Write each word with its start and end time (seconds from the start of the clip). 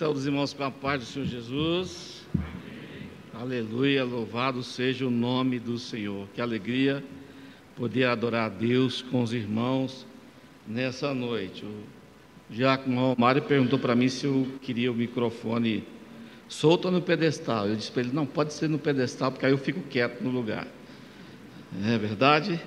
Saúde 0.00 0.20
os 0.20 0.26
irmãos 0.26 0.54
com 0.54 0.64
a 0.64 0.70
paz 0.70 1.00
do 1.00 1.04
Senhor 1.04 1.26
Jesus. 1.26 2.22
Aleluia, 3.34 4.02
louvado 4.02 4.62
seja 4.62 5.06
o 5.06 5.10
nome 5.10 5.58
do 5.58 5.76
Senhor. 5.76 6.26
Que 6.34 6.40
alegria 6.40 7.04
poder 7.76 8.06
adorar 8.06 8.46
a 8.46 8.48
Deus 8.48 9.02
com 9.02 9.22
os 9.22 9.34
irmãos 9.34 10.06
nessa 10.66 11.12
noite. 11.12 11.66
O 11.66 11.84
Diácono 12.48 13.12
Romário 13.14 13.42
perguntou 13.42 13.78
para 13.78 13.94
mim 13.94 14.08
se 14.08 14.24
eu 14.24 14.48
queria 14.62 14.90
o 14.90 14.94
microfone 14.94 15.84
solto 16.48 16.86
ou 16.86 16.92
no 16.92 17.02
pedestal. 17.02 17.68
Eu 17.68 17.76
disse 17.76 17.92
para 17.92 18.00
ele: 18.00 18.12
não, 18.14 18.24
pode 18.24 18.54
ser 18.54 18.70
no 18.70 18.78
pedestal, 18.78 19.30
porque 19.30 19.44
aí 19.44 19.52
eu 19.52 19.58
fico 19.58 19.82
quieto 19.82 20.22
no 20.22 20.30
lugar. 20.30 20.66
É 21.84 21.98
verdade? 21.98 22.58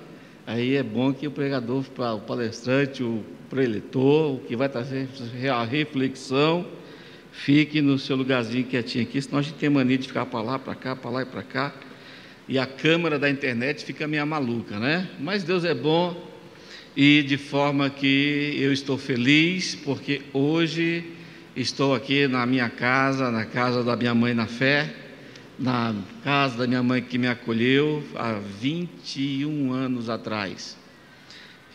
Aí 0.45 0.75
é 0.75 0.83
bom 0.83 1.11
que 1.11 1.27
o 1.27 1.31
pregador, 1.31 1.83
o 1.97 2.19
palestrante, 2.19 3.01
o 3.01 3.23
preletor, 3.49 4.35
o 4.35 4.39
que 4.41 4.55
vai 4.55 4.69
trazer 4.69 5.09
a 5.51 5.63
reflexão, 5.63 6.63
fique 7.33 7.81
no 7.81 7.97
seu 7.97 8.15
lugarzinho 8.15 8.63
quietinho 8.63 9.03
aqui, 9.03 9.21
senão 9.21 9.39
a 9.39 9.41
gente 9.41 9.55
tem 9.55 9.69
mania 9.69 9.97
de 9.97 10.07
ficar 10.07 10.25
para 10.27 10.41
lá, 10.41 10.59
para 10.59 10.75
cá, 10.75 10.95
para 10.95 11.11
lá 11.11 11.21
e 11.23 11.25
para 11.25 11.43
cá. 11.43 11.73
E 12.47 12.59
a 12.59 12.65
câmera 12.65 13.17
da 13.17 13.29
internet 13.29 13.83
fica 13.83 14.07
meio 14.07 14.25
maluca, 14.25 14.79
né? 14.79 15.09
Mas 15.19 15.43
Deus 15.43 15.65
é 15.65 15.73
bom 15.73 16.31
e 16.95 17.23
de 17.23 17.37
forma 17.37 17.89
que 17.89 18.55
eu 18.57 18.71
estou 18.71 18.97
feliz, 18.97 19.75
porque 19.75 20.21
hoje 20.31 21.03
estou 21.55 21.95
aqui 21.95 22.27
na 22.27 22.45
minha 22.45 22.69
casa, 22.69 23.31
na 23.31 23.45
casa 23.45 23.83
da 23.83 23.95
minha 23.95 24.13
mãe 24.13 24.33
na 24.33 24.45
fé, 24.45 24.93
na 25.57 25.95
casa 26.23 26.57
da 26.57 26.67
minha 26.67 26.83
mãe 26.83 27.01
que 27.01 27.17
me 27.17 27.27
acolheu 27.27 28.03
há 28.15 28.33
21 28.33 29.71
anos 29.71 30.09
atrás. 30.09 30.77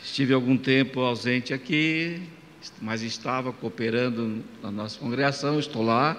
Estive 0.05 0.34
algum 0.34 0.56
tempo 0.56 1.01
ausente 1.01 1.53
aqui, 1.53 2.20
mas 2.81 3.03
estava 3.03 3.53
cooperando 3.53 4.45
na 4.63 4.71
nossa 4.71 4.99
congregação, 4.99 5.59
estou 5.59 5.83
lá. 5.83 6.17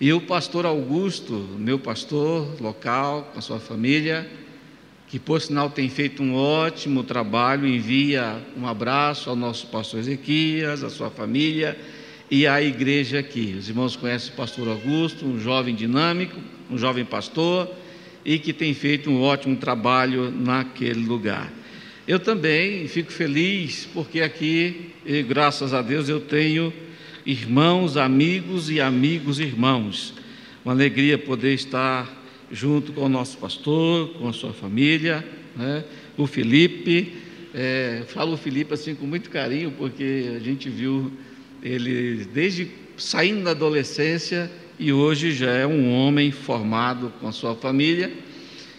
E 0.00 0.12
o 0.12 0.20
pastor 0.20 0.66
Augusto, 0.66 1.32
meu 1.58 1.78
pastor 1.78 2.60
local, 2.60 3.30
com 3.32 3.38
a 3.38 3.42
sua 3.42 3.58
família, 3.58 4.28
que 5.08 5.18
por 5.18 5.40
sinal 5.40 5.70
tem 5.70 5.88
feito 5.88 6.22
um 6.22 6.34
ótimo 6.34 7.04
trabalho, 7.04 7.66
envia 7.66 8.42
um 8.56 8.66
abraço 8.66 9.30
ao 9.30 9.36
nosso 9.36 9.68
pastor 9.68 10.00
Ezequias, 10.00 10.82
à 10.82 10.90
sua 10.90 11.10
família 11.10 11.78
e 12.30 12.46
à 12.46 12.60
igreja 12.60 13.20
aqui. 13.20 13.54
Os 13.58 13.68
irmãos 13.68 13.96
conhecem 13.96 14.32
o 14.32 14.36
pastor 14.36 14.68
Augusto, 14.68 15.24
um 15.24 15.38
jovem 15.38 15.74
dinâmico, 15.74 16.38
um 16.70 16.76
jovem 16.76 17.04
pastor 17.04 17.70
e 18.24 18.38
que 18.38 18.52
tem 18.52 18.74
feito 18.74 19.08
um 19.08 19.22
ótimo 19.22 19.56
trabalho 19.56 20.30
naquele 20.32 21.06
lugar. 21.06 21.52
Eu 22.06 22.20
também 22.20 22.86
fico 22.86 23.10
feliz 23.10 23.88
porque 23.92 24.20
aqui, 24.20 24.92
graças 25.26 25.74
a 25.74 25.82
Deus, 25.82 26.08
eu 26.08 26.20
tenho 26.20 26.72
irmãos, 27.24 27.96
amigos 27.96 28.70
e 28.70 28.80
amigos 28.80 29.40
irmãos. 29.40 30.14
Uma 30.64 30.72
alegria 30.72 31.18
poder 31.18 31.52
estar 31.54 32.08
junto 32.48 32.92
com 32.92 33.06
o 33.06 33.08
nosso 33.08 33.38
pastor, 33.38 34.10
com 34.10 34.28
a 34.28 34.32
sua 34.32 34.52
família, 34.52 35.26
né? 35.56 35.82
o 36.16 36.28
Felipe. 36.28 37.12
É, 37.52 38.04
falo 38.06 38.34
o 38.34 38.36
Felipe 38.36 38.72
assim 38.72 38.94
com 38.94 39.04
muito 39.04 39.28
carinho, 39.28 39.72
porque 39.72 40.30
a 40.36 40.38
gente 40.38 40.70
viu 40.70 41.10
ele 41.60 42.24
desde 42.32 42.70
saindo 42.96 43.42
da 43.42 43.50
adolescência 43.50 44.48
e 44.78 44.92
hoje 44.92 45.32
já 45.32 45.50
é 45.50 45.66
um 45.66 45.92
homem 45.92 46.30
formado 46.30 47.12
com 47.20 47.26
a 47.26 47.32
sua 47.32 47.56
família. 47.56 48.12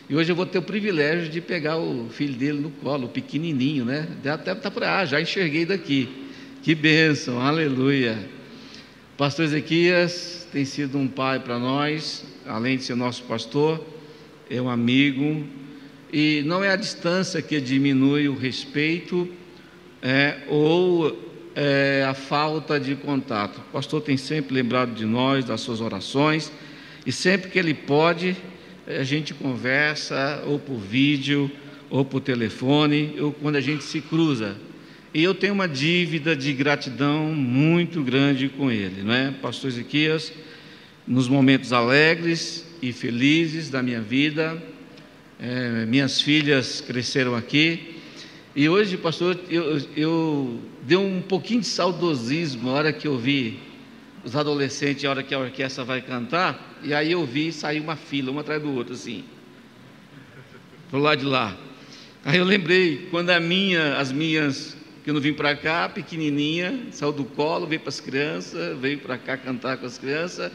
E 0.10 0.16
hoje 0.16 0.32
eu 0.32 0.36
vou 0.38 0.46
ter 0.46 0.58
o 0.58 0.62
privilégio 0.62 1.30
de 1.30 1.42
pegar 1.42 1.78
o 1.78 2.08
filho 2.10 2.34
dele 2.34 2.62
no 2.62 2.70
colo, 2.70 3.10
pequenininho, 3.10 3.84
né? 3.84 4.08
Até 4.26 4.56
tá 4.56 4.72
por 4.72 4.82
ah, 4.86 5.06
já 5.06 5.20
enxerguei 5.20 5.66
daqui. 5.66 6.08
Que 6.64 6.74
bênção, 6.74 7.42
aleluia. 7.42 8.18
Pastor 9.18 9.44
Ezequias 9.44 10.48
tem 10.50 10.64
sido 10.64 10.98
um 10.98 11.10
pai 11.10 11.42
para 11.42 11.60
nós, 11.60 12.24
além 12.46 12.78
de 12.78 12.84
ser 12.84 12.96
nosso 12.96 13.24
pastor, 13.24 13.86
é 14.50 14.62
um 14.62 14.70
amigo. 14.70 15.46
E 16.14 16.42
não 16.46 16.64
é 16.64 16.70
a 16.70 16.78
distância 16.78 17.42
que 17.42 17.60
diminui 17.60 18.30
o 18.30 18.36
respeito 18.36 19.30
é, 20.02 20.38
ou 20.48 21.22
é, 21.54 22.06
a 22.08 22.14
falta 22.14 22.80
de 22.80 22.96
contato. 22.96 23.58
O 23.58 23.74
pastor 23.74 24.02
tem 24.02 24.16
sempre 24.16 24.56
lembrado 24.56 24.94
de 24.94 25.06
nós, 25.06 25.44
das 25.44 25.60
suas 25.60 25.82
orações, 25.82 26.50
e 27.06 27.12
sempre 27.12 27.52
que 27.52 27.60
ele 27.60 27.74
pode, 27.74 28.38
a 28.88 29.04
gente 29.04 29.34
conversa, 29.34 30.44
ou 30.46 30.58
por 30.58 30.78
vídeo, 30.78 31.52
ou 31.90 32.06
por 32.06 32.22
telefone, 32.22 33.16
ou 33.20 33.32
quando 33.32 33.58
a 33.58 33.62
gente 33.62 33.84
se 33.84 34.02
cruza. 34.02 34.56
E 35.14 35.24
eu 35.24 35.34
tenho 35.34 35.54
uma 35.54 35.68
dívida 35.68 36.36
de 36.36 36.54
gratidão 36.54 37.34
muito 37.34 38.02
grande 38.02 38.50
com 38.50 38.72
ele, 38.72 39.04
não 39.04 39.14
é? 39.14 39.32
Pastor 39.32 39.70
Ezequias, 39.70 40.32
nos 41.06 41.28
momentos 41.28 41.74
alegres 41.74 42.66
e 42.82 42.92
felizes 42.92 43.70
da 43.70 43.82
minha 43.82 44.02
vida, 44.02 44.62
é, 45.40 45.86
minhas 45.86 46.22
filhas 46.22 46.82
cresceram 46.82 47.36
aqui, 47.36 47.96
e 48.56 48.68
hoje, 48.68 48.98
pastor, 48.98 49.40
eu, 49.52 49.80
eu 49.96 50.60
dei 50.82 50.98
um 50.98 51.22
pouquinho 51.22 51.62
de 51.62 51.68
saudosismo 51.68 52.72
na 52.72 52.76
hora 52.76 52.92
que 52.92 53.08
eu 53.08 53.16
vi 53.16 53.60
os 54.24 54.36
adolescentes, 54.36 55.06
a 55.06 55.12
hora 55.12 55.22
que 55.22 55.36
a 55.36 55.38
orquestra 55.38 55.84
vai 55.84 56.02
cantar, 56.02 56.67
e 56.84 56.94
aí 56.94 57.12
eu 57.12 57.26
vi 57.26 57.52
sair 57.52 57.80
uma 57.80 57.96
fila, 57.96 58.32
uma 58.32 58.42
atrás 58.42 58.62
do 58.62 58.74
outro, 58.74 58.94
assim, 58.94 59.24
pro 60.90 61.00
lado 61.00 61.20
de 61.20 61.26
lá. 61.26 61.56
Aí 62.24 62.38
eu 62.38 62.46
lembrei, 62.46 63.08
quando 63.10 63.30
a 63.30 63.40
minha, 63.40 63.98
as 63.98 64.12
minhas, 64.12 64.76
que 65.04 65.10
eu 65.10 65.14
não 65.14 65.22
vim 65.22 65.34
para 65.34 65.56
cá, 65.56 65.88
pequenininha, 65.88 66.88
saiu 66.92 67.12
do 67.12 67.24
colo, 67.24 67.66
veio 67.66 67.80
para 67.80 67.90
as 67.90 68.00
crianças, 68.00 68.78
veio 68.78 69.00
para 69.00 69.18
cá 69.18 69.38
cantar 69.38 69.78
com 69.78 69.86
as 69.86 69.98
crianças, 69.98 70.52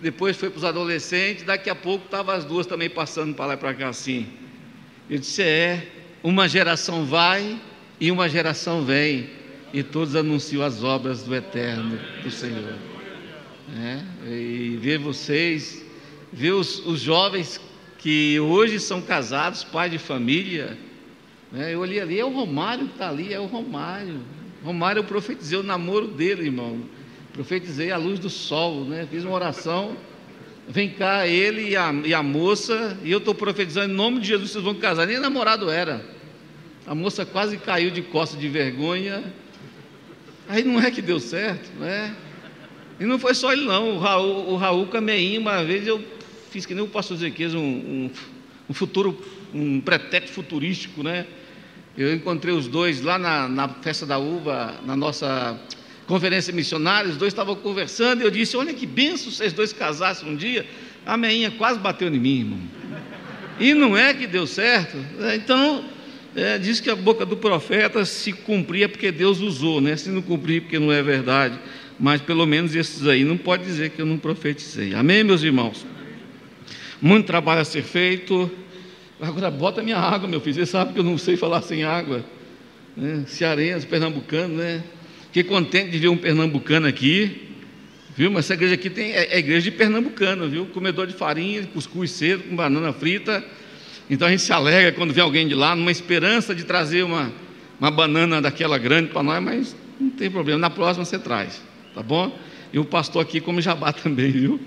depois 0.00 0.36
foi 0.36 0.50
para 0.50 0.58
os 0.58 0.64
adolescentes, 0.64 1.44
daqui 1.44 1.70
a 1.70 1.74
pouco 1.74 2.04
estavam 2.04 2.34
as 2.34 2.44
duas 2.44 2.66
também 2.66 2.88
passando 2.88 3.34
para 3.34 3.46
lá 3.46 3.54
e 3.54 3.56
para 3.56 3.74
cá 3.74 3.88
assim. 3.88 4.26
Eu 5.08 5.18
disse, 5.18 5.42
é, 5.42 5.86
uma 6.22 6.48
geração 6.48 7.04
vai 7.04 7.60
e 8.00 8.10
uma 8.10 8.28
geração 8.28 8.84
vem, 8.84 9.30
e 9.72 9.82
todos 9.82 10.14
anunciam 10.14 10.62
as 10.62 10.84
obras 10.84 11.22
do 11.22 11.34
eterno 11.34 11.98
do 12.22 12.30
Senhor. 12.30 12.95
É, 13.74 14.30
e 14.30 14.78
ver 14.80 14.98
vocês, 14.98 15.84
ver 16.32 16.52
os, 16.52 16.78
os, 16.86 17.00
jovens 17.00 17.60
que 17.98 18.38
hoje 18.38 18.78
são 18.78 19.02
casados, 19.02 19.64
pai 19.64 19.90
de 19.90 19.98
família. 19.98 20.78
Né? 21.50 21.74
Eu 21.74 21.80
olhei 21.80 22.00
ali, 22.00 22.18
é 22.20 22.24
o 22.24 22.30
Romário 22.30 22.86
que 22.86 22.92
está 22.92 23.08
ali, 23.08 23.34
é 23.34 23.40
o 23.40 23.46
Romário. 23.46 24.20
Romário, 24.62 25.00
eu 25.00 25.04
profetizei 25.04 25.58
o 25.58 25.64
namoro 25.64 26.06
dele, 26.06 26.44
irmão. 26.44 26.80
Profetizei 27.32 27.90
a 27.90 27.96
luz 27.96 28.20
do 28.20 28.30
sol, 28.30 28.84
né? 28.84 29.06
Fiz 29.10 29.24
uma 29.24 29.34
oração. 29.34 29.96
Vem 30.68 30.90
cá, 30.90 31.26
ele 31.26 31.70
e 31.70 31.76
a, 31.76 31.92
e 32.04 32.14
a 32.14 32.22
moça, 32.22 32.98
e 33.04 33.10
eu 33.10 33.18
estou 33.18 33.34
profetizando 33.34 33.92
em 33.92 33.96
nome 33.96 34.20
de 34.20 34.28
Jesus, 34.28 34.50
vocês 34.50 34.64
vão 34.64 34.74
casar. 34.74 35.06
Nem 35.06 35.18
namorado 35.18 35.70
era. 35.70 36.04
A 36.86 36.94
moça 36.94 37.26
quase 37.26 37.56
caiu 37.56 37.90
de 37.90 38.02
costas 38.02 38.40
de 38.40 38.48
vergonha. 38.48 39.24
Aí 40.48 40.62
não 40.62 40.80
é 40.80 40.90
que 40.90 41.02
deu 41.02 41.18
certo, 41.18 41.68
né? 41.78 42.14
E 42.98 43.04
não 43.04 43.18
foi 43.18 43.34
só 43.34 43.52
ele 43.52 43.64
não, 43.66 43.96
o 43.96 43.98
Raul, 43.98 44.50
o 44.50 44.56
Raul 44.56 44.86
Cameinho, 44.86 45.40
uma 45.40 45.62
vez 45.62 45.86
eu 45.86 46.02
fiz 46.50 46.64
que 46.64 46.74
nem 46.74 46.82
o 46.82 46.88
pastor 46.88 47.18
Zequias, 47.18 47.54
um, 47.54 47.60
um, 47.60 48.10
um 48.70 48.74
futuro, 48.74 49.22
um 49.54 49.80
pretexto 49.80 50.32
futurístico, 50.32 51.02
né? 51.02 51.26
Eu 51.96 52.14
encontrei 52.14 52.54
os 52.54 52.66
dois 52.68 53.02
lá 53.02 53.18
na, 53.18 53.48
na 53.48 53.68
festa 53.68 54.06
da 54.06 54.18
uva, 54.18 54.80
na 54.84 54.96
nossa 54.96 55.58
conferência 56.06 56.52
missionária, 56.52 57.10
os 57.10 57.16
dois 57.16 57.32
estavam 57.32 57.56
conversando, 57.56 58.22
e 58.22 58.24
eu 58.24 58.30
disse, 58.30 58.56
olha 58.56 58.72
que 58.72 58.86
benção 58.86 59.30
vocês 59.30 59.52
dois 59.52 59.72
casassem 59.72 60.28
um 60.28 60.36
dia. 60.36 60.66
A 61.04 61.16
meinha 61.16 61.50
quase 61.50 61.78
bateu 61.78 62.08
em 62.08 62.18
mim, 62.18 62.38
irmão. 62.38 62.60
E 63.58 63.74
não 63.74 63.96
é 63.96 64.12
que 64.12 64.26
deu 64.26 64.46
certo. 64.46 64.96
Então, 65.34 65.84
é, 66.34 66.58
diz 66.58 66.80
que 66.80 66.90
a 66.90 66.96
boca 66.96 67.24
do 67.24 67.36
profeta 67.36 68.04
se 68.04 68.32
cumpria 68.32 68.88
porque 68.88 69.10
Deus 69.10 69.40
usou, 69.40 69.80
né? 69.80 69.96
Se 69.96 70.10
não 70.10 70.20
cumprir 70.20 70.62
porque 70.62 70.78
não 70.78 70.92
é 70.92 71.02
verdade. 71.02 71.58
Mas 71.98 72.20
pelo 72.20 72.46
menos 72.46 72.74
esses 72.74 73.06
aí 73.06 73.24
não 73.24 73.36
pode 73.36 73.64
dizer 73.64 73.90
que 73.90 74.00
eu 74.00 74.06
não 74.06 74.18
profetizei. 74.18 74.94
Amém, 74.94 75.24
meus 75.24 75.42
irmãos? 75.42 75.86
Muito 77.00 77.26
trabalho 77.26 77.60
a 77.60 77.64
ser 77.64 77.82
feito. 77.82 78.50
Agora 79.20 79.50
bota 79.50 79.82
minha 79.82 79.96
água, 79.96 80.28
meu 80.28 80.40
filho. 80.40 80.54
Você 80.54 80.66
sabe 80.66 80.92
que 80.92 81.00
eu 81.00 81.04
não 81.04 81.16
sei 81.16 81.36
falar 81.36 81.62
sem 81.62 81.84
água. 81.84 82.24
Né? 82.96 83.24
Cearense, 83.26 83.86
pernambucano, 83.86 84.56
né? 84.56 84.82
Fiquei 85.26 85.44
contente 85.44 85.90
de 85.90 85.98
ver 85.98 86.08
um 86.08 86.16
pernambucano 86.16 86.86
aqui. 86.86 87.48
Viu? 88.16 88.30
Mas 88.30 88.46
essa 88.46 88.54
igreja 88.54 88.74
aqui 88.74 88.90
tem, 88.90 89.12
é, 89.12 89.34
é 89.34 89.38
igreja 89.38 89.70
de 89.70 89.76
pernambucano, 89.76 90.48
viu? 90.48 90.66
Comedor 90.66 91.06
de 91.06 91.14
farinha, 91.14 91.66
cuscuz 91.72 92.10
cedo, 92.10 92.44
com 92.44 92.56
banana 92.56 92.92
frita 92.92 93.44
então 94.08 94.28
a 94.28 94.30
gente 94.30 94.42
se 94.42 94.52
alegra 94.52 94.92
quando 94.92 95.12
vê 95.12 95.20
alguém 95.20 95.48
de 95.48 95.54
lá, 95.54 95.74
numa 95.74 95.90
esperança 95.90 96.54
de 96.54 96.64
trazer 96.64 97.02
uma, 97.02 97.32
uma 97.80 97.90
banana 97.90 98.40
daquela 98.40 98.78
grande 98.78 99.10
para 99.10 99.22
nós, 99.22 99.42
mas 99.42 99.76
não 100.00 100.10
tem 100.10 100.30
problema, 100.30 100.58
na 100.58 100.70
próxima 100.70 101.04
você 101.04 101.18
traz, 101.18 101.60
tá 101.96 102.02
bom? 102.02 102.38
E 102.74 102.78
o 102.78 102.84
pastor 102.84 103.22
aqui 103.22 103.40
come 103.40 103.62
jabá 103.62 103.90
também, 103.90 104.30
viu? 104.30 104.60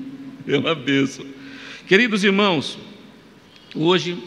É 0.48 0.58
uma 0.58 0.74
benção. 0.74 1.24
Queridos 1.88 2.24
irmãos, 2.24 2.76
hoje 3.76 4.18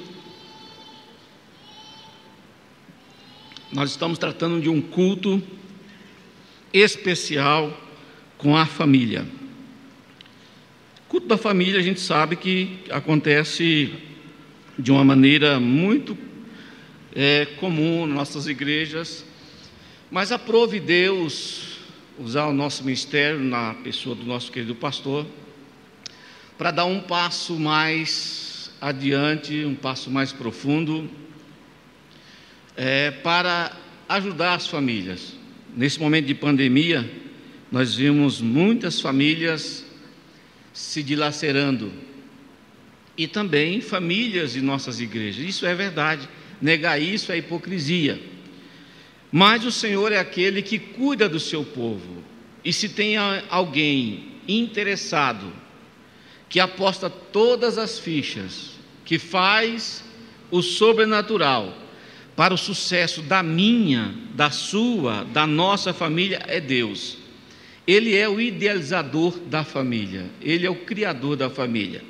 nós 3.73 3.91
estamos 3.91 4.21
tratando 4.21 4.61
de 4.61 4.69
um 4.69 4.81
culto 4.81 5.43
especial 6.73 7.77
com 8.39 8.57
a 8.57 8.67
família. 8.67 9.27
culto 11.09 11.27
da 11.27 11.37
família 11.37 11.81
a 11.81 11.83
gente 11.83 12.01
sabe 12.01 12.37
que 12.37 12.79
acontece 12.89 13.93
de 14.79 14.93
uma 14.93 15.03
maneira 15.03 15.59
muito 15.59 16.17
é, 17.17 17.47
comum 17.59 18.07
nas 18.07 18.17
nossas 18.17 18.47
igrejas, 18.47 19.25
mas 20.09 20.31
aprove 20.31 20.79
Deus 20.79 21.72
usar 22.23 22.47
o 22.47 22.53
nosso 22.53 22.85
ministério 22.85 23.41
na 23.41 23.75
pessoa 23.75 24.15
do 24.15 24.25
nosso 24.25 24.53
querido 24.53 24.77
pastor 24.77 25.27
para 26.57 26.71
dar 26.71 26.85
um 26.85 27.01
passo 27.01 27.59
mais 27.59 28.71
adiante, 28.81 29.65
um 29.65 29.75
passo 29.75 30.09
mais 30.09 30.31
profundo, 30.31 31.11
é, 32.77 33.11
para 33.11 33.73
ajudar 34.09 34.55
as 34.55 34.69
famílias. 34.69 35.35
Nesse 35.77 35.99
momento 35.99 36.27
de 36.27 36.35
pandemia, 36.35 37.11
nós 37.71 37.97
vimos 37.97 38.41
muitas 38.41 39.01
famílias 39.01 39.85
se 40.73 41.03
dilacerando 41.03 41.93
e 43.19 43.27
também 43.27 43.81
famílias 43.81 44.53
de 44.53 44.61
nossas 44.61 45.01
igrejas. 45.01 45.45
Isso 45.45 45.67
é 45.67 45.75
verdade. 45.75 46.29
Negar 46.61 47.01
isso 47.01 47.33
é 47.33 47.39
hipocrisia. 47.39 48.23
Mas 49.33 49.65
o 49.65 49.73
Senhor 49.73 50.13
é 50.13 50.19
aquele 50.19 50.61
que 50.61 50.79
cuida 50.79 51.27
do 51.27 51.41
seu 51.41 51.65
povo. 51.65 52.23
E 52.63 52.71
se 52.71 52.91
tem 52.91 53.17
alguém 53.17 54.33
interessado, 54.47 55.51
que 56.51 56.61
aposta 56.61 57.09
todas 57.09 57.79
as 57.79 57.99
fichas, 57.99 58.73
que 59.07 59.19
faz 59.19 60.05
o 60.51 60.61
sobrenatural 60.61 61.75
para 62.37 62.53
o 62.53 62.59
sucesso 62.59 63.23
da 63.23 63.43
minha, 63.43 64.15
da 64.35 64.51
sua, 64.51 65.25
da 65.25 65.47
nossa 65.47 65.95
família, 65.95 66.43
é 66.47 66.61
Deus. 66.61 67.17
Ele 67.87 68.15
é 68.15 68.29
o 68.29 68.39
idealizador 68.39 69.39
da 69.39 69.65
família, 69.65 70.27
ele 70.43 70.67
é 70.67 70.71
o 70.71 70.77
criador 70.77 71.37
da 71.37 71.49
família. 71.49 72.03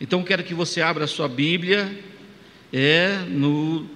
Então 0.00 0.22
quero 0.22 0.44
que 0.44 0.54
você 0.54 0.80
abra 0.80 1.04
a 1.04 1.08
sua 1.08 1.28
Bíblia, 1.28 1.98
é 2.72 3.18
no 3.28 3.88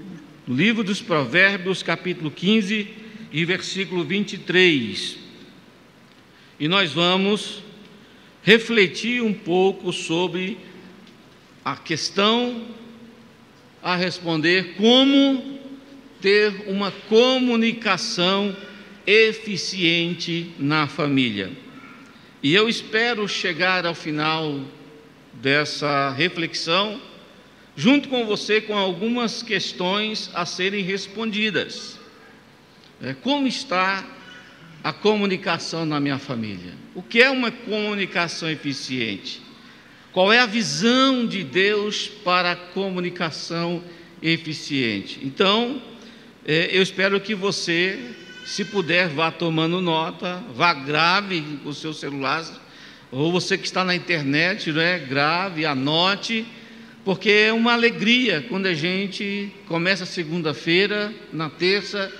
livro 0.48 0.82
dos 0.82 1.02
Provérbios, 1.02 1.82
capítulo 1.82 2.30
15 2.30 2.88
e 3.30 3.44
versículo 3.44 4.02
23. 4.02 5.18
E 6.58 6.66
nós 6.66 6.90
vamos 6.90 7.62
refletir 8.42 9.22
um 9.22 9.34
pouco 9.34 9.92
sobre 9.92 10.56
a 11.62 11.76
questão 11.76 12.62
a 13.82 13.94
responder 13.94 14.74
como 14.74 15.58
ter 16.18 16.64
uma 16.66 16.90
comunicação 16.90 18.56
eficiente 19.06 20.52
na 20.58 20.86
família. 20.86 21.52
E 22.42 22.54
eu 22.54 22.70
espero 22.70 23.28
chegar 23.28 23.84
ao 23.84 23.94
final 23.94 24.60
dessa 25.34 26.10
reflexão, 26.10 27.00
junto 27.78 28.08
com 28.08 28.26
você, 28.26 28.60
com 28.60 28.76
algumas 28.76 29.40
questões 29.40 30.28
a 30.34 30.44
serem 30.44 30.82
respondidas. 30.82 31.96
É, 33.00 33.14
como 33.14 33.46
está 33.46 34.04
a 34.82 34.92
comunicação 34.92 35.86
na 35.86 36.00
minha 36.00 36.18
família? 36.18 36.72
O 36.92 37.00
que 37.00 37.22
é 37.22 37.30
uma 37.30 37.52
comunicação 37.52 38.50
eficiente? 38.50 39.40
Qual 40.10 40.32
é 40.32 40.40
a 40.40 40.46
visão 40.46 41.24
de 41.24 41.44
Deus 41.44 42.08
para 42.08 42.50
a 42.50 42.56
comunicação 42.56 43.80
eficiente? 44.20 45.20
Então, 45.22 45.80
é, 46.44 46.70
eu 46.72 46.82
espero 46.82 47.20
que 47.20 47.32
você, 47.32 47.96
se 48.44 48.64
puder, 48.64 49.06
vá 49.06 49.30
tomando 49.30 49.80
nota, 49.80 50.42
vá 50.52 50.74
grave 50.74 51.60
com 51.62 51.68
o 51.68 51.74
seu 51.74 51.94
celular 51.94 52.44
ou 53.12 53.30
você 53.30 53.56
que 53.56 53.66
está 53.66 53.84
na 53.84 53.94
internet, 53.94 54.72
né, 54.72 54.98
grave, 54.98 55.64
anote, 55.64 56.44
porque 57.08 57.30
é 57.30 57.52
uma 57.54 57.72
alegria 57.72 58.44
quando 58.50 58.66
a 58.66 58.74
gente 58.74 59.50
começa 59.66 60.04
segunda-feira, 60.04 61.10
na 61.32 61.48
terça, 61.48 62.12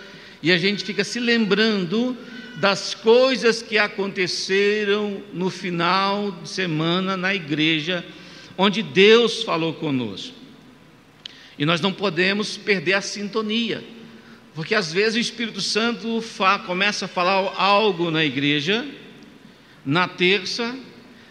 e 0.43 0.50
a 0.50 0.56
gente 0.56 0.82
fica 0.82 1.05
se 1.05 1.20
lembrando 1.20 2.17
das 2.56 2.94
coisas 2.94 3.61
que 3.61 3.76
aconteceram 3.76 5.23
no 5.31 5.50
final 5.50 6.31
de 6.31 6.49
semana 6.49 7.19
na 7.19 7.35
igreja, 7.35 8.02
onde 8.56 8.82
Deus 8.82 9.43
falou 9.43 9.75
conosco. 9.75 10.35
E 11.58 11.67
nós 11.67 11.82
não 11.82 11.93
podemos 11.93 12.56
perder 12.56 12.94
a 12.94 13.02
sintonia, 13.02 13.85
porque 14.55 14.75
às 14.75 14.90
vezes 14.90 15.17
o 15.17 15.20
Espírito 15.20 15.61
Santo 15.61 16.25
começa 16.64 17.05
a 17.05 17.08
falar 17.08 17.52
algo 17.58 18.11
na 18.11 18.25
igreja, 18.25 18.87
na 19.85 20.08
terça, 20.08 20.75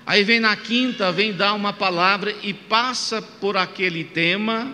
aí 0.07 0.24
vem 0.24 0.39
na 0.39 0.56
quinta, 0.56 1.12
vem 1.12 1.33
dar 1.33 1.54
uma 1.54 1.74
palavra 1.74 2.33
e 2.42 2.54
passa 2.54 3.21
por 3.21 3.57
aquele 3.57 4.06
tema, 4.06 4.74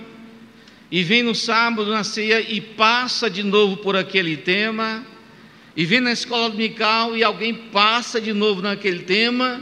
e 0.92 1.02
vem 1.02 1.24
no 1.24 1.34
sábado 1.34 1.90
na 1.90 2.04
ceia 2.04 2.40
e 2.40 2.62
passa 2.62 3.32
de 3.32 3.42
novo 3.42 3.78
por 3.78 3.96
aquele 3.96 4.38
tema, 4.38 5.04
e 5.76 5.86
vem 5.86 6.00
na 6.00 6.12
escola 6.12 6.52
dominical 6.52 7.18
e 7.18 7.24
alguém 7.24 7.52
passa 7.52 8.22
de 8.22 8.32
novo 8.32 8.62
naquele 8.62 9.00
tema. 9.00 9.60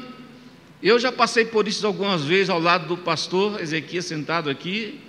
Eu 0.84 1.00
já 1.00 1.10
passei 1.10 1.46
por 1.46 1.70
isso 1.70 1.88
algumas 1.88 2.26
vezes 2.26 2.50
ao 2.50 2.60
lado 2.60 2.88
do 2.88 2.98
pastor 2.98 3.62
Ezequias 3.62 4.04
sentado 4.04 4.50
aqui, 4.50 5.00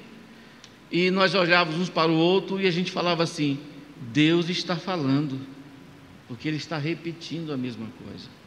e 0.92 1.10
nós 1.10 1.34
olhávamos 1.34 1.80
uns 1.80 1.88
para 1.88 2.12
o 2.12 2.16
outro 2.16 2.60
e 2.60 2.68
a 2.68 2.70
gente 2.70 2.92
falava 2.92 3.24
assim: 3.24 3.58
Deus 3.96 4.48
está 4.48 4.76
falando, 4.76 5.40
porque 6.28 6.46
Ele 6.46 6.58
está 6.58 6.78
repetindo 6.78 7.52
a 7.52 7.56
mesma 7.56 7.88
coisa. 8.04 8.41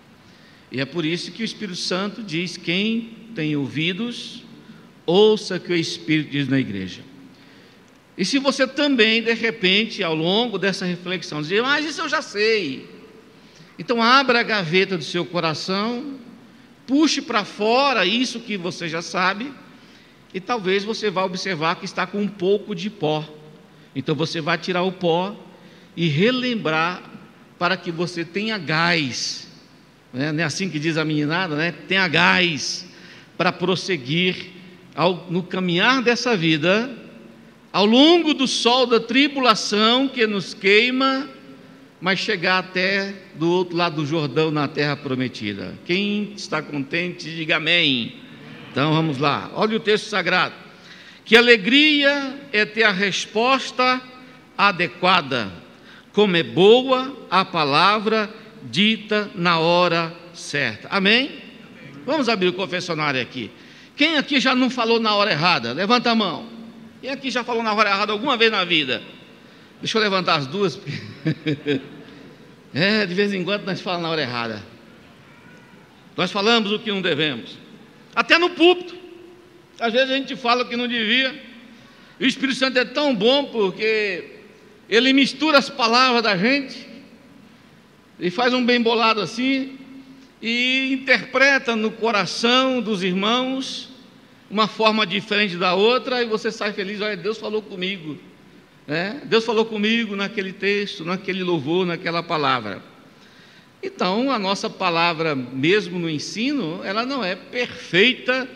E 0.71 0.81
é 0.81 0.85
por 0.85 1.05
isso 1.05 1.31
que 1.31 1.41
o 1.41 1.45
Espírito 1.45 1.77
Santo 1.77 2.23
diz: 2.23 2.57
quem 2.57 3.29
tem 3.35 3.55
ouvidos, 3.55 4.43
ouça 5.05 5.55
o 5.55 5.59
que 5.59 5.71
o 5.71 5.75
Espírito 5.75 6.31
diz 6.31 6.47
na 6.47 6.59
igreja. 6.59 7.01
E 8.17 8.23
se 8.23 8.39
você 8.39 8.65
também, 8.65 9.21
de 9.21 9.33
repente, 9.33 10.01
ao 10.01 10.15
longo 10.15 10.57
dessa 10.57 10.85
reflexão, 10.85 11.41
dizer, 11.41 11.61
mas 11.61 11.85
isso 11.85 12.01
eu 12.01 12.09
já 12.09 12.21
sei. 12.21 12.89
Então, 13.77 14.01
abra 14.01 14.39
a 14.39 14.43
gaveta 14.43 14.97
do 14.97 15.03
seu 15.03 15.25
coração, 15.25 16.17
puxe 16.87 17.21
para 17.21 17.43
fora 17.43 18.05
isso 18.05 18.39
que 18.39 18.55
você 18.55 18.87
já 18.87 19.01
sabe, 19.01 19.51
e 20.33 20.39
talvez 20.39 20.85
você 20.85 21.09
vá 21.09 21.25
observar 21.25 21.75
que 21.75 21.85
está 21.85 22.07
com 22.07 22.21
um 22.21 22.27
pouco 22.27 22.73
de 22.73 22.89
pó. 22.89 23.27
Então, 23.93 24.15
você 24.15 24.39
vai 24.39 24.57
tirar 24.57 24.83
o 24.83 24.93
pó 24.93 25.35
e 25.95 26.07
relembrar 26.07 27.03
para 27.59 27.75
que 27.75 27.91
você 27.91 28.23
tenha 28.23 28.57
gás 28.57 29.45
né? 30.15 30.31
não 30.31 30.39
é 30.39 30.43
assim 30.43 30.69
que 30.69 30.79
diz 30.79 30.97
a 30.97 31.03
meninada, 31.03 31.55
né? 31.55 31.73
tenha 31.87 32.07
gás 32.07 32.87
para 33.37 33.51
prosseguir 33.51 34.53
ao, 34.95 35.27
no 35.29 35.43
caminhar 35.43 36.01
dessa 36.01 36.37
vida, 36.37 36.89
ao 37.71 37.85
longo 37.85 38.33
do 38.33 38.47
sol 38.47 38.87
da 38.87 38.99
tribulação 38.99 40.07
que 40.07 40.25
nos 40.25 40.53
queima, 40.53 41.29
mas 41.99 42.19
chegar 42.19 42.59
até 42.59 43.13
do 43.35 43.51
outro 43.51 43.75
lado 43.75 43.97
do 43.97 44.05
Jordão, 44.05 44.51
na 44.51 44.69
terra 44.69 44.95
prometida. 44.95 45.73
Quem 45.85 46.31
está 46.35 46.61
contente, 46.61 47.29
diga 47.35 47.57
amém. 47.57 48.15
Então 48.71 48.93
vamos 48.93 49.17
lá, 49.17 49.51
olha 49.53 49.75
o 49.75 49.79
texto 49.81 50.05
sagrado. 50.05 50.55
Que 51.25 51.35
alegria 51.35 52.39
é 52.53 52.63
ter 52.63 52.83
a 52.83 52.91
resposta 52.91 54.01
adequada, 54.57 55.51
como 56.13 56.37
é 56.37 56.43
boa 56.43 57.17
a 57.29 57.43
palavra 57.43 58.29
dita 58.65 59.29
na 59.35 59.59
hora 59.59 60.13
certa. 60.33 60.87
Amém? 60.89 61.31
Vamos 62.05 62.29
abrir 62.29 62.49
o 62.49 62.53
confessionário 62.53 63.21
aqui. 63.21 63.51
Quem 63.95 64.17
aqui 64.17 64.39
já 64.39 64.53
não 64.53 64.69
falou 64.69 64.99
na 64.99 65.15
hora 65.15 65.31
errada? 65.31 65.73
Levanta 65.73 66.11
a 66.11 66.15
mão. 66.15 66.47
Quem 67.01 67.09
aqui 67.09 67.31
já 67.31 67.43
falou 67.43 67.63
na 67.63 67.73
hora 67.73 67.89
errada 67.89 68.11
alguma 68.11 68.37
vez 68.37 68.51
na 68.51 68.63
vida? 68.65 69.01
Deixa 69.79 69.97
eu 69.97 70.01
levantar 70.01 70.35
as 70.35 70.47
duas. 70.47 70.79
é, 72.73 73.05
de 73.05 73.13
vez 73.13 73.33
em 73.33 73.43
quando 73.43 73.65
nós 73.65 73.79
falamos 73.81 74.03
na 74.03 74.09
hora 74.09 74.21
errada. 74.21 74.63
Nós 76.17 76.31
falamos 76.31 76.71
o 76.71 76.79
que 76.79 76.91
não 76.91 77.01
devemos. 77.01 77.57
Até 78.15 78.37
no 78.37 78.51
púlpito. 78.51 78.95
Às 79.79 79.91
vezes 79.91 80.09
a 80.09 80.15
gente 80.15 80.35
fala 80.35 80.63
o 80.63 80.67
que 80.67 80.75
não 80.75 80.87
devia. 80.87 81.43
E 82.19 82.25
o 82.25 82.27
Espírito 82.27 82.57
Santo 82.57 82.77
é 82.79 82.85
tão 82.85 83.13
bom 83.13 83.45
porque 83.45 84.39
ele 84.89 85.11
mistura 85.11 85.57
as 85.57 85.69
palavras 85.69 86.23
da 86.23 86.37
gente 86.37 86.84
e 88.19 88.29
faz 88.29 88.53
um 88.53 88.65
bem 88.65 88.81
bolado 88.81 89.21
assim 89.21 89.77
e 90.41 90.93
interpreta 90.93 91.75
no 91.75 91.91
coração 91.91 92.81
dos 92.81 93.03
irmãos 93.03 93.89
uma 94.49 94.67
forma 94.67 95.05
diferente 95.05 95.57
da 95.57 95.73
outra 95.73 96.21
e 96.21 96.25
você 96.25 96.51
sai 96.51 96.71
feliz, 96.71 97.01
olha, 97.01 97.17
Deus 97.17 97.37
falou 97.37 97.61
comigo. 97.61 98.17
Né? 98.87 99.21
Deus 99.25 99.43
falou 99.43 99.65
comigo 99.65 100.15
naquele 100.15 100.53
texto, 100.53 101.03
naquele 101.03 101.43
louvor, 101.43 101.85
naquela 101.85 102.21
palavra. 102.21 102.81
Então, 103.81 104.31
a 104.31 104.39
nossa 104.39 104.69
palavra, 104.69 105.35
mesmo 105.35 105.99
no 105.99 106.09
ensino, 106.09 106.81
ela 106.83 107.05
não 107.05 107.23
é 107.23 107.35
perfeita 107.35 108.47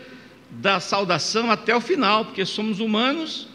da 0.50 0.80
saudação 0.80 1.50
até 1.50 1.74
o 1.74 1.80
final, 1.80 2.24
porque 2.24 2.44
somos 2.44 2.80
humanos 2.80 3.48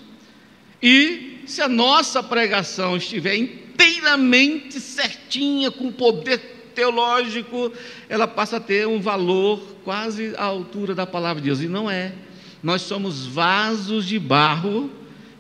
e 0.82 1.42
se 1.46 1.62
a 1.62 1.68
nossa 1.68 2.22
pregação 2.24 2.96
estiver 2.96 3.36
inteiramente 3.76 4.80
certinha, 4.80 5.70
com 5.70 5.92
poder 5.92 6.72
teológico, 6.74 7.72
ela 8.10 8.28
passa 8.28 8.58
a 8.58 8.60
ter 8.60 8.88
um 8.88 9.00
valor 9.00 9.60
quase 9.84 10.34
à 10.38 10.44
altura 10.44 10.96
da 10.96 11.06
palavra 11.06 11.42
de 11.42 11.48
Deus. 11.48 11.62
E 11.62 11.68
não 11.68 11.90
é. 11.90 12.14
Nós 12.62 12.82
somos 12.82 13.26
vasos 13.26 14.06
de 14.06 14.18
barro 14.18 14.90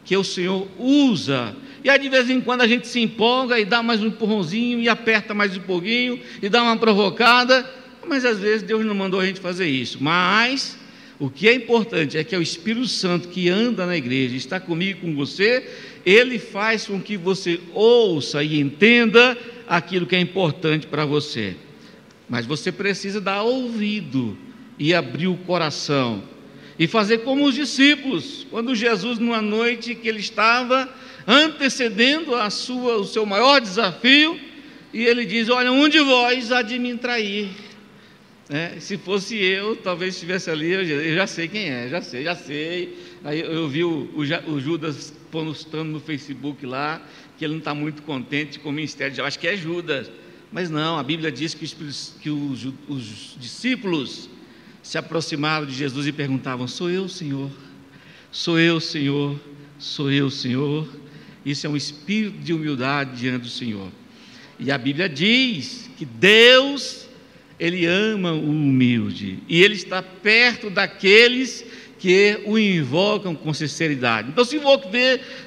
que 0.04 0.15
o 0.15 0.24
Senhor 0.24 0.68
usa. 0.77 1.56
E 1.84 1.89
aí 1.89 2.00
de 2.00 2.10
vez 2.10 2.30
em 2.30 2.39
quando 2.39 2.62
a 2.62 2.68
gente 2.68 2.88
se 2.88 3.00
empolga 3.00 3.60
e 3.60 3.65
dá 3.65 3.82
mais 3.82 4.01
um 4.01 4.08
empurrãozinho 4.08 4.80
e 4.80 4.88
aperta 4.88 5.34
mais 5.34 5.56
um 5.56 5.62
pouquinho 5.62 6.20
e 6.42 6.50
dá 6.50 6.62
uma 6.62 6.77
provocada, 6.77 7.70
mas 8.08 8.24
às 8.24 8.39
vezes 8.39 8.63
Deus 8.63 8.86
não 8.86 8.96
mandou 8.96 9.20
a 9.20 9.25
gente 9.25 9.39
fazer 9.39 9.68
isso. 9.68 9.98
Mas 10.01 10.77
o 11.20 11.30
que 11.30 11.48
é 11.48 11.54
importante 11.54 12.18
é 12.18 12.24
que 12.24 12.36
é 12.36 12.38
o 12.38 12.42
Espírito 12.42 12.88
Santo 12.88 13.27
que 13.27 13.50
anda 13.50 13.86
na 13.86 13.96
igreja, 13.96 14.36
está 14.36 14.60
comigo 14.60 15.01
com 15.01 15.15
você, 15.15 15.68
ele 16.05 16.38
faz 16.38 16.85
com 16.85 17.01
que 17.01 17.17
você 17.17 17.59
ouça 17.74 18.43
e 18.43 18.59
entenda 18.59 19.38
aquilo 19.67 20.05
que 20.05 20.15
é 20.15 20.19
importante 20.19 20.85
para 20.85 21.05
você. 21.05 21.55
Mas 22.29 22.45
você 22.45 22.71
precisa 22.71 23.19
dar 23.19 23.41
ouvido 23.41 24.38
e 24.77 24.93
abrir 24.93 25.27
o 25.27 25.38
coração 25.38 26.24
e 26.77 26.88
fazer 26.88 27.19
como 27.19 27.45
os 27.45 27.55
discípulos, 27.55 28.45
quando 28.51 28.75
Jesus 28.75 29.17
numa 29.17 29.41
noite 29.41 29.95
que 29.95 30.07
ele 30.07 30.19
estava 30.19 30.89
antecedendo 31.25 32.35
a 32.35 32.50
sua 32.50 32.97
o 32.97 33.05
seu 33.05 33.25
maior 33.25 33.62
desafio, 33.62 34.39
e 34.93 35.03
ele 35.05 35.25
diz: 35.25 35.50
"Olha, 35.50 35.71
um 35.71 35.88
de 35.88 36.00
vós 36.00 36.51
há 36.51 36.62
de 36.62 36.77
me 36.77 36.95
trair". 36.97 37.50
É, 38.47 38.74
se 38.79 38.97
fosse 38.97 39.35
eu, 39.38 39.75
talvez 39.75 40.13
estivesse 40.13 40.51
ali, 40.51 40.71
eu 40.71 41.15
já, 41.15 41.25
sei 41.25 41.47
quem 41.47 41.67
é, 41.67 41.89
já 41.89 42.00
sei, 42.00 42.24
já 42.24 42.35
sei. 42.35 42.95
Aí 43.24 43.39
eu 43.39 43.67
vi 43.67 43.83
o, 43.83 44.07
o, 44.13 44.51
o 44.51 44.59
Judas 44.59 45.13
postando 45.44 45.92
no 45.92 46.00
Facebook 46.00 46.65
lá, 46.65 47.01
que 47.38 47.44
ele 47.44 47.54
não 47.54 47.60
está 47.60 47.74
muito 47.74 48.04
contente 48.04 48.60
com 48.60 48.70
o 48.70 48.72
ministério, 48.72 49.18
eu 49.18 49.25
acho 49.25 49.38
que 49.39 49.48
é 49.48 49.58
Judas. 49.58 50.10
Mas 50.51 50.70
não, 50.70 50.98
a 50.98 51.04
Bíblia 51.04 51.32
diz 51.32 51.54
que, 51.54 51.68
que 52.22 52.30
os, 52.30 52.65
os 52.88 53.36
discípulos 53.39 54.30
se 54.82 54.98
aproximaram 54.98 55.65
de 55.65 55.74
Jesus 55.74 56.08
e 56.08 56.12
perguntavam: 56.12 56.68
Sou 56.68 56.89
eu, 56.89 57.10
Senhor? 57.10 57.51
Sou 58.32 58.60
eu, 58.60 58.80
Senhor? 58.80 59.39
Sou 59.77 60.12
eu, 60.12 60.30
Senhor? 60.30 60.88
Isso 61.46 61.68
é 61.68 61.70
um 61.70 61.75
espírito 61.75 62.38
de 62.39 62.54
humildade 62.54 63.20
diante 63.20 63.44
do 63.44 63.50
Senhor. 63.50 63.92
E 64.60 64.72
a 64.72 64.77
Bíblia 64.77 65.10
diz 65.10 65.89
que 65.98 66.06
Deus 66.06 67.08
ele 67.60 67.86
ama 67.86 68.34
o 68.34 68.50
humilde 68.50 69.39
e 69.48 69.63
ele 69.63 69.75
está 69.75 70.01
perto 70.01 70.70
daqueles 70.70 71.62
que 71.62 71.65
o 72.45 72.57
invocam 72.57 73.35
com 73.35 73.53
sinceridade. 73.53 74.29
Então, 74.29 74.43
se, 74.43 74.59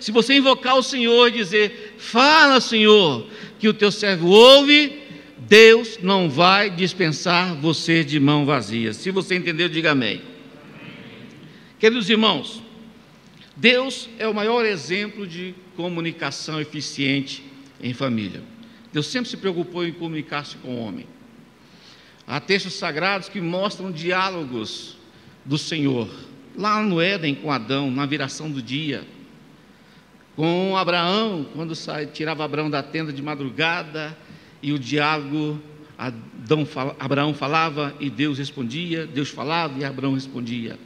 se 0.00 0.10
você 0.10 0.34
invocar 0.34 0.76
o 0.76 0.82
Senhor 0.82 1.28
e 1.28 1.32
dizer, 1.32 1.94
fala, 1.98 2.60
Senhor, 2.60 3.26
que 3.58 3.68
o 3.68 3.74
teu 3.74 3.90
servo 3.90 4.28
ouve, 4.28 5.02
Deus 5.38 5.98
não 6.02 6.28
vai 6.28 6.70
dispensar 6.70 7.54
você 7.54 8.04
de 8.04 8.18
mão 8.20 8.44
vazia. 8.44 8.92
Se 8.92 9.10
você 9.10 9.34
entendeu, 9.34 9.68
diga 9.68 9.92
amém. 9.92 10.20
Queridos 11.78 12.10
irmãos, 12.10 12.62
Deus 13.56 14.08
é 14.18 14.26
o 14.26 14.34
maior 14.34 14.64
exemplo 14.64 15.26
de 15.26 15.54
comunicação 15.76 16.60
eficiente 16.60 17.42
em 17.80 17.94
família. 17.94 18.42
Deus 18.92 19.06
sempre 19.06 19.30
se 19.30 19.36
preocupou 19.36 19.86
em 19.86 19.92
comunicar-se 19.92 20.56
com 20.56 20.74
o 20.74 20.80
homem. 20.80 21.06
Há 22.26 22.40
textos 22.40 22.74
sagrados 22.74 23.28
que 23.28 23.40
mostram 23.40 23.90
diálogos 23.90 24.96
do 25.44 25.56
Senhor, 25.56 26.10
lá 26.58 26.82
no 26.82 27.00
Éden 27.00 27.36
com 27.36 27.52
Adão, 27.52 27.88
na 27.88 28.04
viração 28.04 28.50
do 28.50 28.60
dia, 28.60 29.04
com 30.34 30.76
Abraão, 30.76 31.46
quando 31.54 31.74
sai, 31.76 32.06
tirava 32.06 32.44
Abraão 32.44 32.68
da 32.68 32.82
tenda 32.82 33.12
de 33.12 33.22
madrugada, 33.22 34.16
e 34.60 34.72
o 34.72 34.78
diálogo, 34.78 35.60
Adão, 35.96 36.66
Abraão 36.98 37.32
falava 37.32 37.94
e 38.00 38.10
Deus 38.10 38.38
respondia, 38.38 39.06
Deus 39.06 39.28
falava 39.28 39.78
e 39.78 39.84
Abraão 39.84 40.14
respondia. 40.14 40.76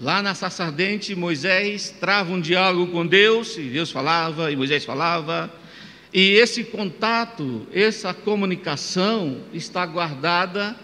Lá 0.00 0.22
na 0.22 0.34
sarça 0.34 0.64
ardente, 0.64 1.14
Moisés 1.14 1.94
trava 2.00 2.32
um 2.32 2.40
diálogo 2.40 2.90
com 2.90 3.06
Deus, 3.06 3.58
e 3.58 3.64
Deus 3.64 3.90
falava, 3.90 4.50
e 4.50 4.56
Moisés 4.56 4.86
falava, 4.86 5.52
e 6.14 6.30
esse 6.30 6.64
contato, 6.64 7.66
essa 7.74 8.14
comunicação 8.14 9.42
está 9.52 9.84
guardada 9.84 10.74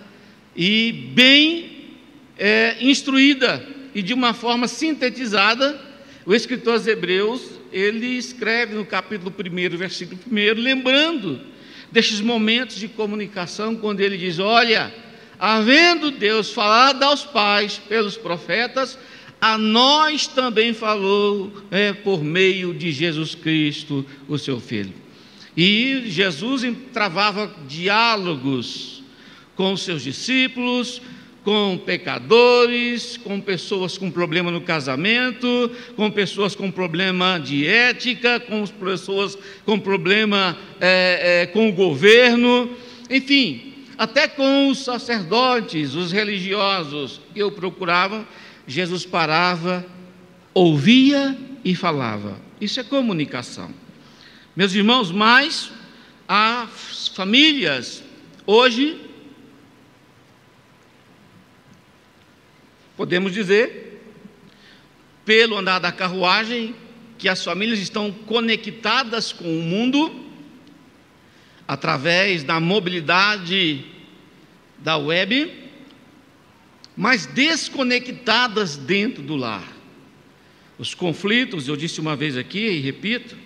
e 0.55 1.11
bem 1.15 1.97
é, 2.37 2.77
instruída 2.83 3.74
e 3.95 4.03
de 4.03 4.13
uma 4.13 4.35
forma 4.35 4.67
sintetizada. 4.67 5.81
O 6.27 6.35
escritor 6.35 6.75
aos 6.75 6.87
Hebreus, 6.87 7.43
ele 7.73 8.17
escreve 8.17 8.75
no 8.75 8.85
capítulo 8.85 9.33
1, 9.33 9.77
versículo 9.77 10.19
1, 10.31 10.61
lembrando 10.61 11.41
destes 11.93 12.21
momentos 12.21 12.77
de 12.77 12.89
comunicação, 12.89 13.77
quando 13.77 14.01
ele 14.01 14.17
diz: 14.17 14.39
Olha, 14.39 14.93
havendo 15.39 16.11
Deus 16.11 16.53
falado 16.53 17.03
aos 17.03 17.25
pais 17.25 17.79
pelos 17.89 18.17
profetas, 18.17 18.99
a 19.41 19.59
nós 19.59 20.27
também 20.27 20.73
falou 20.73 21.53
é, 21.71 21.93
por 21.93 22.25
meio 22.25 22.73
de 22.73 22.91
Jesus 22.91 23.35
Cristo, 23.35 24.05
o 24.27 24.39
seu 24.39 24.59
Filho. 24.59 24.95
E 25.57 26.05
Jesus 26.07 26.63
travava 26.93 27.55
diálogos 27.69 29.03
com 29.55 29.73
os 29.73 29.83
seus 29.83 30.03
discípulos, 30.03 31.01
com 31.45 31.77
pecadores, 31.77 33.19
com 33.19 33.39
pessoas 33.39 33.99
com 33.99 34.11
problema 34.11 34.51
no 34.51 34.63
casamento, 34.63 35.71
com 35.95 36.11
pessoas 36.11 36.55
com 36.55 36.71
problema 36.71 37.39
de 37.39 37.67
ética, 37.67 38.41
com 38.41 38.67
pessoas 38.67 39.37
com 39.65 39.79
problema 39.79 40.57
é, 40.81 41.43
é, 41.43 41.47
com 41.47 41.69
o 41.69 41.73
governo, 41.73 42.75
enfim, 43.11 43.75
até 43.99 44.27
com 44.27 44.69
os 44.71 44.79
sacerdotes, 44.79 45.95
os 45.95 46.11
religiosos 46.11 47.21
que 47.35 47.41
eu 47.41 47.53
procurava, 47.53 48.27
Jesus 48.67 49.05
parava, 49.05 49.85
ouvia 50.55 51.37
e 51.63 51.75
falava. 51.75 52.41
Isso 52.59 52.81
é 52.81 52.83
comunicação. 52.83 53.71
Meus 54.57 54.75
irmãos, 54.75 55.13
mas 55.13 55.71
as 56.27 57.09
famílias 57.09 58.03
hoje 58.47 58.99
podemos 62.97 63.33
dizer, 63.33 64.01
pelo 65.25 65.57
andar 65.57 65.79
da 65.79 65.91
carruagem, 65.91 66.75
que 67.19 67.29
as 67.29 67.43
famílias 67.43 67.79
estão 67.79 68.13
conectadas 68.13 69.33
com 69.33 69.45
o 69.45 69.63
mundo 69.63 70.25
através 71.67 72.43
da 72.43 72.61
mobilidade 72.61 73.85
da 74.79 74.97
web, 74.97 75.51
mas 76.97 77.27
desconectadas 77.27 78.77
dentro 78.77 79.23
do 79.23 79.35
lar. 79.35 79.67
Os 80.79 80.95
conflitos, 80.95 81.69
eu 81.69 81.77
disse 81.77 82.01
uma 82.01 82.15
vez 82.15 82.37
aqui 82.37 82.59
e 82.59 82.81
repito, 82.81 83.37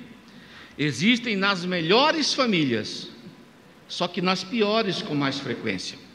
existem 0.76 1.36
nas 1.36 1.64
melhores 1.64 2.34
famílias, 2.34 3.08
só 3.86 4.08
que 4.08 4.20
nas 4.20 4.42
piores 4.42 5.02
com 5.02 5.14
mais 5.14 5.38
frequência. 5.38 6.07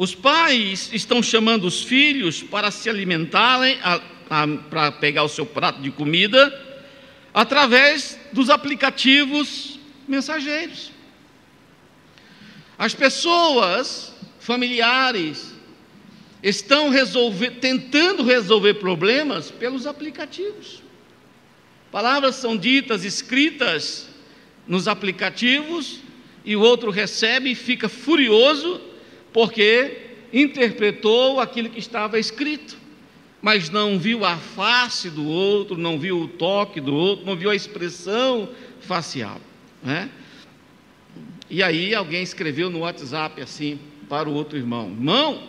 Os 0.00 0.14
pais 0.14 0.88
estão 0.94 1.22
chamando 1.22 1.66
os 1.66 1.82
filhos 1.82 2.42
para 2.42 2.70
se 2.70 2.88
alimentarem, 2.88 3.78
para 4.70 4.92
pegar 4.92 5.24
o 5.24 5.28
seu 5.28 5.44
prato 5.44 5.82
de 5.82 5.90
comida, 5.90 6.58
através 7.34 8.18
dos 8.32 8.48
aplicativos 8.48 9.78
mensageiros. 10.08 10.90
As 12.78 12.94
pessoas 12.94 14.14
familiares 14.38 15.52
estão 16.42 16.88
resolver, 16.88 17.58
tentando 17.60 18.22
resolver 18.22 18.72
problemas 18.76 19.50
pelos 19.50 19.86
aplicativos. 19.86 20.82
Palavras 21.92 22.36
são 22.36 22.56
ditas, 22.56 23.04
escritas 23.04 24.08
nos 24.66 24.88
aplicativos, 24.88 25.98
e 26.42 26.56
o 26.56 26.62
outro 26.62 26.90
recebe 26.90 27.50
e 27.50 27.54
fica 27.54 27.86
furioso 27.86 28.88
porque 29.32 30.10
interpretou 30.32 31.40
aquilo 31.40 31.70
que 31.70 31.78
estava 31.78 32.18
escrito, 32.18 32.76
mas 33.42 33.70
não 33.70 33.98
viu 33.98 34.24
a 34.24 34.36
face 34.36 35.08
do 35.08 35.26
outro, 35.26 35.76
não 35.76 35.98
viu 35.98 36.20
o 36.20 36.28
toque 36.28 36.80
do 36.80 36.94
outro, 36.94 37.24
não 37.24 37.36
viu 37.36 37.50
a 37.50 37.54
expressão 37.54 38.48
facial. 38.80 39.40
Né? 39.82 40.10
E 41.48 41.62
aí 41.62 41.94
alguém 41.94 42.22
escreveu 42.22 42.70
no 42.70 42.80
WhatsApp 42.80 43.40
assim 43.40 43.78
para 44.08 44.28
o 44.28 44.34
outro 44.34 44.58
irmão: 44.58 44.88
Irmão, 44.88 45.48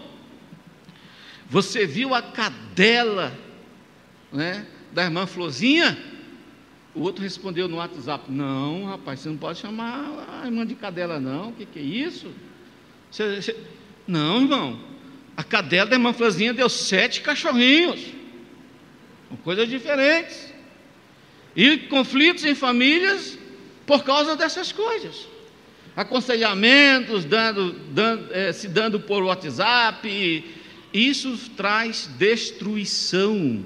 você 1.49 1.85
viu 1.85 2.15
a 2.15 2.21
cadela 2.21 3.37
né, 4.31 4.65
da 4.93 5.03
irmã 5.03 5.25
Flozinha? 5.25 5.97
O 6.95 7.01
outro 7.01 7.21
respondeu 7.23 7.67
no 7.67 7.77
WhatsApp: 7.77 8.31
Não, 8.31 8.85
rapaz, 8.85 9.19
você 9.19 9.29
não 9.29 9.37
pode 9.37 9.59
chamar 9.59 10.41
a 10.41 10.45
irmã 10.45 10.65
de 10.65 10.75
cadela, 10.75 11.19
não. 11.19 11.49
O 11.49 11.53
que, 11.53 11.65
que 11.65 11.79
é 11.79 11.81
isso? 11.81 12.31
Não, 14.07 14.41
irmão. 14.41 14.79
A 15.35 15.43
cadela 15.43 15.89
da 15.89 15.95
irmã 15.95 16.13
Flazinha 16.13 16.53
deu 16.53 16.69
sete 16.69 17.21
cachorrinhos. 17.21 17.99
São 19.27 19.37
coisas 19.37 19.69
diferentes. 19.69 20.53
E 21.55 21.77
conflitos 21.77 22.45
em 22.45 22.55
famílias 22.55 23.37
por 23.85 24.03
causa 24.03 24.35
dessas 24.35 24.71
coisas. 24.71 25.27
aconselhamentos 25.95 27.25
dando, 27.25 27.73
dando, 27.91 28.33
é, 28.33 28.53
se 28.53 28.67
dando 28.67 28.99
por 28.99 29.23
WhatsApp. 29.23 30.43
Isso 30.93 31.37
traz 31.55 32.09
destruição, 32.17 33.63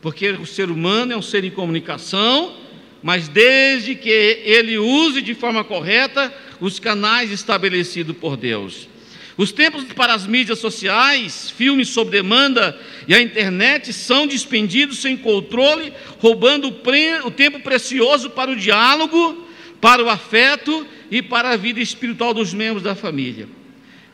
porque 0.00 0.30
o 0.32 0.46
ser 0.46 0.70
humano 0.70 1.12
é 1.12 1.16
um 1.16 1.22
ser 1.22 1.44
em 1.44 1.50
comunicação, 1.50 2.56
mas 3.02 3.28
desde 3.28 3.94
que 3.94 4.08
ele 4.08 4.78
use 4.78 5.20
de 5.20 5.34
forma 5.34 5.64
correta 5.64 6.32
os 6.60 6.78
canais 6.78 7.30
estabelecidos 7.32 8.16
por 8.16 8.36
Deus. 8.36 8.88
Os 9.36 9.50
tempos 9.50 9.84
para 9.84 10.14
as 10.14 10.26
mídias 10.26 10.58
sociais, 10.58 11.50
filmes 11.50 11.88
sob 11.88 12.10
demanda 12.10 12.78
e 13.08 13.14
a 13.14 13.20
internet 13.20 13.92
são 13.92 14.26
dispendidos 14.26 14.98
sem 14.98 15.16
controle, 15.16 15.92
roubando 16.18 16.68
o, 16.68 17.30
tempo 17.30 17.58
precioso 17.60 18.30
para 18.30 18.50
o 18.50 18.56
diálogo, 18.56 19.48
para 19.80 20.04
o 20.04 20.10
afeto 20.10 20.86
e 21.10 21.22
para 21.22 21.50
a 21.50 21.56
vida 21.56 21.80
espiritual 21.80 22.34
dos 22.34 22.52
membros 22.52 22.82
da 22.82 22.94
família. 22.94 23.48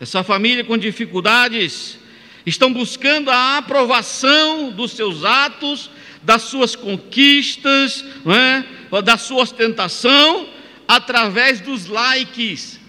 Essa 0.00 0.22
família 0.22 0.64
com 0.64 0.78
dificuldades 0.78 1.98
estão 2.46 2.72
buscando 2.72 3.30
a 3.30 3.58
aprovação 3.58 4.70
dos 4.70 4.92
seus 4.92 5.24
atos, 5.24 5.90
das 6.22 6.42
suas 6.42 6.76
conquistas, 6.76 8.04
é? 8.26 8.77
Da 9.04 9.16
sua 9.16 9.42
ostentação, 9.42 10.48
através 10.86 11.60
dos 11.60 11.86
likes, 11.86 12.80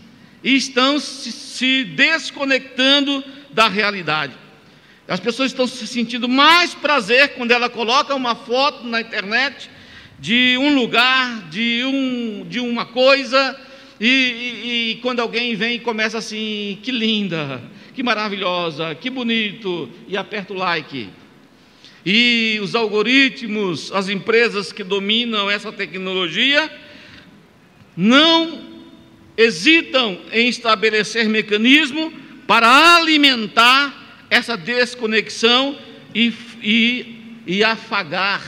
e 0.43 0.55
estão 0.55 0.99
se, 0.99 1.83
desconectando 1.83 3.23
da 3.51 3.67
realidade. 3.67 4.33
As 5.07 5.19
pessoas 5.19 5.51
estão 5.51 5.67
se 5.67 5.85
sentindo 5.87 6.29
mais 6.29 6.73
prazer 6.73 7.29
quando 7.29 7.51
ela 7.51 7.69
coloca 7.69 8.13
uma 8.15 8.35
foto 8.35 8.85
na 8.85 9.01
internet 9.01 9.69
de 10.19 10.57
um 10.57 10.75
lugar, 10.75 11.49
de, 11.49 11.83
um, 11.83 12.45
de 12.47 12.59
uma 12.59 12.85
coisa, 12.85 13.59
e, 13.99 14.07
e, 14.07 14.91
e 14.91 14.95
quando 15.01 15.19
alguém 15.19 15.55
vem 15.55 15.75
e 15.75 15.79
começa 15.79 16.19
assim, 16.19 16.77
que 16.83 16.91
linda, 16.91 17.61
que 17.93 18.03
maravilhosa, 18.03 18.95
que 18.95 19.09
bonito, 19.09 19.89
e 20.07 20.15
aperta 20.15 20.53
o 20.53 20.57
like. 20.57 21.09
E 22.05 22.59
os 22.61 22.75
algoritmos, 22.75 23.91
as 23.91 24.09
empresas 24.09 24.71
que 24.71 24.83
dominam 24.83 25.49
essa 25.49 25.71
tecnologia, 25.71 26.71
não 27.95 28.61
hesitam 29.35 30.19
em 30.31 30.47
estabelecer 30.47 31.27
mecanismo 31.27 32.11
para 32.47 32.95
alimentar 32.95 34.25
essa 34.29 34.55
desconexão 34.55 35.77
e, 36.13 36.33
e, 36.61 37.35
e 37.45 37.63
afagar 37.63 38.41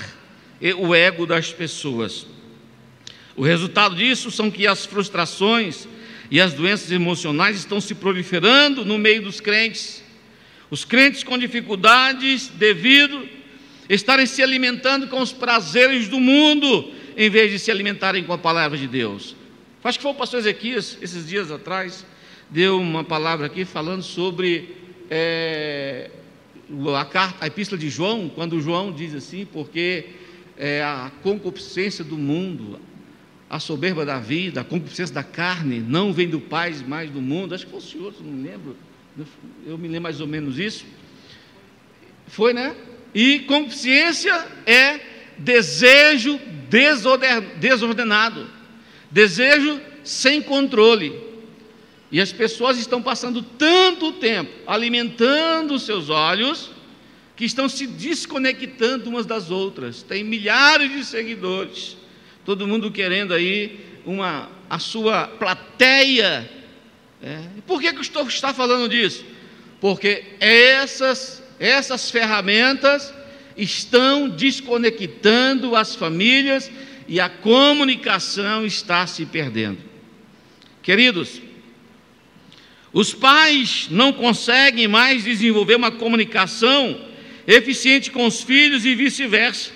o 0.77 0.93
ego 0.93 1.25
das 1.25 1.51
pessoas. 1.51 2.27
O 3.35 3.43
resultado 3.43 3.95
disso 3.95 4.29
são 4.29 4.51
que 4.51 4.67
as 4.67 4.85
frustrações 4.85 5.87
e 6.29 6.39
as 6.39 6.53
doenças 6.53 6.91
emocionais 6.91 7.57
estão 7.57 7.81
se 7.81 7.95
proliferando 7.95 8.85
no 8.85 8.97
meio 8.97 9.23
dos 9.23 9.41
crentes. 9.41 10.03
Os 10.69 10.85
crentes 10.85 11.23
com 11.23 11.37
dificuldades 11.37 12.47
devido 12.47 13.27
estarem 13.95 14.25
se 14.25 14.41
alimentando 14.41 15.07
com 15.07 15.21
os 15.21 15.33
prazeres 15.33 16.07
do 16.07 16.19
mundo, 16.19 16.91
em 17.17 17.29
vez 17.29 17.51
de 17.51 17.59
se 17.59 17.69
alimentarem 17.69 18.23
com 18.23 18.31
a 18.31 18.37
palavra 18.37 18.77
de 18.77 18.87
Deus. 18.87 19.35
Acho 19.83 19.99
que 19.99 20.03
foi 20.03 20.11
o 20.11 20.15
pastor 20.15 20.39
Ezequias, 20.39 20.97
esses 21.01 21.27
dias 21.27 21.51
atrás, 21.51 22.05
deu 22.49 22.79
uma 22.79 23.03
palavra 23.03 23.47
aqui 23.47 23.65
falando 23.65 24.01
sobre 24.01 24.77
é, 25.09 26.09
a, 26.97 27.03
carta, 27.03 27.43
a 27.43 27.47
epístola 27.47 27.79
de 27.79 27.89
João, 27.89 28.29
quando 28.29 28.61
João 28.61 28.93
diz 28.93 29.13
assim, 29.13 29.45
porque 29.45 30.05
é, 30.57 30.81
a 30.81 31.11
concupiscência 31.21 32.03
do 32.03 32.17
mundo, 32.17 32.79
a 33.49 33.59
soberba 33.59 34.05
da 34.05 34.19
vida, 34.19 34.61
a 34.61 34.63
concupiscência 34.63 35.13
da 35.13 35.23
carne, 35.23 35.79
não 35.79 36.13
vem 36.13 36.29
do 36.29 36.39
Pai, 36.39 36.73
mas 36.87 37.09
do 37.09 37.21
mundo. 37.21 37.53
Acho 37.53 37.65
que 37.65 37.71
foi 37.71 37.79
o 37.79 37.83
senhor, 37.83 38.13
não 38.21 38.31
me 38.31 38.47
lembro. 38.47 38.77
Eu 39.65 39.77
me 39.77 39.89
lembro 39.89 40.03
mais 40.03 40.21
ou 40.21 40.27
menos 40.27 40.57
isso. 40.57 40.85
Foi, 42.27 42.53
né? 42.53 42.73
E 43.13 43.39
concupiscência 43.39 44.47
é 44.65 44.99
desejo 45.37 46.39
desordenado 47.59 48.61
desejo 49.11 49.79
sem 50.03 50.41
controle. 50.41 51.13
E 52.11 52.19
as 52.19 52.31
pessoas 52.31 52.77
estão 52.77 53.01
passando 53.01 53.41
tanto 53.41 54.13
tempo 54.13 54.51
alimentando 54.65 55.77
seus 55.77 56.09
olhos 56.09 56.71
que 57.35 57.45
estão 57.45 57.69
se 57.69 57.85
desconectando 57.85 59.09
umas 59.09 59.25
das 59.25 59.51
outras. 59.51 60.01
Tem 60.01 60.23
milhares 60.23 60.91
de 60.91 61.05
seguidores, 61.05 61.97
todo 62.45 62.67
mundo 62.67 62.91
querendo 62.91 63.33
aí 63.33 63.79
uma 64.05 64.49
a 64.69 64.79
sua 64.79 65.27
plateia. 65.27 66.49
É. 67.21 67.43
Por 67.67 67.81
que, 67.81 67.91
que 67.91 67.99
o 67.99 68.01
estou 68.01 68.27
está 68.27 68.53
falando 68.53 68.89
disso? 68.89 69.25
Porque 69.79 70.23
essas 70.39 71.40
essas 71.61 72.09
ferramentas 72.09 73.13
estão 73.55 74.27
desconectando 74.27 75.75
as 75.75 75.93
famílias 75.93 76.71
e 77.07 77.19
a 77.19 77.29
comunicação 77.29 78.65
está 78.65 79.05
se 79.05 79.27
perdendo. 79.27 79.77
Queridos, 80.81 81.39
os 82.91 83.13
pais 83.13 83.87
não 83.91 84.11
conseguem 84.11 84.87
mais 84.87 85.23
desenvolver 85.23 85.75
uma 85.75 85.91
comunicação 85.91 86.99
eficiente 87.45 88.09
com 88.09 88.25
os 88.25 88.41
filhos 88.41 88.83
e 88.83 88.95
vice-versa. 88.95 89.69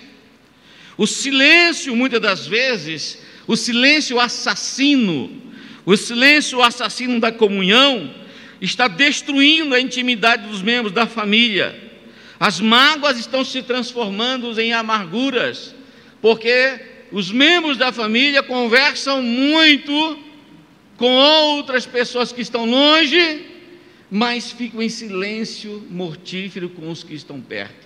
O 0.97 1.05
silêncio, 1.05 1.95
muitas 1.95 2.19
das 2.19 2.47
vezes, 2.47 3.21
o 3.45 3.55
silêncio 3.55 4.19
assassino, 4.19 5.29
o 5.85 5.95
silêncio 5.95 6.63
assassino 6.63 7.19
da 7.19 7.31
comunhão, 7.31 8.24
está 8.65 8.88
destruindo 8.88 9.73
a 9.73 9.80
intimidade 9.80 10.47
dos 10.47 10.62
membros 10.62 10.91
da 10.93 11.08
família. 11.08 11.84
As 12.39 12.60
mágoas 12.60 13.17
estão 13.17 13.45
se 13.45 13.62
transformando 13.62 14.60
em 14.60 14.73
amarguras, 14.73 15.73
porque 16.21 16.80
os 17.12 17.32
membros 17.32 17.78
da 17.78 17.91
família 17.91 18.43
conversam 18.43 19.21
muito 19.21 20.19
com 20.97 21.12
outras 21.12 21.86
pessoas 21.86 22.32
que 22.32 22.41
estão 22.41 22.65
longe, 22.65 23.45
mas 24.10 24.51
ficam 24.51 24.82
em 24.82 24.89
silêncio 24.89 25.86
mortífero 25.89 26.69
com 26.69 26.89
os 26.89 27.04
que 27.04 27.13
estão 27.13 27.39
perto. 27.39 27.86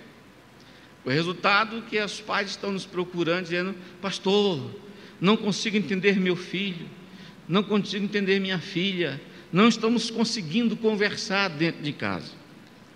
O 1.04 1.10
resultado 1.10 1.78
é 1.78 1.90
que 1.90 2.02
os 2.02 2.20
pais 2.20 2.50
estão 2.50 2.72
nos 2.72 2.84
procurando, 2.86 3.44
dizendo: 3.44 3.74
Pastor, 4.00 4.60
não 5.20 5.36
consigo 5.36 5.76
entender 5.76 6.18
meu 6.18 6.36
filho, 6.36 6.86
não 7.48 7.62
consigo 7.62 8.04
entender 8.04 8.38
minha 8.38 8.58
filha, 8.58 9.20
não 9.52 9.68
estamos 9.68 10.10
conseguindo 10.10 10.76
conversar 10.76 11.48
dentro 11.48 11.82
de 11.82 11.92
casa. 11.92 12.32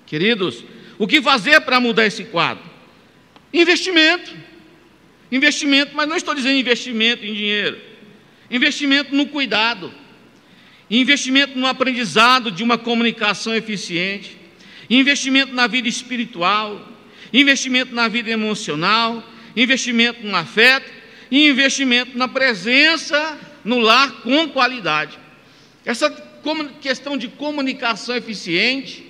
Queridos, 0.06 0.64
o 0.98 1.06
que 1.06 1.20
fazer 1.20 1.60
para 1.62 1.80
mudar 1.80 2.06
esse 2.06 2.24
quadro? 2.24 2.64
Investimento. 3.52 4.34
Investimento, 5.30 5.94
mas 5.94 6.08
não 6.08 6.16
estou 6.16 6.34
dizendo 6.34 6.58
investimento 6.58 7.24
em 7.24 7.34
dinheiro. 7.34 7.80
Investimento 8.50 9.14
no 9.14 9.26
cuidado. 9.26 9.92
Investimento 10.88 11.58
no 11.58 11.66
aprendizado 11.66 12.50
de 12.50 12.62
uma 12.62 12.78
comunicação 12.78 13.54
eficiente. 13.54 14.36
Investimento 14.88 15.52
na 15.52 15.66
vida 15.66 15.88
espiritual. 15.88 16.88
Investimento 17.32 17.94
na 17.94 18.06
vida 18.06 18.30
emocional. 18.30 19.28
Investimento 19.56 20.24
no 20.24 20.36
afeto. 20.36 20.90
E 21.30 21.48
investimento 21.48 22.16
na 22.16 22.28
presença 22.28 23.38
no 23.64 23.78
lar 23.80 24.20
com 24.20 24.48
qualidade. 24.50 25.18
Essa 25.84 26.10
questão 26.80 27.16
de 27.16 27.28
comunicação 27.28 28.16
eficiente 28.16 29.06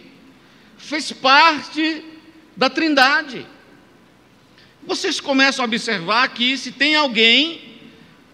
fez 0.77 1.13
parte 1.13 2.05
da 2.57 2.71
Trindade 2.71 3.47
vocês 4.87 5.19
começam 5.19 5.65
a 5.65 5.67
observar 5.67 6.29
que 6.35 6.57
se 6.59 6.71
tem 6.71 6.95
alguém 6.95 7.61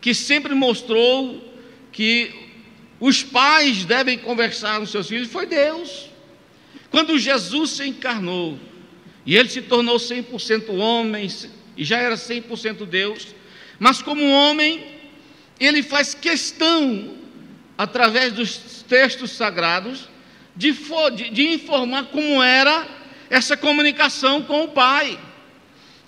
que 0.00 0.12
sempre 0.12 0.52
mostrou 0.52 1.54
que 1.92 2.32
os 2.98 3.22
pais 3.22 3.84
devem 3.84 4.18
conversar 4.18 4.80
com 4.80 4.86
seus 4.86 5.08
filhos, 5.08 5.30
foi 5.30 5.46
Deus. 5.46 6.10
Quando 6.90 7.18
Jesus 7.18 7.70
se 7.70 7.86
encarnou 7.86 8.58
e 9.24 9.36
ele 9.36 9.48
se 9.48 9.62
tornou 9.62 9.96
100% 9.96 10.70
homem 10.76 11.30
e 11.76 11.84
já 11.84 11.98
era 11.98 12.16
100% 12.16 12.84
Deus, 12.84 13.28
mas 13.78 14.02
como 14.02 14.28
homem, 14.28 14.84
ele 15.58 15.82
faz 15.84 16.14
questão, 16.14 17.16
através 17.80 18.34
dos 18.34 18.84
textos 18.86 19.30
sagrados, 19.30 20.06
de, 20.54 20.70
de, 21.14 21.30
de 21.30 21.48
informar 21.48 22.08
como 22.08 22.42
era 22.42 22.86
essa 23.30 23.56
comunicação 23.56 24.42
com 24.42 24.64
o 24.64 24.68
Pai. 24.68 25.18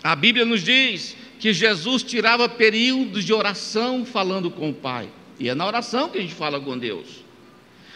A 0.02 0.14
Bíblia 0.14 0.44
nos 0.44 0.62
diz 0.62 1.16
que 1.40 1.50
Jesus 1.50 2.02
tirava 2.02 2.46
períodos 2.46 3.24
de 3.24 3.32
oração 3.32 4.04
falando 4.04 4.50
com 4.50 4.68
o 4.68 4.74
Pai. 4.74 5.08
E 5.40 5.48
é 5.48 5.54
na 5.54 5.66
oração 5.66 6.10
que 6.10 6.18
a 6.18 6.20
gente 6.20 6.34
fala 6.34 6.60
com 6.60 6.76
Deus. 6.76 7.24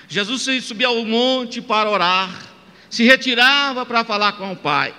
Jesus 0.09 0.65
subia 0.65 0.87
ao 0.87 1.05
monte 1.05 1.61
para 1.61 1.91
orar, 1.91 2.47
se 2.89 3.05
retirava 3.05 3.85
para 3.85 4.05
falar 4.05 4.33
com 4.39 4.53
o 4.53 4.57
Pai. 4.57 4.95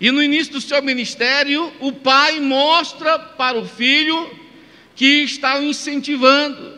E 0.00 0.12
no 0.12 0.22
início 0.22 0.52
do 0.52 0.60
seu 0.60 0.80
ministério, 0.84 1.72
o 1.80 1.90
pai 1.90 2.38
mostra 2.38 3.18
para 3.18 3.58
o 3.58 3.66
filho 3.66 4.30
que 4.94 5.24
está 5.24 5.58
o 5.58 5.64
incentivando. 5.64 6.77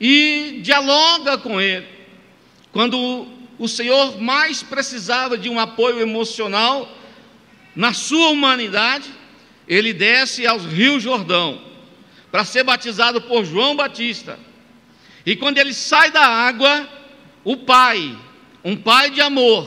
E 0.00 0.60
dialoga 0.62 1.38
com 1.38 1.60
ele. 1.60 1.86
Quando 2.72 3.26
o 3.58 3.68
Senhor 3.68 4.20
mais 4.20 4.62
precisava 4.62 5.36
de 5.36 5.48
um 5.48 5.58
apoio 5.58 6.00
emocional 6.00 6.90
na 7.74 7.92
sua 7.92 8.28
humanidade, 8.30 9.08
ele 9.66 9.92
desce 9.92 10.46
ao 10.46 10.58
Rio 10.58 11.00
Jordão 11.00 11.60
para 12.30 12.44
ser 12.44 12.62
batizado 12.62 13.20
por 13.22 13.44
João 13.44 13.74
Batista. 13.74 14.38
E 15.24 15.36
quando 15.36 15.58
ele 15.58 15.74
sai 15.74 16.10
da 16.10 16.26
água, 16.26 16.88
o 17.44 17.56
pai, 17.56 18.16
um 18.64 18.76
pai 18.76 19.10
de 19.10 19.20
amor, 19.20 19.66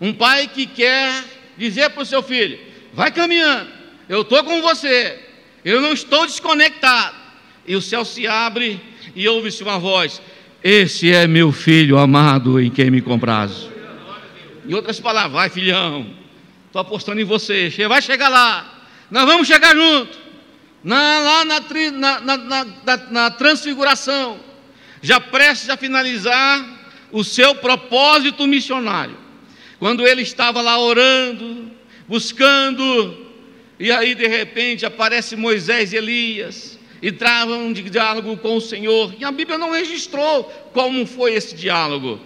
um 0.00 0.12
pai 0.12 0.48
que 0.48 0.66
quer 0.66 1.24
dizer 1.56 1.90
para 1.90 2.02
o 2.02 2.06
seu 2.06 2.22
filho: 2.22 2.58
vai 2.92 3.10
caminhando, 3.10 3.70
eu 4.08 4.22
estou 4.22 4.42
com 4.44 4.60
você, 4.62 5.20
eu 5.64 5.80
não 5.80 5.92
estou 5.92 6.26
desconectado. 6.26 7.16
E 7.66 7.74
o 7.74 7.82
céu 7.82 8.04
se 8.04 8.26
abre 8.26 8.80
e 9.14 9.28
ouve-se 9.28 9.62
uma 9.62 9.78
voz: 9.78 10.20
Esse 10.62 11.12
é 11.12 11.26
meu 11.26 11.52
filho 11.52 11.98
amado 11.98 12.60
em 12.60 12.70
quem 12.70 12.90
me 12.90 13.00
comprazo. 13.00 13.70
Em 14.68 14.74
outras 14.74 14.98
palavras, 14.98 15.32
vai 15.32 15.48
filhão, 15.48 16.06
estou 16.66 16.80
apostando 16.80 17.20
em 17.20 17.24
você, 17.24 17.70
vai 17.88 18.02
chegar 18.02 18.28
lá, 18.28 18.84
nós 19.10 19.24
vamos 19.24 19.46
chegar 19.46 19.74
junto, 19.74 20.18
na, 20.82 21.18
lá 21.20 21.44
na, 21.44 22.20
na, 22.20 22.36
na, 22.36 22.96
na 23.10 23.30
transfiguração, 23.30 24.40
já 25.00 25.20
prestes 25.20 25.70
a 25.70 25.76
finalizar 25.76 26.76
o 27.12 27.22
seu 27.22 27.54
propósito 27.54 28.46
missionário. 28.46 29.16
Quando 29.78 30.06
ele 30.06 30.22
estava 30.22 30.60
lá 30.60 30.78
orando, 30.78 31.70
buscando, 32.08 33.26
e 33.78 33.90
aí 33.90 34.14
de 34.14 34.26
repente 34.26 34.86
aparece 34.86 35.36
Moisés 35.36 35.92
e 35.92 35.96
Elias, 35.96 36.75
e 37.06 37.12
travam 37.12 37.72
de 37.72 37.82
diálogo 37.82 38.36
com 38.36 38.56
o 38.56 38.60
Senhor. 38.60 39.14
E 39.16 39.24
a 39.24 39.30
Bíblia 39.30 39.56
não 39.56 39.70
registrou 39.70 40.42
como 40.72 41.06
foi 41.06 41.34
esse 41.34 41.54
diálogo, 41.54 42.20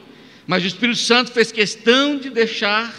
mas 0.46 0.64
o 0.64 0.66
Espírito 0.66 0.98
Santo 0.98 1.32
fez 1.32 1.52
questão 1.52 2.16
de 2.16 2.30
deixar 2.30 2.90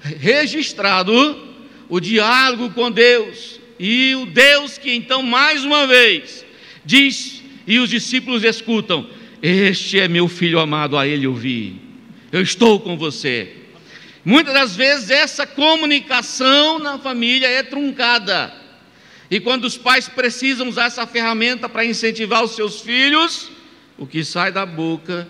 registrado 0.00 1.38
o 1.86 2.00
diálogo 2.00 2.70
com 2.70 2.90
Deus. 2.90 3.60
E 3.78 4.14
o 4.14 4.24
Deus 4.24 4.78
que 4.78 4.90
então 4.90 5.22
mais 5.22 5.66
uma 5.66 5.86
vez 5.86 6.46
diz 6.82 7.42
e 7.66 7.78
os 7.78 7.90
discípulos 7.90 8.42
escutam: 8.42 9.06
Este 9.42 10.00
é 10.00 10.08
meu 10.08 10.28
filho 10.28 10.58
amado, 10.58 10.96
a 10.96 11.06
ele 11.06 11.26
ouvi. 11.26 11.76
Eu 12.32 12.40
estou 12.40 12.80
com 12.80 12.96
você. 12.96 13.52
Muitas 14.24 14.54
das 14.54 14.74
vezes 14.74 15.10
essa 15.10 15.46
comunicação 15.46 16.78
na 16.78 16.98
família 16.98 17.48
é 17.48 17.62
truncada. 17.62 18.61
E 19.32 19.40
quando 19.40 19.64
os 19.64 19.78
pais 19.78 20.10
precisam 20.10 20.68
usar 20.68 20.88
essa 20.88 21.06
ferramenta 21.06 21.66
para 21.66 21.86
incentivar 21.86 22.44
os 22.44 22.50
seus 22.50 22.82
filhos, 22.82 23.50
o 23.96 24.06
que 24.06 24.22
sai 24.22 24.52
da 24.52 24.66
boca 24.66 25.26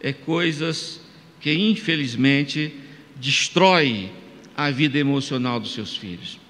é 0.00 0.12
coisas 0.12 1.00
que 1.40 1.54
infelizmente 1.54 2.74
destrói 3.14 4.10
a 4.56 4.68
vida 4.72 4.98
emocional 4.98 5.60
dos 5.60 5.72
seus 5.74 5.96
filhos. 5.96 6.40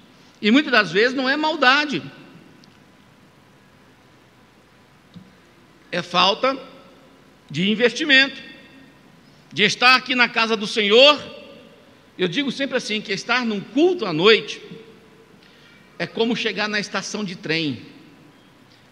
E 0.41 0.49
muitas 0.49 0.71
das 0.71 0.91
vezes 0.91 1.15
não 1.15 1.29
é 1.29 1.37
maldade. 1.37 2.01
É 5.91 6.01
falta 6.01 6.59
de 7.47 7.69
investimento. 7.69 8.41
De 9.53 9.61
estar 9.61 9.93
aqui 9.93 10.15
na 10.15 10.27
casa 10.27 10.57
do 10.57 10.65
Senhor. 10.65 11.21
Eu 12.17 12.27
digo 12.27 12.51
sempre 12.51 12.77
assim: 12.77 13.01
que 13.01 13.13
estar 13.13 13.45
num 13.45 13.61
culto 13.61 14.03
à 14.03 14.11
noite 14.11 14.59
é 15.97 16.05
como 16.05 16.35
chegar 16.35 16.67
na 16.67 16.79
estação 16.79 17.23
de 17.23 17.35
trem. 17.35 17.81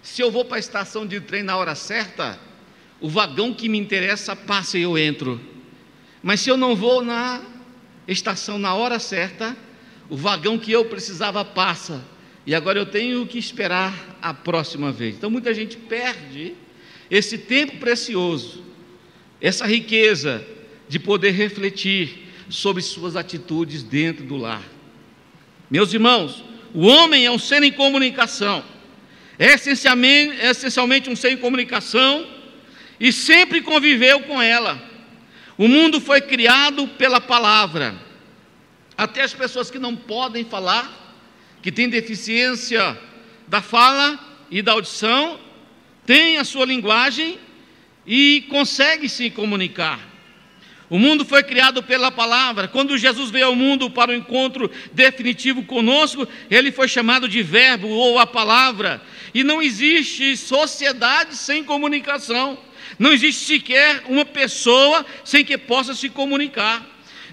Se 0.02 0.22
eu 0.22 0.32
vou 0.32 0.46
para 0.46 0.58
a 0.58 0.60
estação 0.60 1.06
de 1.06 1.20
trem 1.22 1.44
na 1.44 1.58
hora 1.58 1.76
certa, 1.76 2.40
o 3.00 3.10
vagão 3.10 3.54
que 3.54 3.70
me 3.70 3.78
interessa 3.78 4.36
passa 4.36 4.78
e 4.78 4.82
eu 4.82 4.98
entro. 4.98 5.40
Mas 6.22 6.42
se 6.42 6.50
eu 6.50 6.58
não 6.58 6.76
vou 6.76 7.04
na 7.04 7.42
estação 8.08 8.58
na 8.58 8.74
hora 8.74 9.00
certa, 9.00 9.56
o 10.10 10.16
vagão 10.16 10.58
que 10.58 10.72
eu 10.72 10.86
precisava 10.86 11.44
passa. 11.44 12.04
E 12.46 12.54
agora 12.54 12.78
eu 12.78 12.86
tenho 12.86 13.26
que 13.26 13.38
esperar 13.38 14.18
a 14.22 14.34
próxima 14.34 14.92
vez. 14.92 15.16
Então 15.16 15.30
muita 15.30 15.54
gente 15.54 15.78
perde 15.78 16.56
esse 17.10 17.38
tempo 17.38 17.78
precioso, 17.78 18.64
essa 19.40 19.66
riqueza 19.66 20.46
de 20.88 21.00
poder 21.00 21.32
refletir 21.32 22.30
sobre 22.50 22.82
suas 22.82 23.16
atitudes 23.16 23.84
dentro 23.84 24.26
do 24.26 24.36
lar. 24.38 24.64
Meus 25.70 25.94
irmãos, 25.94 26.44
o 26.74 26.88
homem 26.88 27.26
é 27.26 27.32
um 27.32 27.38
ser 27.38 27.62
em 27.64 27.72
comunicação, 27.72 28.64
é 29.38 29.54
essencialmente, 29.54 30.40
é 30.42 30.50
essencialmente 30.50 31.10
um 31.10 31.16
ser 31.16 31.32
em 31.32 31.38
comunicação 31.38 32.28
e 33.00 33.12
sempre 33.12 33.62
conviveu 33.62 34.22
com 34.22 34.42
ela. 34.42 34.82
O 35.58 35.68
mundo 35.68 36.02
foi 36.02 36.22
criado 36.22 36.88
pela 36.88 37.22
palavra. 37.22 37.96
Até 38.98 39.22
as 39.22 39.34
pessoas 39.34 39.70
que 39.70 39.80
não 39.80 39.96
podem 39.96 40.46
falar, 40.46 40.92
que 41.62 41.72
têm 41.72 41.90
deficiência 41.90 42.98
da 43.48 43.62
fala 43.62 44.20
e 44.50 44.62
da 44.62 44.72
audição, 44.72 45.40
têm 46.06 46.38
a 46.38 46.44
sua 46.44 46.66
linguagem 46.66 47.40
e 48.06 48.46
conseguem 48.50 49.08
se 49.08 49.30
comunicar. 49.30 50.13
O 50.90 51.00
mundo 51.00 51.26
foi 51.26 51.42
criado 51.44 51.82
pela 51.82 52.12
palavra. 52.12 52.68
Quando 52.68 52.98
Jesus 52.98 53.32
veio 53.32 53.48
ao 53.48 53.56
mundo 53.56 53.90
para 53.90 54.12
o 54.12 54.14
encontro 54.14 54.70
definitivo 54.92 55.64
conosco, 55.64 56.28
ele 56.50 56.72
foi 56.72 56.88
chamado 56.88 57.28
de 57.28 57.42
Verbo 57.42 57.88
ou 57.88 58.20
a 58.20 58.28
palavra. 58.28 59.02
E 59.34 59.44
não 59.44 59.62
existe 59.62 60.36
sociedade 60.38 61.36
sem 61.36 61.64
comunicação. 61.64 62.58
Não 63.00 63.12
existe 63.12 63.46
sequer 63.46 64.04
uma 64.08 64.26
pessoa 64.26 65.06
sem 65.24 65.44
que 65.44 65.58
possa 65.58 65.96
se 65.96 66.10
comunicar. 66.10 66.86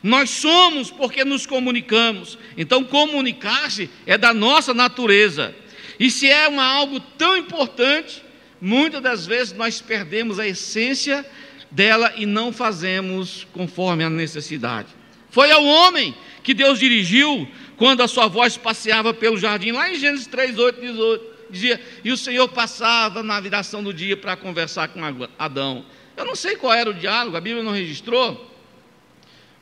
Nós 0.02 0.30
somos 0.30 0.90
porque 0.90 1.24
nos 1.24 1.44
comunicamos. 1.44 2.38
Então, 2.56 2.82
comunicar-se 2.82 3.90
é 4.06 4.16
da 4.16 4.32
nossa 4.32 4.72
natureza. 4.72 5.54
E 5.98 6.10
se 6.10 6.30
é 6.30 6.48
uma, 6.48 6.64
algo 6.64 6.98
tão 6.98 7.36
importante, 7.36 8.22
muitas 8.60 9.02
das 9.02 9.26
vezes 9.26 9.52
nós 9.52 9.80
perdemos 9.82 10.38
a 10.38 10.46
essência 10.46 11.26
dela 11.70 12.12
e 12.16 12.26
não 12.26 12.52
fazemos 12.52 13.46
conforme 13.52 14.04
a 14.04 14.10
necessidade. 14.10 14.88
Foi 15.30 15.50
ao 15.50 15.64
homem 15.64 16.14
que 16.42 16.52
Deus 16.52 16.78
dirigiu 16.78 17.46
quando 17.76 18.02
a 18.02 18.08
sua 18.08 18.26
voz 18.26 18.56
passeava 18.56 19.14
pelo 19.14 19.38
jardim, 19.38 19.72
lá 19.72 19.90
em 19.90 19.94
Gênesis 19.94 20.26
3, 20.26 20.58
8, 20.58 20.80
18, 20.80 21.24
dizia, 21.50 21.80
e 22.04 22.10
o 22.10 22.16
Senhor 22.16 22.48
passava 22.48 23.22
na 23.22 23.40
viração 23.40 23.82
do 23.82 23.94
dia 23.94 24.16
para 24.16 24.36
conversar 24.36 24.88
com 24.88 25.00
Adão. 25.38 25.84
Eu 26.16 26.24
não 26.24 26.34
sei 26.34 26.56
qual 26.56 26.72
era 26.72 26.90
o 26.90 26.94
diálogo, 26.94 27.36
a 27.36 27.40
Bíblia 27.40 27.62
não 27.62 27.72
registrou, 27.72 28.50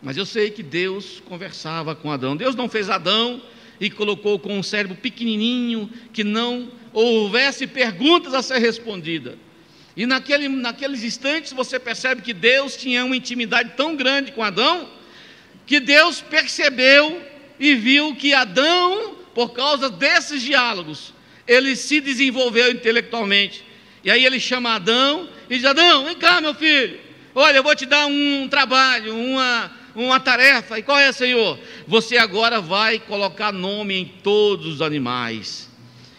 mas 0.02 0.16
eu 0.16 0.24
sei 0.24 0.50
que 0.50 0.62
Deus 0.62 1.22
conversava 1.26 1.94
com 1.94 2.10
Adão. 2.10 2.36
Deus 2.36 2.54
não 2.54 2.68
fez 2.68 2.88
Adão 2.88 3.42
e 3.80 3.90
colocou 3.90 4.38
com 4.38 4.58
um 4.58 4.62
cérebro 4.62 4.96
pequenininho 4.96 5.90
que 6.12 6.24
não 6.24 6.70
houvesse 6.92 7.66
perguntas 7.66 8.34
a 8.34 8.42
ser 8.42 8.58
respondidas. 8.58 9.34
E 9.98 10.06
naquele, 10.06 10.46
naqueles 10.48 11.02
instantes 11.02 11.52
você 11.52 11.76
percebe 11.76 12.22
que 12.22 12.32
Deus 12.32 12.76
tinha 12.76 13.04
uma 13.04 13.16
intimidade 13.16 13.72
tão 13.76 13.96
grande 13.96 14.30
com 14.30 14.44
Adão, 14.44 14.88
que 15.66 15.80
Deus 15.80 16.20
percebeu 16.20 17.20
e 17.58 17.74
viu 17.74 18.14
que 18.14 18.32
Adão, 18.32 19.16
por 19.34 19.52
causa 19.52 19.90
desses 19.90 20.40
diálogos, 20.40 21.12
ele 21.48 21.74
se 21.74 22.00
desenvolveu 22.00 22.70
intelectualmente. 22.70 23.64
E 24.04 24.10
aí 24.12 24.24
ele 24.24 24.38
chama 24.38 24.76
Adão 24.76 25.28
e 25.50 25.56
diz: 25.56 25.64
Adão, 25.64 26.04
vem 26.04 26.14
cá, 26.14 26.40
meu 26.40 26.54
filho. 26.54 27.00
Olha, 27.34 27.56
eu 27.56 27.64
vou 27.64 27.74
te 27.74 27.84
dar 27.84 28.06
um 28.06 28.46
trabalho, 28.48 29.16
uma, 29.16 29.72
uma 29.96 30.20
tarefa. 30.20 30.78
E 30.78 30.82
qual 30.84 30.96
é, 30.96 31.10
Senhor? 31.10 31.58
Você 31.88 32.16
agora 32.16 32.60
vai 32.60 33.00
colocar 33.00 33.50
nome 33.50 33.96
em 33.96 34.04
todos 34.04 34.74
os 34.74 34.80
animais. 34.80 35.68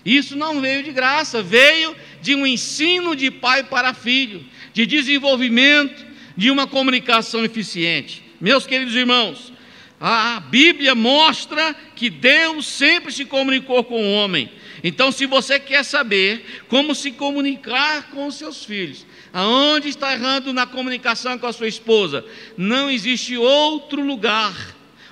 Isso 0.05 0.35
não 0.35 0.59
veio 0.59 0.83
de 0.83 0.91
graça, 0.91 1.41
veio 1.41 1.95
de 2.21 2.35
um 2.35 2.45
ensino 2.45 3.15
de 3.15 3.31
pai 3.31 3.63
para 3.63 3.93
filho, 3.93 4.45
de 4.73 4.85
desenvolvimento 4.85 6.05
de 6.35 6.49
uma 6.49 6.65
comunicação 6.67 7.43
eficiente. 7.43 8.23
Meus 8.39 8.65
queridos 8.65 8.95
irmãos, 8.95 9.51
a 9.99 10.39
Bíblia 10.39 10.95
mostra 10.95 11.75
que 11.95 12.09
Deus 12.09 12.65
sempre 12.65 13.11
se 13.11 13.25
comunicou 13.25 13.83
com 13.83 14.01
o 14.01 14.13
homem. 14.13 14.49
Então, 14.81 15.11
se 15.11 15.25
você 15.25 15.59
quer 15.59 15.83
saber 15.83 16.63
como 16.69 16.95
se 16.95 17.11
comunicar 17.11 18.09
com 18.11 18.27
os 18.27 18.35
seus 18.35 18.63
filhos, 18.63 19.05
aonde 19.33 19.89
está 19.89 20.13
errando 20.13 20.53
na 20.53 20.65
comunicação 20.65 21.37
com 21.37 21.47
a 21.47 21.51
sua 21.51 21.67
esposa, 21.67 22.23
não 22.57 22.89
existe 22.89 23.35
outro 23.35 24.01
lugar, 24.01 24.55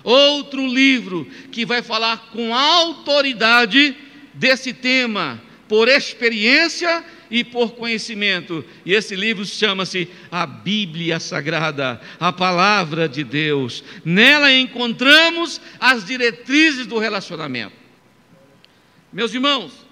outro 0.05 0.65
livro 0.65 1.29
que 1.51 1.65
vai 1.65 1.81
falar 1.81 2.29
com 2.31 2.55
autoridade 2.55 3.93
desse 4.33 4.71
tema 4.71 5.41
por 5.67 5.87
experiência 5.87 7.03
e 7.29 7.43
por 7.43 7.71
conhecimento. 7.73 8.63
E 8.85 8.93
esse 8.93 9.15
livro 9.15 9.45
chama-se 9.45 10.07
A 10.31 10.45
Bíblia 10.45 11.19
Sagrada, 11.19 12.01
a 12.19 12.31
Palavra 12.31 13.07
de 13.07 13.23
Deus. 13.23 13.83
Nela 14.03 14.51
encontramos 14.51 15.61
as 15.79 16.05
diretrizes 16.05 16.87
do 16.87 16.97
relacionamento. 16.97 17.75
Meus 19.11 19.33
irmãos, 19.33 19.85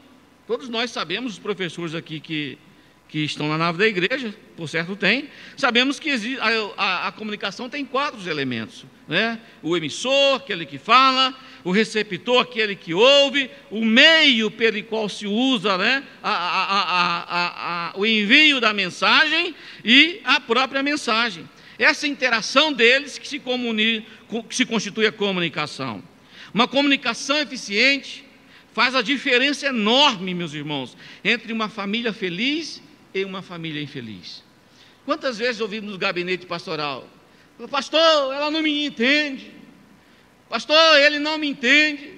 todos 0.48 0.70
nós 0.70 0.92
sabemos, 0.92 1.34
os 1.34 1.40
professores 1.40 1.96
aqui 1.96 2.20
que, 2.20 2.58
que 3.08 3.20
estão 3.20 3.48
na 3.48 3.58
nave 3.58 3.78
da 3.78 3.88
igreja, 3.88 4.34
por 4.56 4.70
certo 4.70 4.96
tem, 4.96 5.30
sabemos 5.58 6.00
que 6.00 6.38
a, 6.40 6.48
a, 6.78 7.08
a 7.08 7.12
comunicação 7.12 7.70
tem 7.70 7.86
quatro 7.86 8.30
elementos: 8.30 8.86
né? 9.08 9.40
o 9.62 9.76
emissor, 9.76 10.36
aquele 10.36 10.66
que 10.66 10.78
fala, 10.78 11.36
o 11.66 11.72
receptor, 11.72 12.44
aquele 12.44 12.76
que 12.76 12.94
ouve, 12.94 13.50
o 13.72 13.84
meio 13.84 14.52
pelo 14.52 14.82
qual 14.84 15.10
se 15.10 15.26
usa 15.26 15.76
né? 15.80 16.04
a, 16.24 17.92
o 17.96 18.06
envio 18.06 18.62
da 18.62 18.72
mensagem 18.72 19.56
e 19.84 20.22
a 20.24 20.40
própria 20.40 20.84
mensagem. 20.84 21.50
Essa 21.80 22.08
interação 22.08 22.72
deles 22.72 23.18
que 23.18 23.28
se, 23.28 23.40
comunica, 23.40 24.06
que 24.48 24.56
se 24.56 24.64
constitui 24.64 25.08
a 25.08 25.12
comunicação. 25.12 26.04
Uma 26.54 26.68
comunicação 26.68 27.40
eficiente 27.40 28.24
faz 28.72 28.94
a 28.94 29.02
diferença 29.02 29.66
enorme, 29.66 30.36
meus 30.36 30.54
irmãos, 30.54 30.96
entre 31.24 31.52
uma 31.52 31.68
família 31.68 32.14
feliz 32.14 32.80
e 33.12 33.26
uma 33.26 33.42
família 33.42 33.82
infeliz. 33.82 34.44
Quantas 35.04 35.40
vezes 35.40 35.62
ouvimos 35.62 35.92
no 35.92 35.98
gabinete 35.98 36.46
pastoral? 36.46 37.10
Pastor, 37.72 38.34
ela 38.34 38.52
não 38.52 38.62
me 38.62 38.86
entende. 38.86 39.55
Pastor, 40.56 41.02
ele 41.02 41.20
não 41.20 41.38
me 41.38 41.50
entende. 41.50 42.14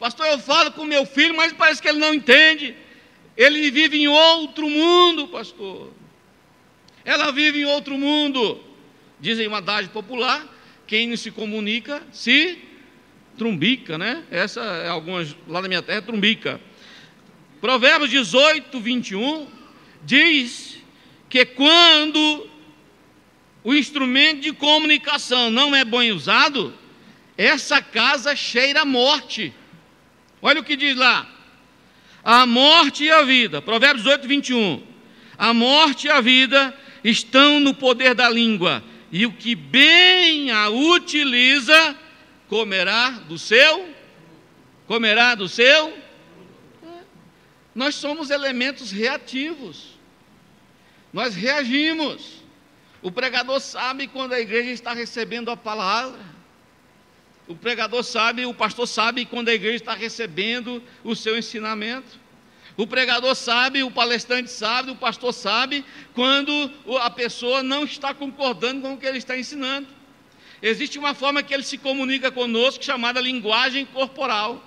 Pastor, 0.00 0.26
eu 0.26 0.40
falo 0.40 0.72
com 0.72 0.84
meu 0.84 1.06
filho, 1.06 1.36
mas 1.36 1.52
parece 1.52 1.80
que 1.80 1.86
ele 1.86 2.00
não 2.00 2.12
entende. 2.12 2.74
Ele 3.36 3.70
vive 3.70 3.96
em 3.96 4.08
outro 4.08 4.68
mundo, 4.68 5.28
pastor. 5.28 5.92
Ela 7.04 7.30
vive 7.30 7.60
em 7.60 7.64
outro 7.64 7.96
mundo. 7.96 8.60
Dizem 9.20 9.46
uma 9.46 9.58
adagem 9.58 9.88
popular: 9.88 10.44
quem 10.84 11.06
não 11.06 11.16
se 11.16 11.30
comunica 11.30 12.02
se 12.10 12.58
trumbica, 13.38 13.96
né? 13.96 14.24
Essa 14.32 14.62
é 14.62 14.88
algumas 14.88 15.36
lá 15.46 15.62
na 15.62 15.68
minha 15.68 15.80
terra, 15.80 16.02
trumbica. 16.02 16.60
Provérbios 17.60 18.10
18, 18.10 18.80
21 18.80 19.46
diz 20.02 20.78
que 21.28 21.44
quando 21.44 22.50
o 23.62 23.72
instrumento 23.72 24.40
de 24.40 24.52
comunicação 24.52 25.52
não 25.52 25.72
é 25.72 25.84
bem 25.84 26.10
usado, 26.10 26.74
essa 27.36 27.82
casa 27.82 28.34
cheira 28.34 28.82
a 28.82 28.84
morte. 28.84 29.52
Olha 30.40 30.60
o 30.60 30.64
que 30.64 30.76
diz 30.76 30.96
lá: 30.96 31.28
a 32.24 32.46
morte 32.46 33.04
e 33.04 33.10
a 33.10 33.22
vida, 33.22 33.62
Provérbios 33.62 34.06
8, 34.06 34.26
21. 34.26 34.82
A 35.38 35.52
morte 35.52 36.06
e 36.06 36.10
a 36.10 36.20
vida 36.20 36.76
estão 37.04 37.60
no 37.60 37.74
poder 37.74 38.14
da 38.14 38.28
língua, 38.28 38.82
e 39.12 39.26
o 39.26 39.32
que 39.32 39.54
bem 39.54 40.50
a 40.50 40.68
utiliza, 40.68 41.96
comerá 42.48 43.10
do 43.10 43.38
seu, 43.38 43.88
comerá 44.86 45.34
do 45.34 45.48
seu. 45.48 45.96
Nós 47.74 47.94
somos 47.94 48.30
elementos 48.30 48.90
reativos, 48.90 49.98
nós 51.12 51.34
reagimos. 51.34 52.44
O 53.02 53.12
pregador 53.12 53.60
sabe 53.60 54.08
quando 54.08 54.32
a 54.32 54.40
igreja 54.40 54.70
está 54.70 54.92
recebendo 54.92 55.50
a 55.50 55.56
palavra. 55.56 56.35
O 57.48 57.54
pregador 57.54 58.02
sabe, 58.02 58.44
o 58.44 58.52
pastor 58.52 58.88
sabe 58.88 59.24
quando 59.24 59.48
a 59.48 59.54
igreja 59.54 59.76
está 59.76 59.94
recebendo 59.94 60.82
o 61.04 61.14
seu 61.14 61.38
ensinamento. 61.38 62.18
O 62.76 62.86
pregador 62.86 63.34
sabe, 63.34 63.82
o 63.82 63.90
palestrante 63.90 64.50
sabe, 64.50 64.90
o 64.90 64.96
pastor 64.96 65.32
sabe 65.32 65.84
quando 66.12 66.70
a 67.00 67.08
pessoa 67.08 67.62
não 67.62 67.84
está 67.84 68.12
concordando 68.12 68.82
com 68.82 68.94
o 68.94 68.98
que 68.98 69.06
ele 69.06 69.18
está 69.18 69.38
ensinando. 69.38 69.86
Existe 70.60 70.98
uma 70.98 71.14
forma 71.14 71.42
que 71.42 71.54
ele 71.54 71.62
se 71.62 71.78
comunica 71.78 72.30
conosco 72.30 72.84
chamada 72.84 73.20
linguagem 73.20 73.86
corporal. 73.86 74.62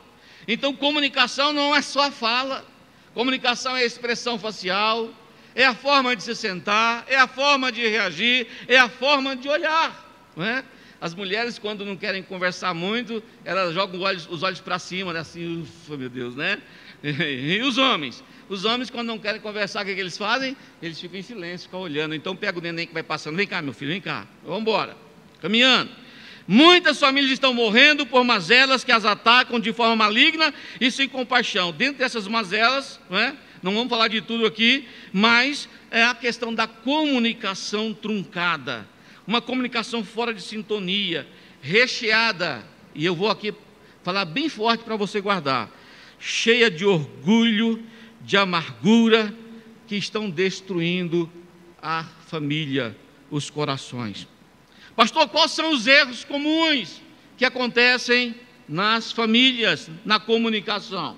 Então, 0.47 0.73
comunicação 0.73 1.51
não 1.53 1.75
é 1.75 1.81
só 1.81 2.09
fala, 2.09 2.65
comunicação 3.13 3.75
é 3.75 3.85
expressão 3.85 4.39
facial, 4.39 5.09
é 5.53 5.65
a 5.65 5.75
forma 5.75 6.15
de 6.15 6.23
se 6.23 6.35
sentar, 6.35 7.05
é 7.07 7.17
a 7.17 7.27
forma 7.27 7.71
de 7.71 7.85
reagir, 7.87 8.47
é 8.67 8.77
a 8.77 8.89
forma 8.89 9.35
de 9.35 9.49
olhar. 9.49 10.09
Não 10.35 10.45
é? 10.45 10.63
As 11.01 11.13
mulheres, 11.15 11.57
quando 11.57 11.85
não 11.85 11.95
querem 11.95 12.21
conversar 12.21 12.73
muito, 12.73 13.23
elas 13.45 13.73
jogam 13.73 13.97
os 13.97 14.05
olhos, 14.05 14.27
os 14.29 14.43
olhos 14.43 14.59
para 14.59 14.77
cima, 14.77 15.13
né? 15.13 15.19
assim, 15.19 15.62
ufa, 15.62 15.95
meu 15.95 16.09
Deus, 16.09 16.35
né? 16.35 16.59
E 17.01 17.62
os 17.62 17.77
homens? 17.77 18.23
Os 18.49 18.65
homens, 18.65 18.89
quando 18.89 19.07
não 19.07 19.17
querem 19.17 19.39
conversar, 19.39 19.81
o 19.81 19.85
que, 19.85 19.91
é 19.91 19.95
que 19.95 20.01
eles 20.01 20.17
fazem? 20.17 20.57
Eles 20.81 20.99
ficam 20.99 21.19
em 21.19 21.21
silêncio, 21.21 21.67
ficam 21.67 21.79
olhando. 21.79 22.13
Então 22.15 22.35
pega 22.35 22.57
o 22.57 22.62
neném 22.62 22.85
que 22.85 22.93
vai 22.93 23.03
passando, 23.03 23.38
vem 23.38 23.47
cá, 23.47 23.62
meu 23.62 23.73
filho, 23.73 23.91
vem 23.91 24.01
cá, 24.01 24.27
vamos 24.43 24.62
embora, 24.62 24.97
caminhando. 25.41 25.89
Muitas 26.51 26.99
famílias 26.99 27.31
estão 27.31 27.53
morrendo 27.53 28.07
por 28.07 28.23
mazelas 28.23 28.83
que 28.83 28.91
as 28.91 29.05
atacam 29.05 29.59
de 29.59 29.71
forma 29.71 29.95
maligna 29.95 30.51
e 30.81 30.89
sem 30.89 31.07
compaixão. 31.07 31.71
Dentro 31.71 31.99
dessas 31.99 32.27
mazelas, 32.27 32.99
não, 33.07 33.19
é? 33.19 33.35
não 33.62 33.71
vamos 33.71 33.88
falar 33.88 34.07
de 34.07 34.19
tudo 34.19 34.47
aqui, 34.47 34.88
mas 35.13 35.69
é 35.91 36.03
a 36.03 36.15
questão 36.15 36.51
da 36.51 36.65
comunicação 36.65 37.93
truncada, 37.93 38.88
uma 39.29 39.41
comunicação 39.41 40.03
fora 40.03 40.33
de 40.33 40.41
sintonia, 40.41 41.27
recheada, 41.61 42.65
e 42.95 43.05
eu 43.05 43.15
vou 43.15 43.29
aqui 43.29 43.53
falar 44.01 44.25
bem 44.25 44.49
forte 44.49 44.83
para 44.83 44.95
você 44.95 45.21
guardar 45.21 45.71
cheia 46.17 46.69
de 46.69 46.83
orgulho, 46.83 47.81
de 48.21 48.35
amargura, 48.35 49.31
que 49.87 49.95
estão 49.95 50.29
destruindo 50.29 51.31
a 51.79 52.03
família, 52.27 52.97
os 53.29 53.51
corações. 53.51 54.27
Pastor, 54.95 55.29
quais 55.29 55.51
são 55.51 55.71
os 55.71 55.85
erros 55.85 56.23
comuns 56.23 56.99
que 57.37 57.45
acontecem 57.45 58.35
nas 58.67 59.11
famílias, 59.11 59.91
na 60.03 60.19
comunicação? 60.19 61.17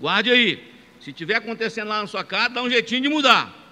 Guarde 0.00 0.30
aí. 0.30 0.72
Se 1.00 1.10
estiver 1.10 1.36
acontecendo 1.36 1.88
lá 1.88 2.00
na 2.00 2.06
sua 2.06 2.24
casa, 2.24 2.54
dá 2.54 2.62
um 2.62 2.70
jeitinho 2.70 3.02
de 3.02 3.08
mudar. 3.10 3.67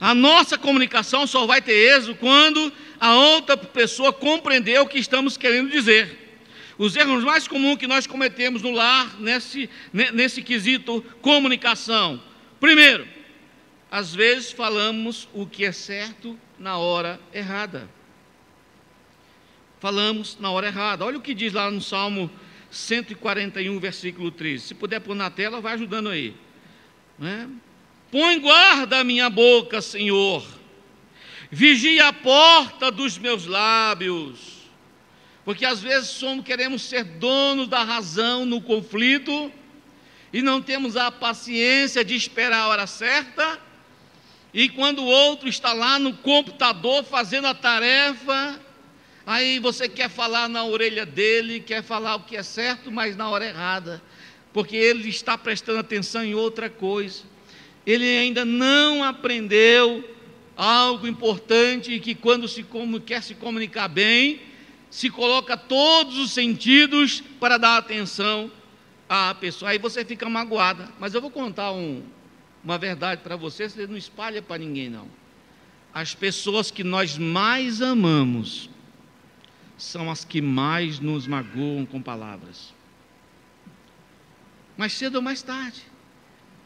A 0.00 0.14
nossa 0.14 0.56
comunicação 0.56 1.26
só 1.26 1.46
vai 1.46 1.60
ter 1.60 1.72
êxito 1.72 2.14
quando 2.14 2.72
a 3.00 3.14
outra 3.16 3.56
pessoa 3.56 4.12
compreender 4.12 4.80
o 4.80 4.86
que 4.86 4.98
estamos 4.98 5.36
querendo 5.36 5.70
dizer. 5.70 6.26
Os 6.78 6.94
erros 6.94 7.24
mais 7.24 7.48
comuns 7.48 7.78
que 7.78 7.88
nós 7.88 8.06
cometemos 8.06 8.62
no 8.62 8.70
lar, 8.70 9.18
nesse, 9.18 9.68
nesse 9.92 10.42
quesito 10.42 11.04
comunicação. 11.20 12.22
Primeiro, 12.60 13.06
às 13.90 14.14
vezes 14.14 14.52
falamos 14.52 15.28
o 15.32 15.46
que 15.46 15.64
é 15.64 15.72
certo 15.72 16.38
na 16.58 16.78
hora 16.78 17.18
errada. 17.32 17.88
Falamos 19.80 20.36
na 20.38 20.50
hora 20.50 20.68
errada. 20.68 21.04
Olha 21.04 21.18
o 21.18 21.22
que 21.22 21.34
diz 21.34 21.52
lá 21.52 21.70
no 21.70 21.80
Salmo 21.80 22.30
141, 22.70 23.78
versículo 23.80 24.30
13. 24.30 24.68
Se 24.68 24.74
puder 24.74 25.00
pôr 25.00 25.16
na 25.16 25.30
tela, 25.30 25.60
vai 25.60 25.74
ajudando 25.74 26.08
aí. 26.08 26.34
Né? 27.18 27.48
Põe 28.10 28.38
guarda 28.40 29.00
a 29.00 29.04
minha 29.04 29.28
boca, 29.28 29.80
Senhor. 29.80 30.44
Vigia 31.50 32.08
a 32.08 32.12
porta 32.12 32.90
dos 32.90 33.18
meus 33.18 33.46
lábios 33.46 34.58
porque 35.48 35.64
às 35.64 35.80
vezes 35.80 36.10
somos, 36.10 36.44
queremos 36.44 36.82
ser 36.82 37.02
donos 37.04 37.68
da 37.68 37.82
razão 37.82 38.44
no 38.44 38.60
conflito 38.60 39.50
e 40.30 40.42
não 40.42 40.60
temos 40.60 40.94
a 40.94 41.10
paciência 41.10 42.04
de 42.04 42.14
esperar 42.14 42.58
a 42.58 42.68
hora 42.68 42.86
certa. 42.86 43.58
E 44.52 44.68
quando 44.68 44.98
o 44.98 45.06
outro 45.06 45.48
está 45.48 45.72
lá 45.72 45.98
no 45.98 46.12
computador 46.12 47.02
fazendo 47.02 47.46
a 47.46 47.54
tarefa, 47.54 48.60
aí 49.24 49.58
você 49.58 49.88
quer 49.88 50.10
falar 50.10 50.50
na 50.50 50.64
orelha 50.64 51.06
dele, 51.06 51.60
quer 51.60 51.82
falar 51.82 52.16
o 52.16 52.24
que 52.24 52.36
é 52.36 52.42
certo, 52.42 52.92
mas 52.92 53.16
na 53.16 53.30
hora 53.30 53.46
errada, 53.46 54.02
porque 54.52 54.76
ele 54.76 55.08
está 55.08 55.38
prestando 55.38 55.78
atenção 55.78 56.22
em 56.22 56.34
outra 56.34 56.68
coisa. 56.68 57.22
Ele 57.88 58.04
ainda 58.04 58.44
não 58.44 59.02
aprendeu 59.02 60.04
algo 60.54 61.06
importante 61.06 61.98
que 62.00 62.14
quando 62.14 62.46
se 62.46 62.62
quer 63.06 63.22
se 63.22 63.34
comunicar 63.34 63.88
bem, 63.88 64.42
se 64.90 65.08
coloca 65.08 65.56
todos 65.56 66.18
os 66.18 66.32
sentidos 66.32 67.22
para 67.40 67.56
dar 67.56 67.78
atenção 67.78 68.52
à 69.08 69.34
pessoa. 69.34 69.70
Aí 69.70 69.78
você 69.78 70.04
fica 70.04 70.28
magoada. 70.28 70.92
Mas 70.98 71.14
eu 71.14 71.22
vou 71.22 71.30
contar 71.30 71.72
um, 71.72 72.02
uma 72.62 72.76
verdade 72.76 73.22
para 73.22 73.36
você, 73.36 73.70
você 73.70 73.86
não 73.86 73.96
espalha 73.96 74.42
para 74.42 74.58
ninguém 74.58 74.90
não. 74.90 75.08
As 75.94 76.14
pessoas 76.14 76.70
que 76.70 76.84
nós 76.84 77.16
mais 77.16 77.80
amamos 77.80 78.68
são 79.78 80.10
as 80.10 80.26
que 80.26 80.42
mais 80.42 81.00
nos 81.00 81.26
magoam 81.26 81.86
com 81.86 82.02
palavras. 82.02 82.74
Mais 84.76 84.92
cedo 84.92 85.16
ou 85.16 85.22
mais 85.22 85.40
tarde. 85.40 85.82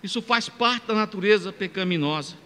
Isso 0.02 0.20
faz 0.20 0.48
parte 0.48 0.86
da 0.86 0.94
natureza 0.94 1.52
pecaminosa. 1.52 2.36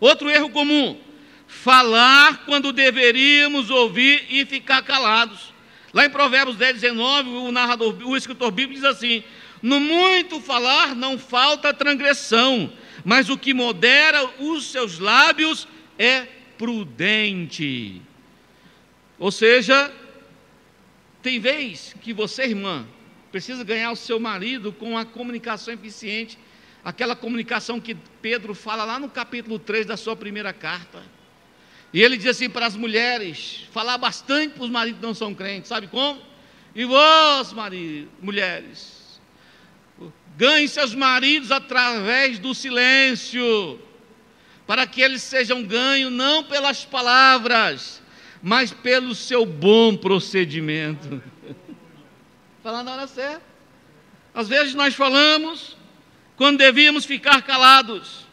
Outro 0.00 0.30
erro 0.30 0.50
comum: 0.50 0.98
falar 1.46 2.44
quando 2.44 2.72
deveríamos 2.72 3.70
ouvir 3.70 4.26
e 4.30 4.44
ficar 4.46 4.82
calados. 4.82 5.52
Lá 5.92 6.04
em 6.04 6.10
Provérbios 6.10 6.56
10, 6.56 6.80
19, 6.80 7.28
o 7.28 7.52
narrador, 7.52 7.96
o 8.04 8.16
escritor 8.16 8.50
bíblico 8.50 8.80
diz 8.80 8.84
assim: 8.84 9.22
No 9.62 9.78
muito 9.78 10.40
falar 10.40 10.94
não 10.94 11.18
falta 11.18 11.72
transgressão, 11.74 12.72
mas 13.04 13.28
o 13.28 13.38
que 13.38 13.54
modera 13.54 14.24
os 14.40 14.66
seus 14.66 14.98
lábios 14.98 15.68
é 15.98 16.26
prudente. 16.58 18.00
Ou 19.18 19.30
seja, 19.30 19.92
tem 21.22 21.38
vez 21.38 21.94
que 22.02 22.12
você, 22.12 22.44
irmã, 22.44 22.86
precisa 23.30 23.64
ganhar 23.64 23.90
o 23.92 23.96
seu 23.96 24.18
marido 24.18 24.72
com 24.72 24.98
a 24.98 25.04
comunicação 25.04 25.72
eficiente. 25.72 26.38
Aquela 26.84 27.16
comunicação 27.16 27.80
que 27.80 27.94
Pedro 28.20 28.54
fala 28.54 28.84
lá 28.84 28.98
no 28.98 29.08
capítulo 29.08 29.58
3 29.58 29.86
da 29.86 29.96
sua 29.96 30.14
primeira 30.14 30.52
carta. 30.52 31.02
E 31.92 32.02
ele 32.02 32.16
diz 32.16 32.26
assim 32.26 32.50
para 32.50 32.66
as 32.66 32.76
mulheres, 32.76 33.66
falar 33.72 33.96
bastante 33.96 34.54
para 34.54 34.64
os 34.64 34.70
maridos 34.70 35.00
que 35.00 35.06
não 35.06 35.14
são 35.14 35.34
crentes, 35.34 35.68
sabe 35.68 35.86
como? 35.86 36.20
E 36.74 36.84
vós, 36.84 37.52
maridos, 37.52 38.10
mulheres, 38.20 39.20
ganhem 40.36 40.66
seus 40.66 40.94
maridos 40.94 41.50
através 41.50 42.38
do 42.38 42.52
silêncio, 42.52 43.80
para 44.66 44.86
que 44.86 45.00
eles 45.00 45.22
sejam 45.22 45.62
ganhos 45.62 46.12
não 46.12 46.42
pelas 46.42 46.84
palavras, 46.84 48.02
mas 48.42 48.72
pelo 48.72 49.14
seu 49.14 49.46
bom 49.46 49.96
procedimento. 49.96 51.22
Falando 52.62 52.86
na 52.86 52.92
hora 52.92 53.06
certa. 53.06 53.42
Às 54.34 54.48
vezes 54.48 54.74
nós 54.74 54.94
falamos 54.94 55.76
quando 56.36 56.58
devíamos 56.58 57.04
ficar 57.04 57.42
calados. 57.42 58.26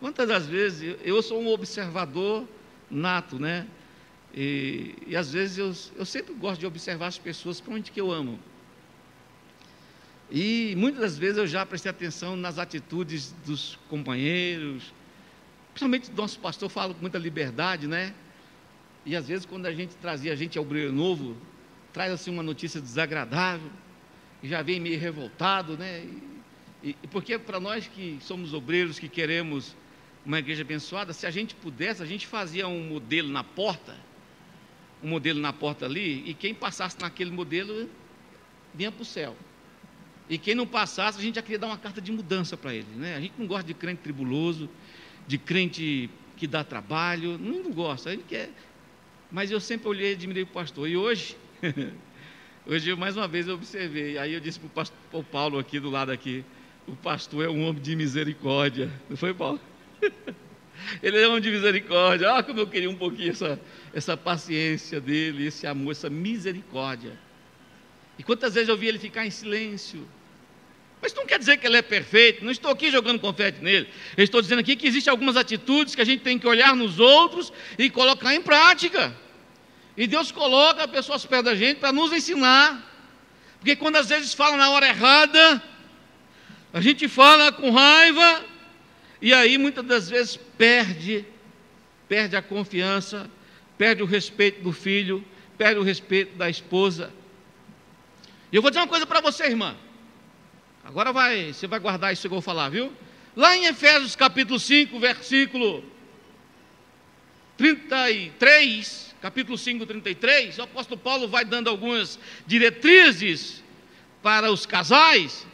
Quantas 0.00 0.28
das 0.28 0.46
vezes 0.46 0.96
eu 1.02 1.20
sou 1.22 1.42
um 1.42 1.48
observador 1.48 2.48
nato, 2.90 3.38
né? 3.38 3.66
E, 4.34 4.94
e 5.06 5.16
às 5.16 5.32
vezes 5.32 5.58
eu, 5.58 5.98
eu 5.98 6.04
sempre 6.04 6.32
gosto 6.34 6.60
de 6.60 6.66
observar 6.66 7.08
as 7.08 7.18
pessoas, 7.18 7.56
principalmente 7.56 7.90
que 7.90 8.00
eu 8.00 8.12
amo. 8.12 8.38
E 10.30 10.74
muitas 10.76 11.00
das 11.00 11.18
vezes 11.18 11.38
eu 11.38 11.46
já 11.46 11.64
prestei 11.64 11.90
atenção 11.90 12.36
nas 12.36 12.58
atitudes 12.58 13.34
dos 13.46 13.78
companheiros, 13.88 14.92
principalmente 15.72 16.10
do 16.10 16.16
nosso 16.16 16.38
pastor, 16.38 16.68
fala 16.68 16.92
com 16.94 17.00
muita 17.00 17.18
liberdade, 17.18 17.86
né? 17.86 18.14
E 19.06 19.16
às 19.16 19.26
vezes 19.26 19.46
quando 19.46 19.66
a 19.66 19.72
gente 19.72 19.96
trazia 19.96 20.32
a 20.32 20.36
gente 20.36 20.58
ao 20.58 20.64
brilho 20.64 20.92
novo, 20.92 21.36
traz 21.92 22.12
assim 22.12 22.30
uma 22.30 22.42
notícia 22.42 22.80
desagradável, 22.80 23.70
e 24.42 24.48
já 24.48 24.62
vem 24.62 24.78
meio 24.78 25.00
revoltado, 25.00 25.76
né? 25.76 26.06
E 26.82 26.94
porque 27.10 27.38
para 27.38 27.58
nós 27.58 27.86
que 27.86 28.18
somos 28.20 28.54
obreiros, 28.54 28.98
que 28.98 29.08
queremos 29.08 29.76
uma 30.24 30.38
igreja 30.38 30.62
abençoada, 30.62 31.12
se 31.12 31.26
a 31.26 31.30
gente 31.30 31.54
pudesse, 31.54 32.02
a 32.02 32.06
gente 32.06 32.26
fazia 32.26 32.68
um 32.68 32.86
modelo 32.86 33.28
na 33.28 33.42
porta, 33.42 33.96
um 35.02 35.08
modelo 35.08 35.40
na 35.40 35.52
porta 35.52 35.86
ali, 35.86 36.22
e 36.28 36.34
quem 36.34 36.54
passasse 36.54 37.00
naquele 37.00 37.30
modelo 37.30 37.88
vinha 38.74 38.92
para 38.92 39.02
o 39.02 39.04
céu. 39.04 39.36
E 40.28 40.36
quem 40.36 40.54
não 40.54 40.66
passasse, 40.66 41.18
a 41.18 41.22
gente 41.22 41.36
já 41.36 41.42
queria 41.42 41.58
dar 41.58 41.68
uma 41.68 41.78
carta 41.78 42.00
de 42.00 42.12
mudança 42.12 42.56
para 42.56 42.74
ele. 42.74 42.86
Né? 42.94 43.16
A 43.16 43.20
gente 43.20 43.32
não 43.38 43.46
gosta 43.46 43.66
de 43.66 43.72
crente 43.72 44.02
tribuloso, 44.02 44.68
de 45.26 45.38
crente 45.38 46.10
que 46.36 46.46
dá 46.46 46.62
trabalho, 46.62 47.38
não, 47.38 47.70
gosta, 47.72 48.10
a 48.10 48.12
gente 48.12 48.24
quer. 48.24 48.50
Mas 49.30 49.50
eu 49.50 49.60
sempre 49.60 49.88
olhei 49.88 50.12
e 50.12 50.14
admirei 50.14 50.42
o 50.42 50.46
pastor. 50.46 50.88
E 50.88 50.96
hoje, 50.96 51.36
hoje 52.66 52.94
mais 52.94 53.16
uma 53.16 53.26
vez 53.26 53.48
eu 53.48 53.54
observei, 53.54 54.18
aí 54.18 54.34
eu 54.34 54.40
disse 54.40 54.60
para 54.60 54.86
o 55.12 55.24
Paulo 55.24 55.58
aqui 55.58 55.80
do 55.80 55.88
lado 55.88 56.12
aqui, 56.12 56.44
o 56.88 56.96
pastor 56.96 57.44
é 57.44 57.48
um 57.48 57.66
homem 57.68 57.82
de 57.82 57.94
misericórdia. 57.94 58.90
Não 59.08 59.16
foi, 59.16 59.34
Paulo? 59.34 59.60
Ele 61.02 61.18
é 61.18 61.28
um 61.28 61.38
de 61.38 61.50
misericórdia. 61.50 62.32
Ah, 62.32 62.42
como 62.42 62.60
eu 62.60 62.66
queria 62.66 62.88
um 62.88 62.94
pouquinho 62.94 63.30
essa, 63.30 63.60
essa 63.92 64.16
paciência 64.16 65.00
dele, 65.00 65.46
esse 65.46 65.66
amor, 65.66 65.92
essa 65.92 66.08
misericórdia. 66.08 67.18
E 68.18 68.22
quantas 68.22 68.54
vezes 68.54 68.68
eu 68.68 68.76
vi 68.76 68.88
ele 68.88 68.98
ficar 68.98 69.26
em 69.26 69.30
silêncio. 69.30 70.08
Mas 71.00 71.14
não 71.14 71.26
quer 71.26 71.38
dizer 71.38 71.58
que 71.58 71.66
ele 71.66 71.76
é 71.76 71.82
perfeito, 71.82 72.44
não 72.44 72.50
estou 72.50 72.72
aqui 72.72 72.90
jogando 72.90 73.20
confete 73.20 73.62
nele. 73.62 73.88
Eu 74.16 74.24
estou 74.24 74.40
dizendo 74.40 74.60
aqui 74.60 74.74
que 74.74 74.86
existem 74.86 75.10
algumas 75.10 75.36
atitudes 75.36 75.94
que 75.94 76.00
a 76.00 76.04
gente 76.04 76.22
tem 76.22 76.38
que 76.38 76.46
olhar 76.46 76.74
nos 76.74 76.98
outros 76.98 77.52
e 77.78 77.88
colocar 77.88 78.34
em 78.34 78.42
prática. 78.42 79.14
E 79.96 80.06
Deus 80.06 80.32
coloca 80.32 80.88
pessoas 80.88 81.24
perto 81.24 81.44
da 81.44 81.54
gente 81.54 81.78
para 81.78 81.92
nos 81.92 82.12
ensinar. 82.12 82.84
Porque 83.58 83.76
quando 83.76 83.96
às 83.96 84.08
vezes 84.08 84.34
fala 84.34 84.56
na 84.56 84.70
hora 84.70 84.88
errada, 84.88 85.62
a 86.72 86.80
gente 86.80 87.08
fala 87.08 87.50
com 87.50 87.70
raiva, 87.70 88.44
e 89.20 89.32
aí 89.32 89.56
muitas 89.58 89.84
das 89.84 90.08
vezes 90.08 90.36
perde, 90.36 91.24
perde 92.08 92.36
a 92.36 92.42
confiança, 92.42 93.30
perde 93.76 94.02
o 94.02 94.06
respeito 94.06 94.62
do 94.62 94.72
filho, 94.72 95.24
perde 95.56 95.80
o 95.80 95.82
respeito 95.82 96.36
da 96.36 96.48
esposa. 96.48 97.12
E 98.52 98.56
eu 98.56 98.62
vou 98.62 98.70
dizer 98.70 98.80
uma 98.80 98.88
coisa 98.88 99.06
para 99.06 99.20
você, 99.20 99.44
irmã. 99.44 99.76
Agora 100.84 101.12
vai, 101.12 101.52
você 101.52 101.66
vai 101.66 101.78
guardar 101.78 102.12
isso 102.12 102.22
que 102.22 102.26
eu 102.28 102.30
vou 102.30 102.40
falar, 102.40 102.68
viu? 102.68 102.92
Lá 103.36 103.56
em 103.56 103.66
Efésios 103.66 104.16
capítulo 104.16 104.58
5, 104.58 104.98
versículo 104.98 105.84
33, 107.56 109.14
capítulo 109.20 109.58
5, 109.58 109.84
33, 109.84 110.58
o 110.58 110.62
apóstolo 110.62 111.00
Paulo 111.00 111.28
vai 111.28 111.44
dando 111.44 111.68
algumas 111.68 112.18
diretrizes 112.46 113.62
para 114.22 114.50
os 114.50 114.64
casais, 114.64 115.46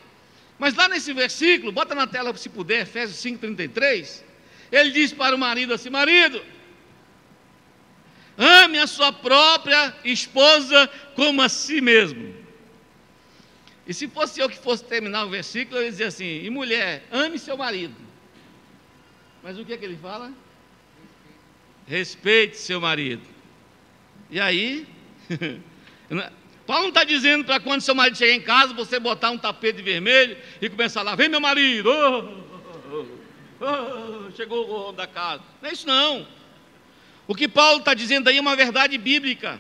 mas 0.59 0.75
lá 0.75 0.89
nesse 0.89 1.13
versículo, 1.13 1.73
bota 1.73 1.95
na 1.95 2.07
tela 2.07 2.35
se 2.37 2.49
puder, 2.49 2.83
Efésios 2.83 3.19
5,33, 3.23 4.23
ele 4.71 4.91
diz 4.91 5.13
para 5.13 5.35
o 5.35 5.39
marido 5.39 5.75
assim: 5.75 5.91
marido, 5.91 6.45
ame 8.37 8.79
a 8.79 8.87
sua 8.87 9.13
própria 9.13 9.95
esposa 10.05 10.89
como 11.15 11.43
a 11.43 11.49
si 11.49 11.81
mesmo. 11.81 12.35
E 13.87 13.93
se 13.93 14.09
fosse 14.09 14.41
eu 14.41 14.49
que 14.49 14.57
fosse 14.57 14.85
terminar 14.85 15.25
o 15.27 15.31
versículo, 15.31 15.79
eu 15.79 15.85
ia 15.85 15.91
dizer 15.91 16.05
assim: 16.05 16.43
e 16.43 16.51
mulher, 16.51 17.05
ame 17.11 17.39
seu 17.39 17.57
marido. 17.57 17.95
Mas 19.43 19.59
o 19.59 19.65
que 19.65 19.75
é 19.75 19.77
que 19.77 19.85
ele 19.85 19.99
fala? 19.99 20.33
Respeite 21.87 22.57
seu 22.57 22.81
marido. 22.81 23.23
E 24.31 24.41
aí, 24.41 24.87
Paulo 26.67 26.85
não 26.85 26.89
está 26.89 27.05
dizendo 27.05 27.45
para 27.45 27.61
quando 27.61 27.83
seu 27.83 27.95
marido 27.95 28.17
chegar 28.17 28.33
em 28.33 28.41
casa, 28.41 28.73
você 28.73 28.99
botar 28.99 29.31
um 29.31 29.39
tapete 29.39 29.83
vermelho 29.83 30.37
e 30.61 30.69
começar 30.69 31.03
lá, 31.03 31.15
vem 31.15 31.29
meu 31.29 31.41
marido, 31.41 31.91
oh, 31.91 33.05
oh, 33.61 33.65
oh, 33.65 34.31
chegou 34.33 34.67
o 34.67 34.83
homem 34.83 34.97
da 34.97 35.07
casa. 35.07 35.43
Não 35.61 35.69
é 35.69 35.73
isso 35.73 35.87
não. 35.87 36.27
O 37.27 37.35
que 37.35 37.49
Paulo 37.49 37.81
está 37.81 37.95
dizendo 37.95 38.29
aí 38.29 38.39
é 38.39 38.41
uma 38.41 38.57
verdade 38.57 38.97
bíblica. 38.97 39.59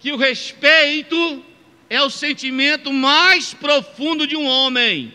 Que 0.00 0.12
o 0.12 0.16
respeito 0.16 1.44
é 1.88 2.02
o 2.02 2.10
sentimento 2.10 2.92
mais 2.92 3.54
profundo 3.54 4.26
de 4.26 4.36
um 4.36 4.46
homem. 4.46 5.14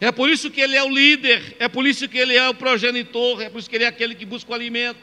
É 0.00 0.12
por 0.12 0.28
isso 0.28 0.50
que 0.50 0.60
ele 0.60 0.76
é 0.76 0.82
o 0.82 0.90
líder, 0.90 1.56
é 1.58 1.68
por 1.68 1.86
isso 1.86 2.06
que 2.08 2.18
ele 2.18 2.34
é 2.36 2.48
o 2.48 2.54
progenitor, 2.54 3.40
é 3.40 3.48
por 3.48 3.58
isso 3.58 3.68
que 3.68 3.76
ele 3.76 3.84
é 3.84 3.88
aquele 3.88 4.14
que 4.14 4.26
busca 4.26 4.50
o 4.50 4.54
alimento. 4.54 5.00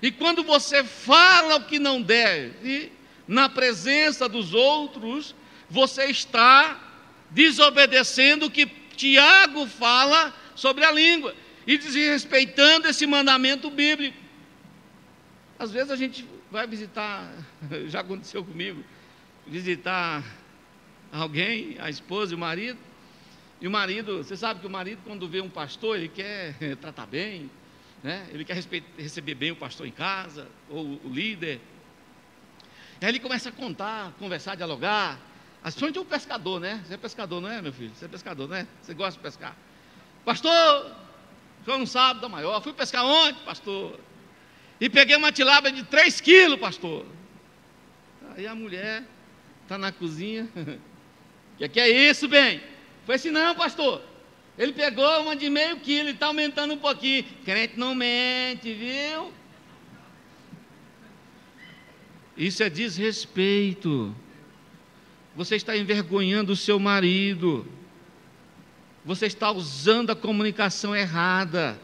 E 0.00 0.10
quando 0.10 0.44
você 0.44 0.84
fala 0.84 1.56
o 1.56 1.64
que 1.64 1.78
não 1.78 2.00
deve, 2.00 2.92
na 3.26 3.48
presença 3.48 4.28
dos 4.28 4.54
outros, 4.54 5.34
você 5.68 6.04
está 6.06 6.80
desobedecendo 7.30 8.46
o 8.46 8.50
que 8.50 8.66
Tiago 8.66 9.66
fala 9.66 10.34
sobre 10.54 10.84
a 10.84 10.92
língua 10.92 11.34
e 11.66 11.76
desrespeitando 11.76 12.88
esse 12.88 13.06
mandamento 13.06 13.70
bíblico. 13.70 14.16
Às 15.58 15.72
vezes 15.72 15.90
a 15.90 15.96
gente 15.96 16.26
vai 16.50 16.66
visitar, 16.66 17.30
já 17.88 18.00
aconteceu 18.00 18.44
comigo, 18.44 18.84
visitar 19.46 20.22
alguém, 21.12 21.76
a 21.78 21.90
esposa 21.90 22.32
e 22.32 22.36
o 22.36 22.38
marido, 22.38 22.78
e 23.60 23.66
o 23.66 23.70
marido, 23.70 24.18
você 24.18 24.36
sabe 24.36 24.60
que 24.60 24.66
o 24.66 24.70
marido, 24.70 25.00
quando 25.04 25.28
vê 25.28 25.40
um 25.40 25.48
pastor, 25.48 25.96
ele 25.96 26.08
quer 26.08 26.54
tratar 26.80 27.06
bem, 27.06 27.50
né? 28.02 28.26
ele 28.30 28.44
quer 28.44 28.56
receber 28.98 29.34
bem 29.34 29.50
o 29.50 29.56
pastor 29.56 29.86
em 29.86 29.90
casa, 29.90 30.46
ou 30.68 31.00
o 31.02 31.08
líder. 31.08 31.60
Aí 33.00 33.08
ele 33.08 33.20
começa 33.20 33.48
a 33.50 33.52
contar, 33.52 34.12
conversar, 34.18 34.54
dialogar. 34.54 35.18
Principalmente 35.62 35.98
o 35.98 36.04
pescador, 36.04 36.60
né? 36.60 36.82
Você 36.86 36.94
é 36.94 36.96
pescador, 36.96 37.40
não 37.40 37.50
é, 37.50 37.60
meu 37.60 37.72
filho? 37.72 37.92
Você 37.94 38.04
é 38.04 38.08
pescador, 38.08 38.48
né? 38.48 38.66
Você 38.80 38.94
gosta 38.94 39.18
de 39.18 39.18
pescar. 39.18 39.56
Pastor, 40.24 40.96
foi 41.64 41.76
um 41.76 41.86
sábado 41.86 42.20
da 42.20 42.28
maior. 42.28 42.62
Fui 42.62 42.72
pescar 42.72 43.04
ontem, 43.04 43.44
pastor. 43.44 43.98
E 44.80 44.88
peguei 44.88 45.16
uma 45.16 45.32
tilápia 45.32 45.72
de 45.72 45.82
3 45.82 46.20
quilos, 46.20 46.60
pastor. 46.60 47.04
Aí 48.36 48.46
a 48.46 48.54
mulher 48.54 49.02
está 49.62 49.76
na 49.76 49.90
cozinha. 49.90 50.48
O 50.54 51.58
que, 51.58 51.68
que 51.68 51.80
é 51.80 51.88
isso, 51.88 52.28
bem? 52.28 52.62
Foi 53.04 53.16
assim, 53.16 53.30
não, 53.30 53.54
pastor. 53.54 54.02
Ele 54.58 54.72
pegou 54.72 55.22
uma 55.22 55.36
de 55.36 55.50
meio 55.50 55.78
quilo 55.80 56.08
e 56.08 56.12
está 56.12 56.26
aumentando 56.26 56.74
um 56.74 56.78
pouquinho. 56.78 57.24
Crente 57.44 57.78
não 57.78 57.94
mente, 57.94 58.72
viu? 58.72 59.32
Isso 62.36 62.62
é 62.62 62.68
desrespeito. 62.68 64.14
Você 65.34 65.56
está 65.56 65.76
envergonhando 65.76 66.52
o 66.52 66.56
seu 66.56 66.78
marido. 66.78 67.66
Você 69.04 69.26
está 69.26 69.50
usando 69.50 70.10
a 70.10 70.16
comunicação 70.16 70.94
errada. 70.94 71.78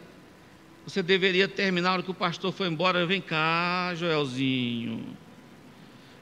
Você 0.87 1.03
deveria 1.03 1.47
terminar 1.47 1.91
a 1.91 1.93
hora 1.95 2.03
que 2.03 2.11
o 2.11 2.15
pastor 2.15 2.53
foi 2.53 2.69
embora. 2.69 3.07
Vem 3.07 3.21
cá, 3.21 3.93
Joelzinho. 3.95 5.17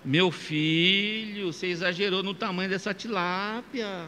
Meu 0.04 0.30
filho, 0.30 1.52
você 1.52 1.66
exagerou 1.66 2.22
no 2.22 2.34
tamanho 2.34 2.70
dessa 2.70 2.94
tilápia. 2.94 4.06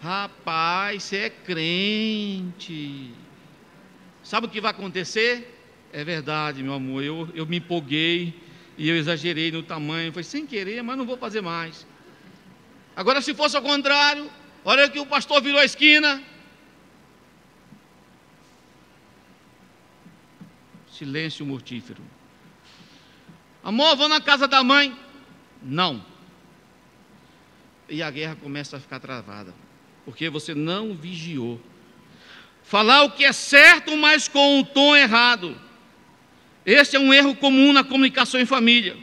Rapaz, 0.00 1.02
você 1.02 1.16
é 1.16 1.30
crente. 1.30 3.10
Sabe 4.22 4.46
o 4.46 4.50
que 4.50 4.60
vai 4.60 4.70
acontecer? 4.70 5.49
É 5.92 6.04
verdade, 6.04 6.62
meu 6.62 6.74
amor, 6.74 7.02
eu, 7.02 7.28
eu 7.34 7.44
me 7.46 7.56
empolguei 7.56 8.34
e 8.78 8.88
eu 8.88 8.96
exagerei 8.96 9.50
no 9.50 9.62
tamanho. 9.62 10.12
Foi 10.12 10.22
sem 10.22 10.46
querer, 10.46 10.82
mas 10.82 10.96
não 10.96 11.04
vou 11.04 11.16
fazer 11.16 11.40
mais. 11.40 11.86
Agora, 12.94 13.20
se 13.20 13.34
fosse 13.34 13.56
ao 13.56 13.62
contrário, 13.62 14.30
hora 14.64 14.88
que 14.88 15.00
o 15.00 15.06
pastor 15.06 15.42
virou 15.42 15.60
a 15.60 15.64
esquina. 15.64 16.22
Silêncio 20.92 21.44
mortífero. 21.44 22.02
Amor, 23.64 23.96
vou 23.96 24.08
na 24.08 24.20
casa 24.20 24.46
da 24.46 24.62
mãe. 24.62 24.96
Não. 25.62 26.04
E 27.88 28.02
a 28.02 28.10
guerra 28.10 28.36
começa 28.36 28.76
a 28.76 28.80
ficar 28.80 29.00
travada, 29.00 29.52
porque 30.04 30.30
você 30.30 30.54
não 30.54 30.94
vigiou. 30.94 31.60
Falar 32.62 33.02
o 33.02 33.10
que 33.10 33.24
é 33.24 33.32
certo, 33.32 33.96
mas 33.96 34.28
com 34.28 34.60
o 34.60 34.64
tom 34.64 34.94
errado. 34.94 35.60
Esse 36.64 36.96
é 36.96 37.00
um 37.00 37.12
erro 37.12 37.34
comum 37.34 37.72
na 37.72 37.82
comunicação 37.82 38.40
em 38.40 38.46
família. 38.46 38.96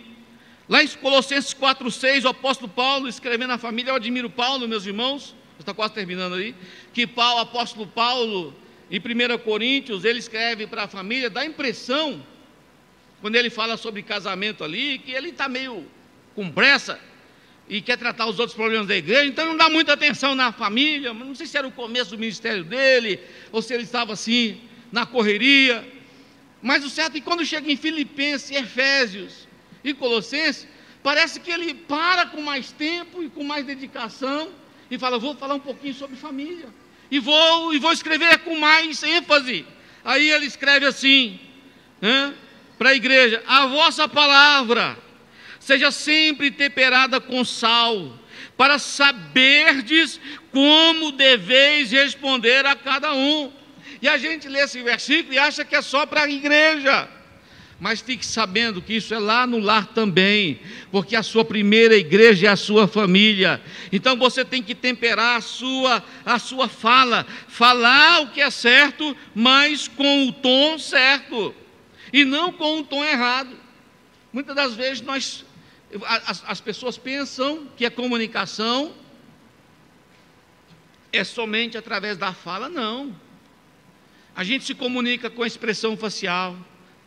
Lá 0.70 0.84
em 0.84 0.88
Colossenses 0.88 1.54
4,6, 1.54 2.26
o 2.26 2.28
apóstolo 2.28 2.70
Paulo, 2.70 3.08
escrevendo 3.08 3.50
na 3.50 3.58
família, 3.58 3.92
eu 3.92 3.96
admiro 3.96 4.30
Paulo, 4.30 4.68
meus 4.68 4.86
irmãos, 4.86 5.34
está 5.60 5.74
quase 5.74 5.94
terminando 5.94 6.36
aí, 6.36 6.54
que 6.94 7.08
Paulo, 7.08 7.42
apóstolo 7.42 7.88
Paulo, 7.88 8.54
em 8.92 9.00
1 9.00 9.38
Coríntios, 9.40 10.06
ele 10.06 10.20
escreve 10.20 10.68
para 10.68 10.84
a 10.84 10.88
família, 10.88 11.30
dá 11.30 11.42
a 11.42 11.46
impressão, 11.46 12.24
quando 13.22 13.36
ele 13.36 13.50
fala 13.50 13.78
sobre 13.78 14.04
casamento 14.04 14.64
ali, 14.64 15.00
que 15.00 15.12
ele 15.12 15.30
está 15.30 15.50
meio 15.50 15.86
com 16.36 16.50
pressa 16.52 17.00
e 17.68 17.82
quer 17.82 17.98
tratar 17.98 18.28
os 18.28 18.40
outros 18.40 18.56
problemas 18.56 18.88
da 18.88 18.96
igreja, 18.96 19.26
então 19.26 19.46
não 19.46 19.58
dá 19.58 19.70
muita 19.70 19.94
atenção 19.94 20.36
na 20.36 20.52
família, 20.52 21.14
não 21.14 21.36
sei 21.36 21.48
se 21.48 21.58
era 21.58 21.68
o 21.68 21.72
começo 21.72 22.12
do 22.12 22.18
ministério 22.18 22.64
dele, 22.64 23.20
ou 23.52 23.62
se 23.62 23.74
ele 23.74 23.84
estava 23.84 24.14
assim, 24.14 24.62
na 24.92 25.06
correria, 25.06 25.84
mas 26.62 26.84
o 26.84 26.90
certo 26.90 27.18
é 27.18 27.20
que 27.20 27.26
quando 27.26 27.46
chega 27.46 27.72
em 27.72 27.78
Filipenses, 27.78 28.52
Efésios 28.52 29.48
e 29.84 29.94
Colossenses, 29.94 30.68
parece 31.04 31.40
que 31.40 31.52
ele 31.52 31.74
para 31.74 32.26
com 32.26 32.42
mais 32.42 32.72
tempo 32.72 33.24
e 33.24 33.30
com 33.30 33.44
mais 33.44 33.66
dedicação 33.66 34.50
e 34.90 34.98
fala: 34.98 35.20
Vou 35.20 35.36
falar 35.36 35.56
um 35.56 35.60
pouquinho 35.60 35.94
sobre 35.94 36.16
família, 36.16 36.68
e 37.10 37.20
vou, 37.20 37.74
e 37.74 37.80
vou 37.80 37.92
escrever 37.92 38.40
com 38.40 38.58
mais 38.58 39.02
ênfase. 39.04 39.66
Aí 40.04 40.30
ele 40.30 40.46
escreve 40.46 40.86
assim, 40.86 41.40
né, 42.02 42.34
para 42.78 42.90
a 42.90 42.96
igreja: 42.96 43.44
A 43.48 43.66
vossa 43.68 44.08
palavra 44.08 44.98
seja 45.60 45.92
sempre 45.92 46.50
temperada 46.50 47.20
com 47.20 47.44
sal, 47.44 48.18
para 48.56 48.80
saberdes 48.80 50.20
como 50.52 51.12
deveis 51.12 51.92
responder 51.92 52.66
a 52.66 52.76
cada 52.76 53.14
um. 53.14 53.52
E 54.02 54.08
a 54.08 54.18
gente 54.18 54.48
lê 54.48 54.60
esse 54.60 54.82
versículo 54.82 55.34
e 55.34 55.40
acha 55.40 55.66
que 55.66 55.76
é 55.76 55.82
só 55.82 56.06
para 56.06 56.24
a 56.24 56.30
igreja. 56.30 57.10
Mas 57.80 58.02
fique 58.02 58.26
sabendo 58.26 58.82
que 58.82 58.96
isso 58.96 59.14
é 59.14 59.20
lá 59.20 59.46
no 59.46 59.60
lar 59.60 59.88
também, 59.88 60.60
porque 60.92 61.16
a 61.16 61.22
sua 61.22 61.46
primeira 61.46 61.96
igreja 61.96 62.48
é 62.48 62.50
a 62.50 62.56
sua 62.56 62.88
família. 62.88 63.62
Então 63.92 64.18
você 64.18 64.44
tem 64.44 64.64
que 64.64 64.74
temperar 64.74 65.38
a 65.38 65.42
sua, 65.42 66.04
a 66.26 66.40
sua 66.40 66.68
fala, 66.68 67.26
falar 67.48 68.22
o 68.22 68.30
que 68.30 68.42
é 68.42 68.50
certo, 68.50 69.16
mas 69.36 69.88
com 69.88 70.28
o 70.28 70.34
tom 70.34 70.80
certo, 70.80 71.54
e 72.12 72.26
não 72.26 72.52
com 72.52 72.80
o 72.80 72.84
tom 72.84 73.06
errado. 73.06 73.56
Muitas 74.34 74.56
das 74.56 74.74
vezes 74.74 75.02
nós, 75.02 75.46
as, 76.26 76.44
as 76.48 76.60
pessoas 76.60 76.98
pensam 76.98 77.68
que 77.78 77.86
a 77.86 77.92
comunicação 77.92 78.92
é 81.14 81.24
somente 81.24 81.78
através 81.78 82.18
da 82.18 82.34
fala, 82.34 82.70
não. 82.70 83.27
A 84.38 84.44
gente 84.44 84.66
se 84.66 84.76
comunica 84.76 85.32
com 85.32 85.42
a 85.42 85.48
expressão 85.48 85.98
facial, 85.98 86.56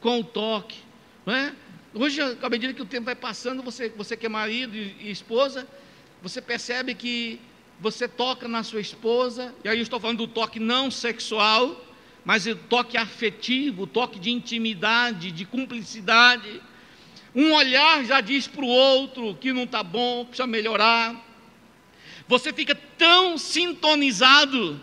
com 0.01 0.19
o 0.19 0.25
toque. 0.25 0.79
Não 1.25 1.33
é? 1.33 1.55
Hoje, 1.95 2.21
à 2.21 2.51
medida 2.51 2.75
que 2.75 2.83
o 2.83 2.85
tempo 2.85 3.05
vai 3.05 3.15
passando, 3.15 3.63
você, 3.63 3.89
você 3.89 4.17
que 4.17 4.27
é 4.27 4.29
marido 4.29 4.77
e, 4.77 4.97
e 4.99 5.11
esposa, 5.13 5.65
você 6.21 6.43
percebe 6.43 6.93
que 6.93 7.41
você 7.79 8.09
toca 8.09 8.49
na 8.49 8.65
sua 8.65 8.81
esposa, 8.81 9.55
e 9.63 9.69
aí 9.69 9.79
eu 9.79 9.83
estou 9.85 10.01
falando 10.01 10.19
do 10.19 10.27
toque 10.27 10.59
não 10.59 10.91
sexual, 10.91 11.81
mas 12.25 12.49
o 12.49 12.57
toque 12.57 12.97
afetivo, 12.97 13.85
o 13.85 13.87
toque 13.87 14.19
de 14.19 14.33
intimidade, 14.33 15.31
de 15.31 15.45
cumplicidade. 15.45 16.61
Um 17.33 17.53
olhar 17.53 18.05
já 18.05 18.21
diz 18.21 18.49
para 18.49 18.65
o 18.65 18.69
outro 18.69 19.37
que 19.37 19.53
não 19.53 19.63
está 19.63 19.85
bom, 19.85 20.25
precisa 20.25 20.49
melhorar. 20.49 21.15
Você 22.27 22.53
fica 22.53 22.75
tão 22.99 23.39
sintonizado 23.39 24.81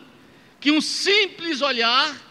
que 0.62 0.72
um 0.72 0.80
simples 0.80 1.62
olhar 1.62 2.26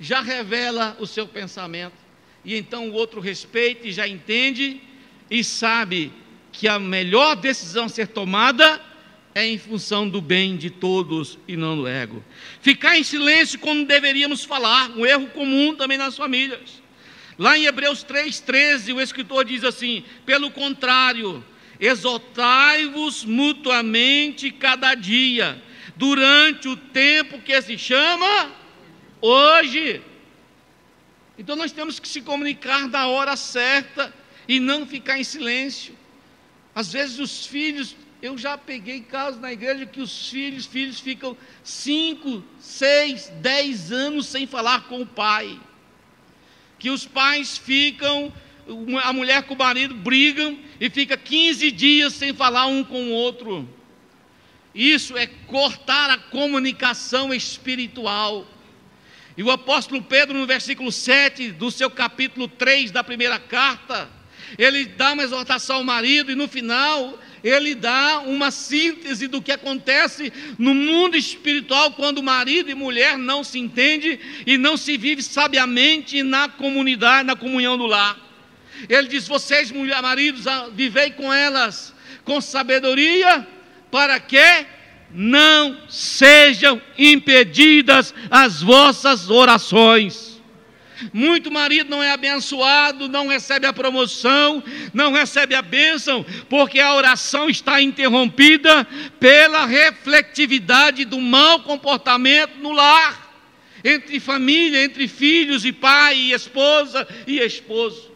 já 0.00 0.22
revela 0.22 0.96
o 0.98 1.06
seu 1.06 1.28
pensamento. 1.28 1.94
E 2.42 2.56
então 2.56 2.88
o 2.88 2.94
outro 2.94 3.20
respeita 3.20 3.86
e 3.86 3.92
já 3.92 4.08
entende 4.08 4.80
e 5.30 5.44
sabe 5.44 6.10
que 6.50 6.66
a 6.66 6.78
melhor 6.78 7.36
decisão 7.36 7.84
a 7.84 7.88
ser 7.88 8.08
tomada 8.08 8.80
é 9.34 9.46
em 9.46 9.58
função 9.58 10.08
do 10.08 10.20
bem 10.20 10.56
de 10.56 10.70
todos 10.70 11.38
e 11.46 11.56
não 11.56 11.76
do 11.76 11.86
ego. 11.86 12.24
Ficar 12.62 12.98
em 12.98 13.04
silêncio 13.04 13.58
quando 13.58 13.86
deveríamos 13.86 14.42
falar, 14.42 14.90
um 14.90 15.04
erro 15.04 15.28
comum 15.28 15.74
também 15.74 15.98
nas 15.98 16.16
famílias. 16.16 16.82
Lá 17.38 17.56
em 17.56 17.66
Hebreus 17.66 18.04
3,13, 18.04 18.94
o 18.94 19.00
escritor 19.00 19.44
diz 19.44 19.62
assim: 19.62 20.02
pelo 20.26 20.50
contrário, 20.50 21.44
exaltai-vos 21.78 23.24
mutuamente 23.24 24.50
cada 24.50 24.94
dia, 24.94 25.62
durante 25.94 26.68
o 26.68 26.76
tempo 26.76 27.40
que 27.40 27.60
se 27.62 27.78
chama 27.78 28.59
hoje. 29.20 30.02
Então 31.38 31.56
nós 31.56 31.72
temos 31.72 31.98
que 31.98 32.08
se 32.08 32.20
comunicar 32.20 32.88
da 32.88 33.06
hora 33.06 33.36
certa 33.36 34.12
e 34.46 34.60
não 34.60 34.86
ficar 34.86 35.18
em 35.18 35.24
silêncio. 35.24 35.94
Às 36.74 36.92
vezes 36.92 37.18
os 37.18 37.46
filhos, 37.46 37.96
eu 38.22 38.36
já 38.36 38.56
peguei 38.58 39.00
casos 39.00 39.40
na 39.40 39.52
igreja 39.52 39.86
que 39.86 40.00
os 40.00 40.28
filhos, 40.28 40.66
filhos 40.66 41.00
ficam 41.00 41.36
5, 41.64 42.44
6, 42.58 43.32
10 43.40 43.92
anos 43.92 44.26
sem 44.26 44.46
falar 44.46 44.84
com 44.84 45.00
o 45.00 45.06
pai. 45.06 45.58
Que 46.78 46.90
os 46.90 47.06
pais 47.06 47.58
ficam, 47.58 48.32
a 49.02 49.12
mulher 49.12 49.42
com 49.44 49.54
o 49.54 49.58
marido 49.58 49.94
brigam 49.94 50.58
e 50.80 50.88
fica 50.88 51.16
15 51.16 51.70
dias 51.70 52.12
sem 52.14 52.32
falar 52.32 52.66
um 52.66 52.84
com 52.84 53.08
o 53.08 53.12
outro. 53.12 53.68
Isso 54.74 55.16
é 55.16 55.26
cortar 55.26 56.10
a 56.10 56.18
comunicação 56.18 57.34
espiritual. 57.34 58.46
E 59.40 59.42
o 59.42 59.50
apóstolo 59.50 60.02
Pedro, 60.02 60.36
no 60.36 60.46
versículo 60.46 60.92
7 60.92 61.52
do 61.52 61.70
seu 61.70 61.88
capítulo 61.88 62.46
3 62.46 62.90
da 62.90 63.02
primeira 63.02 63.38
carta, 63.38 64.06
ele 64.58 64.84
dá 64.84 65.14
uma 65.14 65.22
exortação 65.22 65.76
ao 65.76 65.82
marido 65.82 66.30
e 66.30 66.34
no 66.34 66.46
final 66.46 67.18
ele 67.42 67.74
dá 67.74 68.18
uma 68.18 68.50
síntese 68.50 69.26
do 69.26 69.40
que 69.40 69.50
acontece 69.50 70.30
no 70.58 70.74
mundo 70.74 71.16
espiritual 71.16 71.92
quando 71.92 72.22
marido 72.22 72.70
e 72.70 72.74
mulher 72.74 73.16
não 73.16 73.42
se 73.42 73.58
entendem 73.58 74.20
e 74.44 74.58
não 74.58 74.76
se 74.76 74.98
vive 74.98 75.22
sabiamente 75.22 76.22
na 76.22 76.46
comunidade, 76.46 77.26
na 77.26 77.34
comunhão 77.34 77.78
do 77.78 77.86
lar. 77.86 78.18
Ele 78.90 79.08
diz: 79.08 79.26
Vocês, 79.26 79.72
maridos, 80.02 80.44
vivei 80.74 81.12
com 81.12 81.32
elas 81.32 81.94
com 82.24 82.42
sabedoria, 82.42 83.48
para 83.90 84.20
que 84.20 84.66
não 85.12 85.76
sejam 85.88 86.80
impedidas 86.96 88.14
as 88.30 88.62
vossas 88.62 89.28
orações. 89.28 90.30
Muito 91.12 91.50
marido 91.50 91.88
não 91.88 92.02
é 92.02 92.12
abençoado, 92.12 93.08
não 93.08 93.26
recebe 93.26 93.66
a 93.66 93.72
promoção, 93.72 94.62
não 94.92 95.12
recebe 95.12 95.54
a 95.54 95.62
bênção, 95.62 96.24
porque 96.48 96.78
a 96.78 96.94
oração 96.94 97.48
está 97.48 97.80
interrompida 97.80 98.86
pela 99.18 99.64
refletividade 99.64 101.04
do 101.06 101.18
mau 101.18 101.60
comportamento 101.60 102.58
no 102.58 102.72
lar, 102.72 103.30
entre 103.82 104.20
família, 104.20 104.84
entre 104.84 105.08
filhos 105.08 105.64
e 105.64 105.72
pai, 105.72 106.16
e 106.16 106.32
esposa 106.32 107.08
e 107.26 107.38
esposo. 107.38 108.09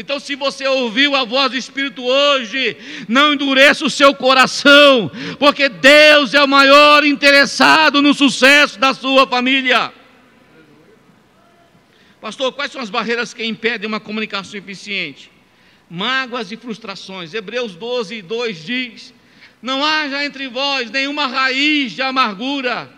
Então, 0.00 0.20
se 0.20 0.36
você 0.36 0.64
ouviu 0.64 1.16
a 1.16 1.24
voz 1.24 1.50
do 1.50 1.56
Espírito 1.56 2.04
hoje, 2.04 2.76
não 3.08 3.32
endureça 3.32 3.84
o 3.84 3.90
seu 3.90 4.14
coração, 4.14 5.10
porque 5.40 5.68
Deus 5.68 6.34
é 6.34 6.42
o 6.42 6.46
maior 6.46 7.04
interessado 7.04 8.00
no 8.00 8.14
sucesso 8.14 8.78
da 8.78 8.94
sua 8.94 9.26
família. 9.26 9.92
Pastor, 12.20 12.52
quais 12.52 12.70
são 12.70 12.80
as 12.80 12.90
barreiras 12.90 13.34
que 13.34 13.44
impedem 13.44 13.88
uma 13.88 13.98
comunicação 13.98 14.56
eficiente? 14.56 15.32
Mágoas 15.90 16.52
e 16.52 16.56
frustrações. 16.56 17.34
Hebreus 17.34 17.74
12, 17.74 18.22
2 18.22 18.64
diz: 18.64 19.12
Não 19.60 19.84
haja 19.84 20.24
entre 20.24 20.46
vós 20.46 20.92
nenhuma 20.92 21.26
raiz 21.26 21.90
de 21.90 22.02
amargura, 22.02 22.88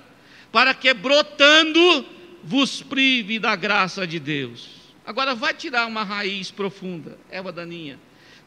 para 0.52 0.74
que 0.74 0.92
brotando 0.92 2.04
vos 2.44 2.82
prive 2.82 3.38
da 3.38 3.56
graça 3.56 4.06
de 4.06 4.18
Deus. 4.18 4.79
Agora 5.06 5.34
vai 5.34 5.54
tirar 5.54 5.86
uma 5.86 6.04
raiz 6.04 6.50
profunda, 6.50 7.18
erva 7.30 7.50
daninha. 7.50 7.98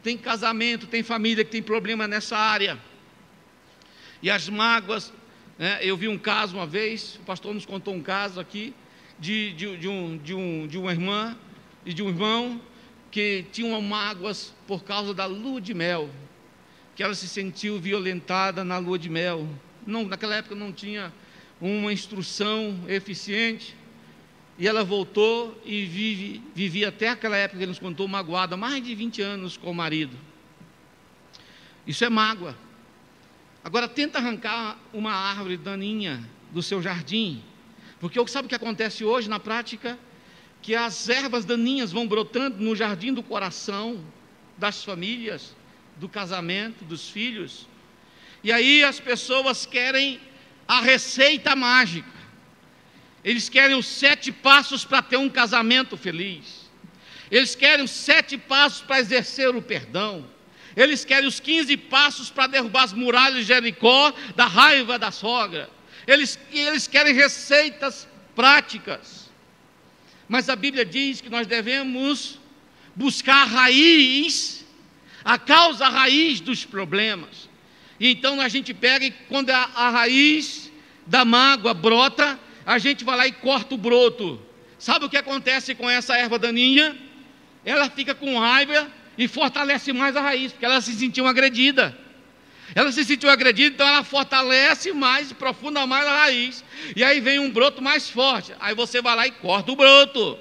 Tem 0.02 0.16
casamento, 0.16 0.86
tem 0.86 1.02
família 1.02 1.44
que 1.44 1.50
tem 1.50 1.62
problema 1.62 2.06
nessa 2.06 2.36
área. 2.36 2.78
E 4.22 4.30
as 4.30 4.48
mágoas, 4.48 5.12
né, 5.58 5.78
eu 5.82 5.96
vi 5.96 6.08
um 6.08 6.18
caso 6.18 6.56
uma 6.56 6.66
vez, 6.66 7.16
o 7.16 7.20
pastor 7.20 7.52
nos 7.52 7.66
contou 7.66 7.94
um 7.94 8.02
caso 8.02 8.40
aqui, 8.40 8.74
de, 9.18 9.52
de, 9.52 9.76
de, 9.76 9.88
um, 9.88 10.16
de, 10.16 10.34
um, 10.34 10.66
de 10.66 10.78
uma 10.78 10.92
irmã 10.92 11.36
e 11.84 11.92
de 11.92 12.02
um 12.02 12.08
irmão 12.08 12.60
que 13.10 13.44
tinham 13.52 13.80
mágoas 13.80 14.52
por 14.66 14.82
causa 14.82 15.14
da 15.14 15.24
lua 15.26 15.60
de 15.60 15.72
mel, 15.72 16.10
que 16.96 17.02
ela 17.02 17.14
se 17.14 17.28
sentiu 17.28 17.78
violentada 17.78 18.64
na 18.64 18.78
lua 18.78 18.98
de 18.98 19.08
mel. 19.08 19.48
não, 19.86 20.04
naquela 20.04 20.36
época 20.36 20.54
não 20.54 20.72
tinha 20.72 21.12
uma 21.60 21.92
instrução 21.92 22.80
eficiente. 22.88 23.76
E 24.58 24.68
ela 24.68 24.84
voltou 24.84 25.60
e 25.64 25.84
vive, 25.84 26.42
vivia 26.54 26.88
até 26.88 27.08
aquela 27.08 27.36
época 27.36 27.58
que 27.58 27.64
ele 27.64 27.70
nos 27.70 27.78
contou, 27.78 28.06
magoada, 28.06 28.56
mais 28.56 28.82
de 28.82 28.94
20 28.94 29.20
anos 29.20 29.56
com 29.56 29.70
o 29.70 29.74
marido. 29.74 30.16
Isso 31.86 32.04
é 32.04 32.08
mágoa. 32.08 32.56
Agora 33.64 33.88
tenta 33.88 34.18
arrancar 34.18 34.78
uma 34.92 35.12
árvore 35.12 35.56
daninha 35.56 36.22
do 36.52 36.62
seu 36.62 36.80
jardim, 36.80 37.42
porque 37.98 38.24
sabe 38.28 38.46
o 38.46 38.48
que 38.48 38.54
acontece 38.54 39.04
hoje 39.04 39.28
na 39.28 39.40
prática? 39.40 39.98
Que 40.62 40.74
as 40.74 41.08
ervas 41.08 41.44
daninhas 41.44 41.90
vão 41.90 42.06
brotando 42.06 42.62
no 42.62 42.76
jardim 42.76 43.12
do 43.12 43.22
coração 43.22 44.04
das 44.56 44.84
famílias, 44.84 45.56
do 45.96 46.08
casamento, 46.08 46.84
dos 46.84 47.08
filhos. 47.08 47.66
E 48.42 48.52
aí 48.52 48.84
as 48.84 49.00
pessoas 49.00 49.66
querem 49.66 50.20
a 50.68 50.80
receita 50.80 51.56
mágica. 51.56 52.23
Eles 53.24 53.48
querem 53.48 53.76
os 53.76 53.86
sete 53.86 54.30
passos 54.30 54.84
para 54.84 55.00
ter 55.00 55.16
um 55.16 55.30
casamento 55.30 55.96
feliz. 55.96 56.70
Eles 57.30 57.54
querem 57.54 57.84
os 57.84 57.90
sete 57.90 58.36
passos 58.36 58.82
para 58.82 59.00
exercer 59.00 59.48
o 59.56 59.62
perdão. 59.62 60.26
Eles 60.76 61.04
querem 61.04 61.28
os 61.28 61.40
15 61.40 61.76
passos 61.76 62.30
para 62.30 62.48
derrubar 62.48 62.82
as 62.82 62.92
muralhas 62.92 63.38
de 63.38 63.44
Jericó 63.44 64.12
da 64.36 64.44
raiva 64.44 64.98
da 64.98 65.10
sogra. 65.10 65.70
Eles, 66.06 66.38
eles 66.52 66.86
querem 66.86 67.14
receitas 67.14 68.06
práticas. 68.34 69.30
Mas 70.28 70.48
a 70.48 70.56
Bíblia 70.56 70.84
diz 70.84 71.20
que 71.20 71.30
nós 71.30 71.46
devemos 71.46 72.38
buscar 72.94 73.42
a 73.42 73.44
raiz, 73.44 74.64
a 75.24 75.38
causa 75.38 75.86
a 75.86 75.90
raiz 75.90 76.40
dos 76.40 76.64
problemas. 76.64 77.48
E 77.98 78.10
então 78.10 78.40
a 78.40 78.48
gente 78.48 78.74
pega 78.74 79.06
e 79.06 79.10
quando 79.28 79.50
a, 79.50 79.70
a 79.74 79.90
raiz 79.90 80.70
da 81.06 81.24
mágoa 81.24 81.72
brota, 81.72 82.38
a 82.66 82.78
gente 82.78 83.04
vai 83.04 83.16
lá 83.16 83.26
e 83.26 83.32
corta 83.32 83.74
o 83.74 83.78
broto. 83.78 84.40
Sabe 84.78 85.04
o 85.04 85.08
que 85.08 85.16
acontece 85.16 85.74
com 85.74 85.88
essa 85.88 86.16
erva 86.16 86.38
daninha? 86.38 86.96
Ela 87.64 87.88
fica 87.88 88.14
com 88.14 88.38
raiva 88.38 88.90
e 89.16 89.28
fortalece 89.28 89.92
mais 89.92 90.16
a 90.16 90.20
raiz, 90.20 90.52
porque 90.52 90.64
ela 90.64 90.80
se 90.80 90.92
sentiu 90.92 91.26
agredida. 91.26 91.96
Ela 92.74 92.90
se 92.90 93.04
sentiu 93.04 93.30
agredida, 93.30 93.74
então 93.74 93.86
ela 93.86 94.02
fortalece 94.02 94.92
mais, 94.92 95.32
profunda 95.32 95.86
mais 95.86 96.06
a 96.06 96.18
raiz. 96.18 96.64
E 96.96 97.04
aí 97.04 97.20
vem 97.20 97.38
um 97.38 97.50
broto 97.50 97.82
mais 97.82 98.08
forte. 98.08 98.52
Aí 98.60 98.74
você 98.74 99.00
vai 99.00 99.14
lá 99.14 99.26
e 99.26 99.30
corta 99.30 99.70
o 99.70 99.76
broto. 99.76 100.38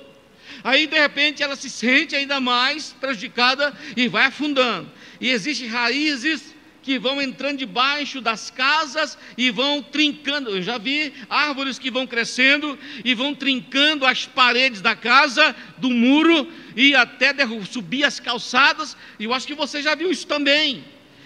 Aí 0.64 0.88
de 0.88 0.98
repente 0.98 1.44
ela 1.44 1.56
se 1.56 1.70
sente 1.70 2.16
ainda 2.16 2.40
mais 2.40 2.94
prejudicada 3.00 3.74
e 3.96 4.08
vai 4.08 4.26
afundando. 4.26 4.90
E 5.20 5.30
existem 5.30 5.68
raízes 5.68 6.53
que 6.84 7.00
vão 7.00 7.22
entrando 7.22 7.60
debaixo 7.60 8.20
das 8.20 8.52
casas 8.52 9.18
e 9.38 9.50
vão 9.50 9.82
trincando. 9.82 10.50
Eu 10.50 10.62
já 10.62 10.78
vi 10.78 11.14
árvores 11.30 11.80
que 11.80 11.90
vão 11.90 12.06
crescendo 12.06 12.78
e 13.04 13.16
vão 13.16 13.34
trincando 13.34 14.06
as 14.06 14.26
paredes 14.26 14.82
da 14.82 14.96
casa, 14.96 15.56
do 15.78 15.90
muro 15.90 16.52
e 16.76 16.94
até 16.94 17.34
subir 17.66 18.04
as 18.04 18.20
calçadas. 18.20 18.98
E 19.18 19.24
eu 19.24 19.34
acho 19.34 19.48
que 19.48 19.56
você 19.56 19.82
já 19.82 19.96
viu 19.96 20.12
isso 20.12 20.28
também. 20.28 20.84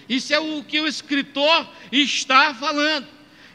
Isso 0.08 0.32
é 0.32 0.38
o 0.38 0.62
que 0.62 0.80
o 0.80 0.86
escritor 0.86 1.68
está 1.90 2.54
falando. 2.54 3.06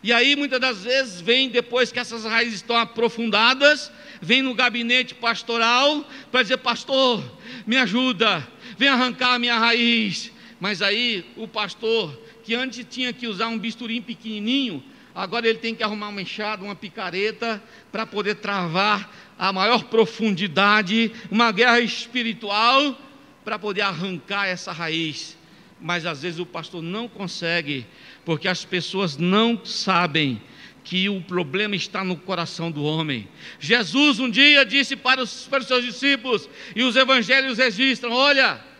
E 0.03 0.11
aí 0.11 0.35
muitas 0.35 0.59
das 0.59 0.83
vezes 0.83 1.21
vem 1.21 1.47
depois 1.47 1.89
que 1.89 1.97
essas 1.97 2.25
raízes 2.25 2.55
estão 2.55 2.75
aprofundadas, 2.75 3.89
vem 4.21 4.41
no 4.41 4.53
gabinete 4.53 5.15
pastoral 5.15 6.05
para 6.29 6.41
dizer: 6.41 6.57
"Pastor, 6.57 7.23
me 7.65 7.77
ajuda, 7.77 8.45
vem 8.77 8.89
arrancar 8.89 9.35
a 9.35 9.39
minha 9.39 9.57
raiz". 9.57 10.32
Mas 10.63 10.81
aí 10.81 11.25
o 11.35 11.45
pastor, 11.45 12.17
que 12.41 12.55
antes 12.55 12.87
tinha 12.89 13.11
que 13.11 13.27
usar 13.27 13.49
um 13.49 13.59
bisturim 13.59 14.01
pequenininho, 14.01 14.81
agora 15.13 15.45
ele 15.45 15.57
tem 15.57 15.75
que 15.75 15.83
arrumar 15.83 16.07
uma 16.07 16.21
enxada, 16.21 16.63
uma 16.63 16.73
picareta, 16.73 17.61
para 17.91 18.05
poder 18.05 18.35
travar 18.35 19.13
a 19.37 19.51
maior 19.51 19.83
profundidade, 19.83 21.11
uma 21.29 21.51
guerra 21.51 21.81
espiritual, 21.81 22.97
para 23.43 23.59
poder 23.59 23.81
arrancar 23.81 24.47
essa 24.47 24.71
raiz. 24.71 25.37
Mas 25.81 26.05
às 26.05 26.21
vezes 26.21 26.39
o 26.39 26.45
pastor 26.45 26.81
não 26.81 27.09
consegue, 27.09 27.85
porque 28.23 28.47
as 28.47 28.63
pessoas 28.63 29.17
não 29.17 29.65
sabem 29.65 30.41
que 30.81 31.09
o 31.09 31.19
problema 31.19 31.75
está 31.75 32.05
no 32.05 32.15
coração 32.15 32.71
do 32.71 32.85
homem. 32.85 33.27
Jesus 33.59 34.17
um 34.17 34.29
dia 34.29 34.63
disse 34.63 34.95
para 34.95 35.21
os, 35.21 35.45
para 35.45 35.59
os 35.59 35.67
seus 35.67 35.83
discípulos, 35.83 36.49
e 36.73 36.83
os 36.83 36.95
evangelhos 36.95 37.57
registram: 37.57 38.13
olha 38.13 38.71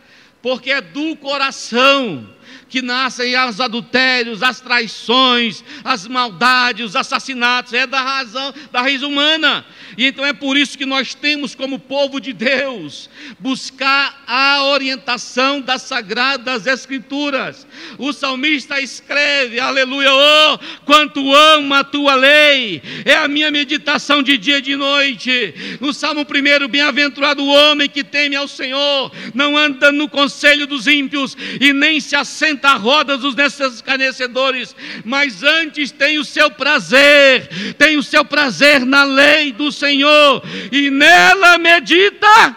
porque 0.44 0.70
é 0.72 0.82
do 0.82 1.16
coração 1.16 2.28
que 2.74 2.82
nascem 2.82 3.38
os 3.48 3.60
adultérios, 3.60 4.42
as 4.42 4.60
traições, 4.60 5.62
as 5.84 6.08
maldades, 6.08 6.86
os 6.86 6.96
assassinatos, 6.96 7.72
é 7.72 7.86
da 7.86 8.00
razão, 8.00 8.52
da 8.72 8.80
raiz 8.80 9.00
humana. 9.00 9.64
E 9.96 10.06
então 10.06 10.26
é 10.26 10.32
por 10.32 10.56
isso 10.56 10.76
que 10.76 10.84
nós 10.84 11.14
temos 11.14 11.54
como 11.54 11.78
povo 11.78 12.18
de 12.18 12.32
Deus 12.32 13.08
buscar 13.38 14.24
a 14.26 14.64
orientação 14.64 15.60
das 15.60 15.82
sagradas 15.82 16.66
escrituras. 16.66 17.64
O 17.96 18.12
salmista 18.12 18.80
escreve: 18.80 19.60
Aleluia, 19.60 20.10
oh, 20.12 20.58
quanto 20.84 21.32
amo 21.32 21.74
a 21.74 21.84
tua 21.84 22.16
lei, 22.16 22.82
é 23.04 23.14
a 23.14 23.28
minha 23.28 23.52
meditação 23.52 24.20
de 24.20 24.36
dia 24.36 24.58
e 24.58 24.62
de 24.62 24.74
noite. 24.74 25.78
No 25.80 25.94
Salmo 25.94 26.22
1, 26.22 26.66
bem-aventurado 26.66 27.44
o 27.44 27.46
homem 27.46 27.88
que 27.88 28.02
teme 28.02 28.34
ao 28.34 28.48
Senhor, 28.48 29.12
não 29.32 29.56
anda 29.56 29.92
no 29.92 30.08
conselho 30.08 30.66
dos 30.66 30.88
ímpios 30.88 31.36
e 31.60 31.72
nem 31.72 32.00
se 32.00 32.16
assenta 32.16 32.63
à 32.64 32.76
roda 32.76 33.16
dos 33.16 33.36
escarnecedores, 33.38 34.74
mas 35.04 35.42
antes 35.42 35.90
tem 35.90 36.18
o 36.18 36.24
seu 36.24 36.50
prazer, 36.50 37.74
tem 37.74 37.96
o 37.96 38.02
seu 38.02 38.24
prazer 38.24 38.84
na 38.84 39.04
lei 39.04 39.52
do 39.52 39.70
Senhor 39.70 40.42
e 40.72 40.90
nela 40.90 41.58
medita 41.58 42.56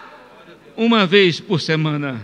uma 0.76 1.06
vez 1.06 1.40
por 1.40 1.60
semana. 1.60 2.20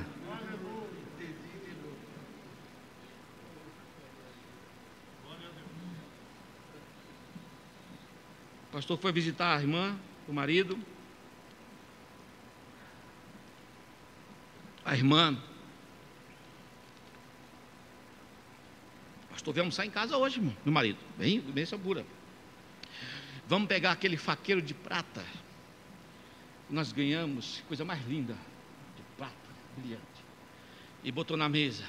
O 8.68 8.76
pastor 8.76 8.98
foi 8.98 9.12
visitar 9.12 9.56
a 9.56 9.60
irmã, 9.60 9.96
o 10.28 10.32
marido. 10.32 10.78
A 14.84 14.96
irmã. 14.96 15.36
Pastor, 19.44 19.54
vamos 19.54 19.74
sair 19.74 19.88
em 19.88 19.90
casa 19.90 20.16
hoje, 20.16 20.40
meu 20.40 20.72
marido. 20.72 20.98
Bem, 21.18 21.38
bem 21.38 21.66
segura. 21.66 22.06
Vamos 23.46 23.68
pegar 23.68 23.92
aquele 23.92 24.16
faqueiro 24.16 24.62
de 24.62 24.72
prata 24.72 25.22
nós 26.70 26.92
ganhamos, 26.92 27.62
coisa 27.68 27.84
mais 27.84 28.02
linda, 28.06 28.34
de 28.96 29.02
prata, 29.16 29.34
brilhante, 29.76 30.02
e 31.02 31.12
botou 31.12 31.36
na 31.36 31.48
mesa. 31.48 31.84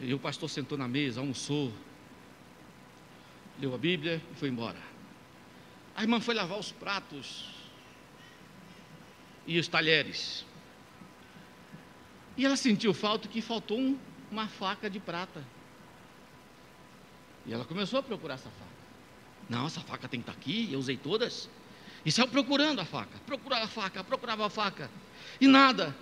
E 0.00 0.14
o 0.14 0.18
pastor 0.18 0.48
sentou 0.48 0.78
na 0.78 0.88
mesa, 0.88 1.20
almoçou, 1.20 1.72
leu 3.58 3.74
a 3.74 3.78
Bíblia 3.78 4.22
e 4.32 4.36
foi 4.36 4.48
embora. 4.48 4.80
A 5.94 6.02
irmã 6.02 6.20
foi 6.20 6.34
lavar 6.34 6.58
os 6.58 6.72
pratos 6.72 7.50
e 9.46 9.58
os 9.58 9.68
talheres. 9.68 10.46
E 12.36 12.46
ela 12.46 12.56
sentiu 12.56 12.94
falta 12.94 13.28
que 13.28 13.42
faltou 13.42 13.78
um, 13.78 13.98
uma 14.32 14.48
faca 14.48 14.88
de 14.88 14.98
prata. 14.98 15.44
E 17.44 17.52
ela 17.52 17.64
começou 17.64 17.98
a 17.98 18.02
procurar 18.02 18.34
essa 18.34 18.48
faca. 18.48 18.72
Não, 19.48 19.66
essa 19.66 19.80
faca 19.80 20.08
tem 20.08 20.20
que 20.20 20.28
estar 20.28 20.40
aqui, 20.40 20.70
eu 20.72 20.78
usei 20.78 20.96
todas. 20.96 21.48
E 22.04 22.10
saiu 22.10 22.28
procurando 22.28 22.80
a 22.80 22.84
faca, 22.84 23.16
procurava 23.26 23.64
a 23.64 23.68
faca, 23.68 24.02
procurava 24.02 24.46
a 24.46 24.50
faca, 24.50 24.90
e 25.40 25.46
nada. 25.46 25.94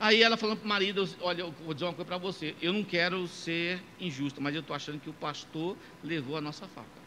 Aí 0.00 0.22
ela 0.22 0.36
falando 0.36 0.58
para 0.58 0.66
o 0.66 0.68
marido: 0.68 1.08
Olha, 1.20 1.42
eu 1.42 1.54
vou 1.64 1.72
dizer 1.72 1.86
uma 1.86 1.94
coisa 1.94 2.06
para 2.06 2.18
você, 2.18 2.54
eu 2.60 2.72
não 2.72 2.84
quero 2.84 3.26
ser 3.28 3.82
injusto, 4.00 4.40
mas 4.42 4.54
eu 4.54 4.60
estou 4.60 4.74
achando 4.74 5.00
que 5.00 5.08
o 5.08 5.14
pastor 5.14 5.76
levou 6.02 6.36
a 6.36 6.40
nossa 6.40 6.66
faca. 6.68 6.98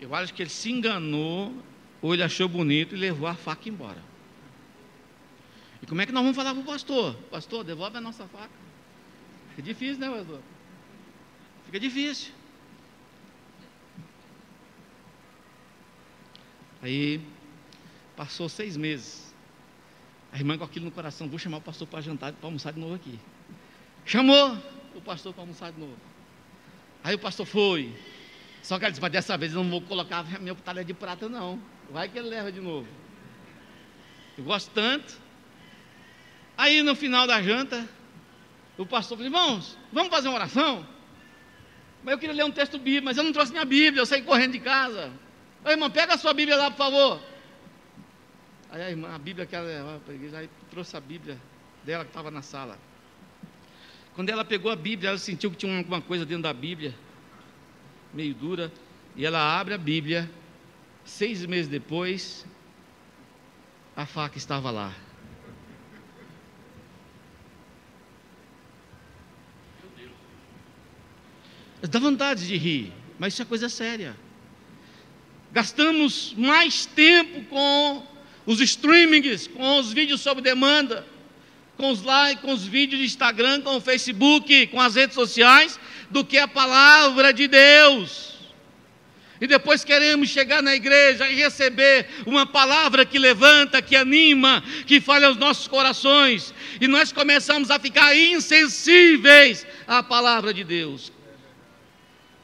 Eu 0.00 0.14
acho 0.14 0.34
que 0.34 0.42
ele 0.42 0.50
se 0.50 0.70
enganou, 0.70 1.54
ou 2.02 2.14
ele 2.14 2.22
achou 2.22 2.48
bonito 2.48 2.94
e 2.94 2.98
levou 2.98 3.28
a 3.28 3.34
faca 3.34 3.68
embora. 3.68 4.09
E 5.82 5.86
como 5.86 6.00
é 6.02 6.06
que 6.06 6.12
nós 6.12 6.22
vamos 6.22 6.36
falar 6.36 6.52
para 6.52 6.62
o 6.62 6.66
pastor? 6.66 7.14
Pastor, 7.30 7.64
devolve 7.64 7.96
a 7.96 8.00
nossa 8.00 8.26
faca. 8.26 8.50
Fica 9.50 9.62
difícil, 9.62 9.98
né, 9.98 10.08
pastor? 10.10 10.40
Fica 11.66 11.80
difícil. 11.80 12.32
Aí 16.82 17.20
passou 18.16 18.48
seis 18.48 18.76
meses. 18.76 19.34
A 20.32 20.38
irmã 20.38 20.56
com 20.56 20.64
aquilo 20.64 20.84
no 20.84 20.90
coração, 20.90 21.28
vou 21.28 21.38
chamar 21.38 21.58
o 21.58 21.60
pastor 21.60 21.88
para 21.88 22.00
jantar, 22.00 22.32
para 22.32 22.46
almoçar 22.46 22.72
de 22.72 22.78
novo 22.78 22.94
aqui. 22.94 23.18
Chamou 24.04 24.56
o 24.94 25.00
pastor 25.00 25.32
para 25.32 25.42
almoçar 25.42 25.72
de 25.72 25.80
novo. 25.80 25.96
Aí 27.02 27.14
o 27.14 27.18
pastor 27.18 27.46
foi. 27.46 27.94
Só 28.62 28.78
que 28.78 28.84
ele 28.84 28.92
disse, 28.92 29.00
mas 29.00 29.10
dessa 29.10 29.36
vez 29.36 29.54
eu 29.54 29.62
não 29.62 29.70
vou 29.70 29.80
colocar 29.82 30.24
meu 30.40 30.54
talher 30.54 30.84
de 30.84 30.94
prata, 30.94 31.28
não. 31.28 31.60
Vai 31.90 32.08
que 32.08 32.18
ele 32.18 32.28
leva 32.28 32.52
de 32.52 32.60
novo. 32.60 32.86
Eu 34.36 34.44
gosto 34.44 34.70
tanto. 34.72 35.29
Aí 36.60 36.82
no 36.82 36.94
final 36.94 37.26
da 37.26 37.40
janta, 37.40 37.88
o 38.76 38.84
pastor 38.84 39.16
falou: 39.16 39.32
irmãos, 39.32 39.78
vamos 39.90 40.10
fazer 40.10 40.28
uma 40.28 40.34
oração? 40.34 40.86
Mas 42.04 42.12
eu 42.12 42.18
queria 42.18 42.34
ler 42.34 42.44
um 42.44 42.50
texto 42.50 42.78
bíblico, 42.78 43.06
mas 43.06 43.16
eu 43.16 43.24
não 43.24 43.32
trouxe 43.32 43.50
minha 43.50 43.64
Bíblia, 43.64 44.02
eu 44.02 44.04
saí 44.04 44.20
correndo 44.20 44.52
de 44.52 44.60
casa. 44.60 45.10
Ô, 45.64 45.70
irmã, 45.70 45.88
pega 45.88 46.12
a 46.12 46.18
sua 46.18 46.34
Bíblia 46.34 46.58
lá, 46.58 46.70
por 46.70 46.76
favor. 46.76 47.22
Aí 48.70 48.82
a 48.82 48.90
irmã, 48.90 49.08
a 49.14 49.18
Bíblia 49.18 49.46
que 49.46 49.56
ela 49.56 49.66
levava 49.66 50.00
para 50.00 50.12
a 50.12 50.14
igreja, 50.14 50.36
aí 50.36 50.50
trouxe 50.70 50.94
a 50.94 51.00
Bíblia 51.00 51.40
dela 51.82 52.04
que 52.04 52.10
estava 52.10 52.30
na 52.30 52.42
sala. 52.42 52.78
Quando 54.14 54.28
ela 54.28 54.44
pegou 54.44 54.70
a 54.70 54.76
Bíblia, 54.76 55.08
ela 55.08 55.18
sentiu 55.18 55.50
que 55.50 55.56
tinha 55.56 55.78
alguma 55.78 56.02
coisa 56.02 56.26
dentro 56.26 56.42
da 56.42 56.52
Bíblia, 56.52 56.94
meio 58.12 58.34
dura, 58.34 58.70
e 59.16 59.24
ela 59.24 59.58
abre 59.58 59.72
a 59.72 59.78
Bíblia. 59.78 60.30
Seis 61.06 61.46
meses 61.46 61.68
depois, 61.68 62.44
a 63.96 64.04
faca 64.04 64.36
estava 64.36 64.70
lá. 64.70 64.92
Dá 71.82 71.98
vontade 71.98 72.46
de 72.46 72.56
rir, 72.56 72.92
mas 73.18 73.32
isso 73.32 73.42
é 73.42 73.44
coisa 73.44 73.68
séria. 73.68 74.16
Gastamos 75.52 76.34
mais 76.36 76.86
tempo 76.86 77.42
com 77.44 78.06
os 78.46 78.60
streamings, 78.60 79.46
com 79.46 79.78
os 79.78 79.92
vídeos 79.92 80.20
sob 80.20 80.40
demanda, 80.40 81.06
com 81.76 81.90
os 81.90 82.02
likes, 82.02 82.42
com 82.42 82.52
os 82.52 82.66
vídeos 82.66 83.00
de 83.00 83.06
Instagram, 83.06 83.62
com 83.62 83.76
o 83.76 83.80
Facebook, 83.80 84.66
com 84.68 84.80
as 84.80 84.94
redes 84.94 85.14
sociais, 85.14 85.80
do 86.10 86.24
que 86.24 86.36
a 86.36 86.46
palavra 86.46 87.32
de 87.32 87.48
Deus. 87.48 88.30
E 89.40 89.46
depois 89.46 89.82
queremos 89.82 90.28
chegar 90.28 90.62
na 90.62 90.74
igreja 90.74 91.26
e 91.30 91.36
receber 91.36 92.06
uma 92.26 92.44
palavra 92.44 93.06
que 93.06 93.18
levanta, 93.18 93.80
que 93.80 93.96
anima, 93.96 94.62
que 94.86 95.00
fale 95.00 95.24
aos 95.24 95.38
nossos 95.38 95.66
corações. 95.66 96.52
E 96.78 96.86
nós 96.86 97.10
começamos 97.10 97.70
a 97.70 97.78
ficar 97.78 98.14
insensíveis 98.14 99.66
à 99.86 100.02
palavra 100.02 100.52
de 100.52 100.62
Deus. 100.62 101.10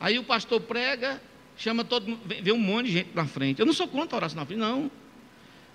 Aí 0.00 0.18
o 0.18 0.24
pastor 0.24 0.60
prega, 0.60 1.20
chama 1.56 1.84
todo 1.84 2.08
mundo, 2.08 2.20
vê 2.24 2.52
um 2.52 2.58
monte 2.58 2.86
de 2.86 2.92
gente 2.92 3.10
na 3.14 3.26
frente. 3.26 3.60
Eu 3.60 3.66
não 3.66 3.72
sou 3.72 3.88
contra 3.88 4.16
a 4.16 4.18
oração 4.18 4.38
na 4.38 4.46
frente, 4.46 4.58
não. 4.58 4.90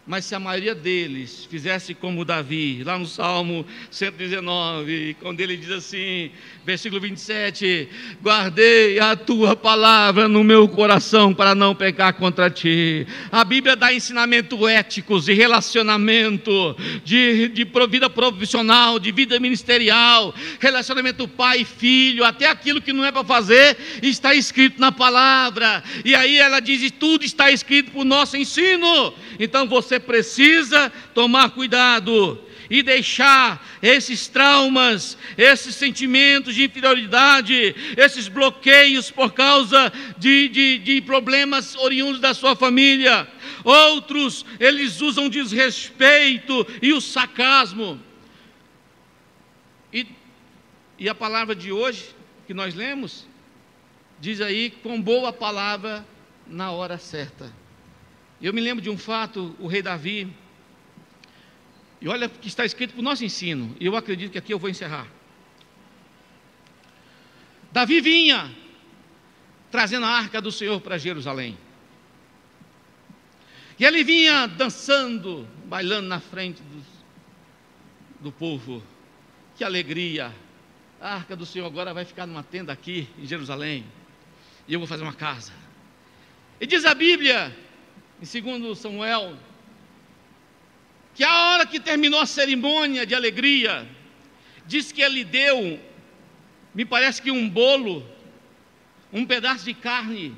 Mas 0.06 0.26
se 0.26 0.34
a 0.34 0.40
maioria 0.40 0.74
deles 0.74 1.48
fizesse 1.50 1.94
como 1.94 2.26
Davi, 2.26 2.84
lá 2.84 2.98
no 2.98 3.06
Salmo 3.06 3.64
119, 3.92 5.16
quando 5.22 5.40
ele 5.40 5.56
diz 5.56 5.70
assim, 5.70 6.32
versículo 6.66 7.00
27, 7.00 7.88
guardei 8.22 9.00
a 9.00 9.16
tua 9.16 9.56
palavra 9.56 10.28
no 10.28 10.44
meu 10.44 10.68
coração 10.68 11.36
para 11.36 11.54
não 11.54 11.76
pecar 11.76 12.16
contra 12.16 12.50
ti. 12.50 13.06
A 13.32 13.44
Bíblia 13.44 13.76
dá 13.76 13.94
ensinamento 13.94 14.68
éticos 14.68 15.26
de 15.26 15.34
relacionamento, 15.34 16.76
de, 17.06 17.50
de 17.50 17.68
vida 17.88 18.10
profissional, 18.10 18.98
de 18.98 19.12
vida 19.12 19.40
ministerial, 19.40 20.34
relacionamento 20.60 21.28
pai 21.28 21.62
e 21.62 21.66
filho, 21.66 22.24
até 22.24 22.48
aquilo 22.48 22.82
que 22.82 22.92
não 22.92 23.06
é 23.06 23.12
para 23.12 23.24
fazer, 23.24 23.78
está 24.02 24.34
escrito 24.34 24.82
na 24.82 24.92
palavra. 24.92 25.84
E 26.04 26.16
aí 26.16 26.40
ela 26.40 26.60
diz: 26.60 26.92
tudo 26.92 27.24
está 27.24 27.52
escrito 27.52 27.92
para 27.92 28.02
o 28.02 28.06
nosso 28.06 28.36
ensino. 28.36 29.14
Então 29.40 29.68
você 29.68 29.91
precisa 30.00 30.92
tomar 31.14 31.52
cuidado 31.52 32.40
e 32.72 32.82
deixar 32.82 33.62
esses 33.82 34.30
traumas, 34.30 35.18
esses 35.38 35.76
sentimentos 35.76 36.56
de 36.56 36.64
inferioridade, 36.64 37.76
esses 37.98 38.30
bloqueios 38.30 39.12
por 39.12 39.34
causa 39.34 39.92
de, 40.18 40.48
de, 40.48 40.78
de 40.78 41.02
problemas 41.02 41.76
oriundos 41.76 42.22
da 42.22 42.34
sua 42.34 42.56
família. 42.56 43.28
Outros, 43.66 44.46
eles 44.58 45.02
usam 45.02 45.28
desrespeito 45.28 46.66
e 46.82 46.94
o 46.94 47.02
sarcasmo. 47.02 48.00
E, 49.92 50.08
e 50.98 51.10
a 51.10 51.14
palavra 51.14 51.54
de 51.54 51.74
hoje, 51.74 52.16
que 52.48 52.54
nós 52.54 52.74
lemos, 52.74 53.28
diz 54.18 54.40
aí: 54.40 54.70
com 54.82 55.02
boa 55.02 55.34
palavra 55.34 56.08
na 56.48 56.72
hora 56.72 56.98
certa. 56.98 57.61
Eu 58.42 58.54
me 58.54 58.60
lembro 58.60 58.82
de 58.82 58.90
um 58.90 58.98
fato, 58.98 59.56
o 59.60 59.68
rei 59.68 59.84
Davi, 59.84 60.34
e 62.02 62.08
olha 62.08 62.28
que 62.28 62.48
está 62.48 62.66
escrito 62.66 62.94
para 62.94 63.00
o 63.00 63.04
nosso 63.04 63.24
ensino, 63.24 63.76
e 63.80 63.86
eu 63.86 63.96
acredito 63.96 64.32
que 64.32 64.38
aqui 64.38 64.52
eu 64.52 64.58
vou 64.58 64.70
encerrar. 64.70 65.08
Davi 67.72 68.02
vinha 68.02 68.52
trazendo 69.70 70.06
a 70.06 70.10
arca 70.10 70.42
do 70.42 70.52
Senhor 70.52 70.82
para 70.82 70.98
Jerusalém. 70.98 71.56
E 73.80 73.86
ele 73.86 74.04
vinha 74.04 74.48
dançando, 74.48 75.48
bailando 75.66 76.08
na 76.08 76.20
frente 76.20 76.62
do, 76.64 76.84
do 78.20 78.32
povo. 78.32 78.84
Que 79.56 79.64
alegria! 79.64 80.34
A 81.00 81.16
arca 81.16 81.36
do 81.36 81.46
Senhor 81.46 81.66
agora 81.66 81.94
vai 81.94 82.06
ficar 82.06 82.28
numa 82.28 82.44
tenda 82.44 82.74
aqui 82.74 83.08
em 83.18 83.26
Jerusalém. 83.26 83.86
E 84.68 84.74
eu 84.74 84.80
vou 84.80 84.88
fazer 84.88 85.04
uma 85.04 85.14
casa. 85.14 85.54
E 86.60 86.68
diz 86.68 86.86
a 86.86 86.94
Bíblia 86.94 87.56
em 88.22 88.60
2 88.60 88.78
Samuel, 88.78 89.36
que 91.16 91.24
a 91.24 91.48
hora 91.48 91.66
que 91.66 91.80
terminou 91.80 92.20
a 92.20 92.26
cerimônia 92.26 93.06
de 93.06 93.16
alegria, 93.16 93.88
diz 94.66 94.92
que 94.92 95.02
ele 95.02 95.24
deu, 95.24 95.80
me 96.74 96.86
parece 96.86 97.22
que 97.22 97.32
um 97.32 97.50
bolo, 97.50 98.06
um 99.12 99.26
pedaço 99.26 99.66
de 99.66 99.74
carne 99.74 100.38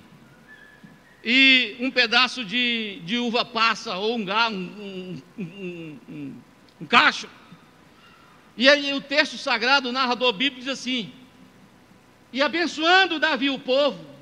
e 1.24 1.76
um 1.80 1.92
pedaço 1.92 2.44
de, 2.46 3.02
de 3.06 3.18
uva 3.18 3.44
passa 3.44 3.96
ou 3.96 4.18
um, 4.18 4.26
um, 4.50 5.22
um, 5.38 6.00
um, 6.10 6.36
um 6.82 6.86
cacho. 6.86 7.30
E 8.56 8.70
aí 8.70 8.94
o 8.94 9.02
texto 9.02 9.38
sagrado, 9.38 9.90
o 9.90 9.92
narrador 9.92 10.32
bíblico 10.32 10.62
diz 10.62 10.70
assim: 10.70 11.12
E 12.32 12.42
abençoando 12.42 13.20
Davi 13.20 13.50
o 13.50 13.60
povo, 13.60 14.13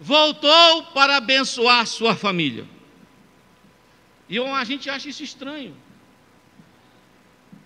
voltou 0.00 0.84
para 0.94 1.16
abençoar 1.16 1.86
sua 1.86 2.14
família. 2.14 2.66
E 4.28 4.38
a 4.38 4.64
gente 4.64 4.88
acha 4.90 5.08
isso 5.08 5.22
estranho. 5.22 5.76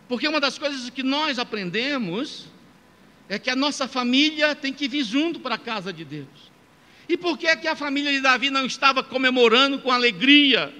Porque 0.09 0.29
uma 0.29 0.41
das 0.41 0.59
coisas 0.59 0.89
que 0.91 1.03
nós 1.03 1.39
aprendemos 1.39 2.47
é 3.29 3.39
que 3.39 3.51
a 3.51 3.57
nossa 3.57 3.89
família 3.89 4.55
tem 4.55 4.73
que 4.73 4.87
vir 4.89 5.05
junto 5.05 5.41
para 5.41 5.55
a 5.55 5.59
casa 5.59 5.93
de 5.93 6.05
Deus. 6.05 6.53
E 7.09 7.17
por 7.17 7.37
que, 7.37 7.47
é 7.47 7.57
que 7.57 7.67
a 7.67 7.75
família 7.75 8.13
de 8.13 8.21
Davi 8.21 8.51
não 8.51 8.65
estava 8.65 9.03
comemorando 9.03 9.79
com 9.79 9.91
alegria 9.91 10.73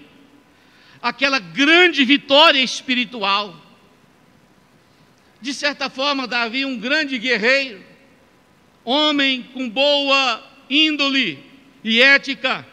aquela 1.01 1.39
grande 1.39 2.05
vitória 2.05 2.63
espiritual? 2.63 3.61
De 5.41 5.53
certa 5.53 5.91
forma, 5.91 6.29
Davi, 6.29 6.65
um 6.65 6.79
grande 6.79 7.19
guerreiro, 7.19 7.85
homem 8.85 9.43
com 9.55 9.69
boa 9.69 10.52
índole 10.73 11.39
e 11.85 12.01
ética, 12.01 12.67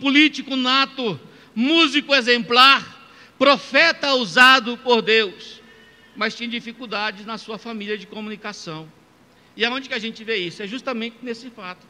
político 0.00 0.54
nato, 0.54 1.20
músico 1.54 2.14
exemplar, 2.14 3.10
profeta 3.38 4.14
usado 4.14 4.78
por 4.78 5.02
Deus, 5.02 5.60
mas 6.14 6.34
tinha 6.34 6.48
dificuldades 6.48 7.26
na 7.26 7.36
sua 7.36 7.58
família 7.58 7.98
de 7.98 8.06
comunicação. 8.06 8.90
E 9.56 9.64
aonde 9.64 9.88
que 9.88 9.94
a 9.94 9.98
gente 9.98 10.22
vê 10.22 10.36
isso? 10.36 10.62
É 10.62 10.66
justamente 10.66 11.16
nesse 11.22 11.50
fato. 11.50 11.86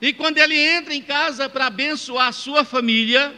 E 0.00 0.12
quando 0.12 0.38
ele 0.38 0.56
entra 0.56 0.94
em 0.94 1.02
casa 1.02 1.48
para 1.48 1.66
abençoar 1.66 2.28
a 2.28 2.32
sua 2.32 2.64
família, 2.64 3.34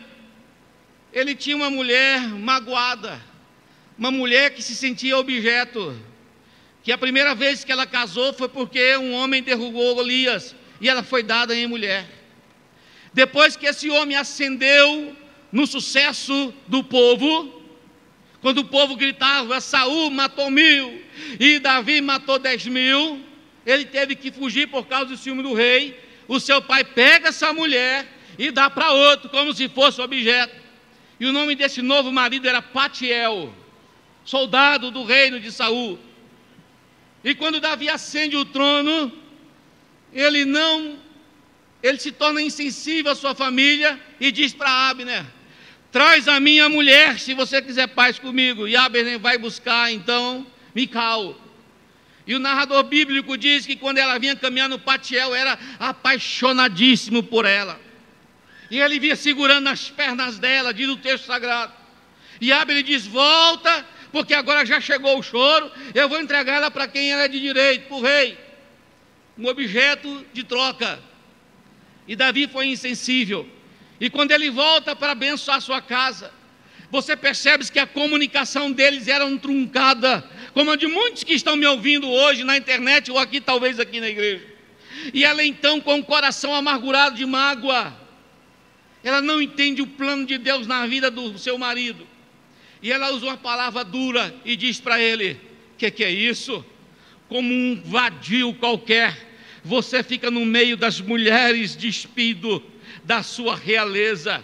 ele 1.13 1.35
tinha 1.35 1.57
uma 1.57 1.71
mulher 1.71 2.21
magoada, 2.29 3.21
uma 3.99 4.11
mulher 4.11 4.55
que 4.55 4.63
se 4.63 4.77
sentia 4.77 5.19
objeto, 5.19 5.99
que 6.83 6.93
a 6.93 6.99
primeira 6.99 7.35
vez 7.35 7.65
que 7.65 7.73
ela 7.73 7.87
casou 7.87 8.33
foi 8.33 8.49
porque 8.49 8.97
um 8.97 9.13
homem 9.13 9.43
derrubou 9.43 9.95
Golias, 9.95 10.55
e 10.81 10.89
ela 10.89 11.03
foi 11.03 11.23
dada 11.23 11.55
em 11.55 11.67
mulher. 11.67 12.07
Depois 13.13 13.57
que 13.57 13.67
esse 13.67 13.91
homem 13.91 14.17
ascendeu 14.17 15.17
no 15.53 15.67
sucesso 15.67 16.55
do 16.67 16.83
povo, 16.83 17.61
quando 18.41 18.59
o 18.59 18.65
povo 18.65 18.97
gritava: 18.97 19.61
Saul 19.61 20.11
matou 20.11 20.51
mil 20.51 21.03
e 21.39 21.59
Davi 21.59 22.01
matou 22.01 22.39
dez 22.39 22.67
mil, 22.67 23.21
ele 23.67 23.85
teve 23.85 24.15
que 24.15 24.31
fugir 24.31 24.69
por 24.69 24.87
causa 24.87 25.07
do 25.07 25.17
ciúme 25.17 25.43
do 25.43 25.53
rei. 25.53 25.99
O 26.27 26.39
seu 26.39 26.63
pai 26.63 26.85
pega 26.85 27.29
essa 27.29 27.53
mulher 27.53 28.07
e 28.39 28.51
dá 28.51 28.71
para 28.71 28.93
outro, 28.93 29.29
como 29.29 29.53
se 29.53 29.69
fosse 29.69 30.01
objeto. 30.01 30.55
E 31.19 31.27
o 31.27 31.33
nome 31.33 31.55
desse 31.55 31.83
novo 31.83 32.11
marido 32.11 32.49
era 32.49 32.63
Patiel, 32.63 33.53
soldado 34.25 34.91
do 34.91 35.05
reino 35.05 35.39
de 35.41 35.53
Saul. 35.53 35.99
E 37.23 37.35
quando 37.35 37.61
Davi 37.61 37.91
acende 37.91 38.37
o 38.37 38.45
trono, 38.45 39.13
ele 40.13 40.45
não, 40.45 40.99
ele 41.83 41.99
se 41.99 42.13
torna 42.13 42.41
insensível 42.43 43.13
à 43.13 43.15
sua 43.15 43.35
família 43.35 43.99
e 44.19 44.31
diz 44.33 44.53
para 44.53 44.91
Abner: 44.91 45.25
traz 45.93 46.29
a 46.29 46.41
minha 46.41 46.69
mulher 46.69 47.19
se 47.19 47.35
você 47.35 47.63
quiser 47.63 47.89
paz 47.89 48.19
comigo. 48.19 48.67
E 48.67 48.77
Abner 48.77 49.19
vai 49.19 49.39
buscar 49.39 49.93
então 49.93 50.47
Mical. 50.75 51.37
E 52.27 52.35
o 52.35 52.39
narrador 52.39 52.85
bíblico 52.85 53.37
diz 53.37 53.67
que 53.67 53.75
quando 53.75 53.99
ela 53.99 54.19
vinha 54.19 54.37
caminhando, 54.37 54.79
Patiel 54.79 55.35
era 55.35 55.59
apaixonadíssimo 55.79 57.23
por 57.23 57.45
ela. 57.45 57.81
E 58.71 58.79
ele 58.79 59.01
vinha 59.01 59.17
segurando 59.17 59.69
as 59.69 59.91
pernas 59.91 60.39
dela, 60.39 60.73
diz 60.73 60.89
o 60.89 60.97
texto 60.97 61.27
sagrado. 61.27 61.73
E 62.41 62.53
Abner 62.53 62.83
diz: 62.83 63.07
Volta, 63.07 63.85
porque 64.13 64.35
agora 64.35 64.65
já 64.65 64.81
chegou 64.81 65.19
o 65.19 65.23
choro, 65.23 65.71
eu 65.95 66.09
vou 66.09 66.21
entregar 66.21 66.55
ela 66.55 66.71
para 66.71 66.87
quem 66.87 67.11
ela 67.11 67.23
é 67.23 67.29
de 67.29 67.41
direito, 67.41 67.89
para 67.89 67.97
o 67.97 68.03
rei. 68.03 68.50
Um 69.41 69.49
objeto 69.49 70.25
de 70.33 70.45
troca. 70.45 71.01
E 72.07 72.15
Davi 72.15 72.47
foi 72.47 72.67
insensível. 72.67 73.49
E 73.99 74.11
quando 74.11 74.33
ele 74.33 74.51
volta 74.51 74.95
para 74.95 75.13
abençoar 75.13 75.61
sua 75.61 75.81
casa, 75.81 76.33
você 76.91 77.17
percebe 77.17 77.71
que 77.71 77.79
a 77.79 77.87
comunicação 77.87 78.71
deles 78.71 79.09
era 79.09 79.25
truncada, 79.39 80.29
como 80.53 80.71
a 80.71 80.77
de 80.77 80.87
muitos 80.87 81.25
que 81.25 81.33
estão 81.33 81.57
me 81.57 81.67
ouvindo 81.67 82.09
hoje 82.09 82.45
na 82.45 82.57
internet 82.57 83.11
ou 83.11 83.19
aqui, 83.19 83.41
talvez 83.41 83.81
aqui 83.81 83.99
na 84.01 84.09
igreja. 84.09 84.47
E 85.15 85.25
ela 85.25 85.43
então, 85.43 85.81
com 85.81 85.99
o 85.99 86.05
coração 86.05 86.55
amargurado 86.55 87.17
de 87.17 87.25
mágoa, 87.25 87.99
ela 89.03 89.23
não 89.23 89.41
entende 89.41 89.81
o 89.81 89.87
plano 89.87 90.27
de 90.27 90.37
Deus 90.37 90.67
na 90.67 90.87
vida 90.87 91.11
do 91.11 91.39
seu 91.39 91.57
marido. 91.57 92.07
E 92.83 92.93
ela 92.93 93.11
usa 93.11 93.27
uma 93.27 93.37
palavra 93.37 93.85
dura 93.85 94.35
e 94.45 94.55
diz 94.57 94.81
para 94.81 95.01
ele: 95.01 95.41
que, 95.81 95.91
que 95.91 96.05
é 96.05 96.11
isso? 96.11 96.63
Como 97.27 97.51
um 97.51 97.81
vadio 97.83 98.53
qualquer, 98.55 99.30
você 99.65 100.03
fica 100.03 100.31
no 100.31 100.45
meio 100.45 100.77
das 100.77 101.01
mulheres 101.01 101.77
despido 101.77 102.63
da 103.05 103.23
sua 103.23 103.55
realeza. 103.55 104.43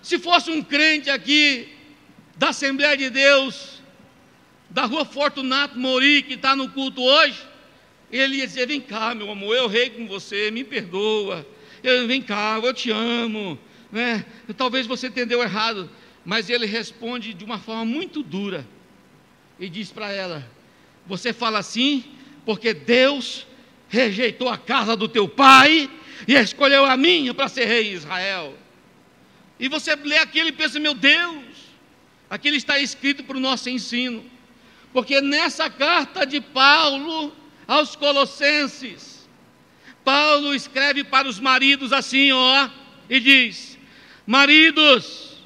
Se 0.00 0.18
fosse 0.18 0.50
um 0.50 0.62
crente 0.62 1.10
aqui 1.10 1.68
da 2.36 2.48
Assembleia 2.48 2.96
de 2.96 3.10
Deus, 3.10 3.80
da 4.70 4.84
rua 4.84 5.04
Fortunato 5.04 5.78
Mori, 5.78 6.22
que 6.22 6.34
está 6.34 6.56
no 6.56 6.68
culto 6.70 7.02
hoje, 7.02 7.38
ele 8.10 8.36
ia 8.36 8.46
dizer: 8.46 8.66
Vem 8.66 8.80
cá, 8.80 9.14
meu 9.14 9.30
amor, 9.30 9.54
eu 9.54 9.68
rei 9.68 9.90
com 9.90 10.06
você, 10.06 10.50
me 10.50 10.64
perdoa. 10.64 11.46
Eu, 11.82 12.06
Vem 12.06 12.22
cá, 12.22 12.60
eu 12.62 12.72
te 12.72 12.90
amo. 12.90 13.58
Né? 13.90 14.24
Talvez 14.56 14.86
você 14.86 15.08
entendeu 15.08 15.42
errado, 15.42 15.90
mas 16.24 16.48
ele 16.48 16.66
responde 16.66 17.34
de 17.34 17.44
uma 17.44 17.58
forma 17.58 17.84
muito 17.84 18.22
dura 18.22 18.66
e 19.60 19.68
diz 19.68 19.90
para 19.90 20.10
ela: 20.10 20.48
Você 21.06 21.32
fala 21.32 21.58
assim 21.58 22.04
porque 22.44 22.74
Deus 22.74 23.46
rejeitou 23.92 24.48
a 24.48 24.56
casa 24.56 24.96
do 24.96 25.06
teu 25.06 25.28
pai 25.28 25.88
e 26.26 26.34
escolheu 26.34 26.86
a 26.86 26.96
minha 26.96 27.34
para 27.34 27.46
ser 27.46 27.66
rei 27.66 27.90
em 27.90 27.92
Israel. 27.92 28.56
E 29.60 29.68
você 29.68 29.94
lê 29.94 30.16
aquilo 30.16 30.48
e 30.48 30.52
pensa, 30.52 30.80
meu 30.80 30.94
Deus, 30.94 31.44
aquilo 32.30 32.56
está 32.56 32.78
escrito 32.78 33.22
para 33.22 33.36
o 33.36 33.40
nosso 33.40 33.68
ensino. 33.68 34.24
Porque 34.94 35.20
nessa 35.20 35.68
carta 35.68 36.24
de 36.24 36.40
Paulo 36.40 37.36
aos 37.68 37.94
Colossenses, 37.94 39.28
Paulo 40.02 40.54
escreve 40.54 41.04
para 41.04 41.28
os 41.28 41.38
maridos 41.38 41.92
assim, 41.92 42.32
ó, 42.32 42.68
e 43.10 43.20
diz: 43.20 43.78
Maridos, 44.26 45.36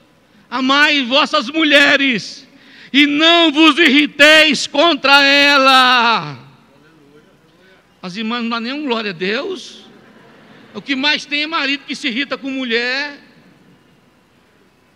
amai 0.48 1.02
vossas 1.02 1.50
mulheres, 1.50 2.46
e 2.92 3.06
não 3.06 3.50
vos 3.50 3.76
irriteis 3.76 4.68
contra 4.68 5.22
ela. 5.22 6.45
As 8.06 8.16
irmãs 8.16 8.40
não 8.40 8.50
dá 8.50 8.60
nenhum 8.60 8.84
glória 8.84 9.10
a 9.10 9.12
Deus. 9.12 9.84
O 10.72 10.80
que 10.80 10.94
mais 10.94 11.24
tem 11.24 11.42
é 11.42 11.46
marido 11.48 11.82
que 11.84 11.96
se 11.96 12.06
irrita 12.06 12.38
com 12.38 12.48
mulher. 12.48 13.18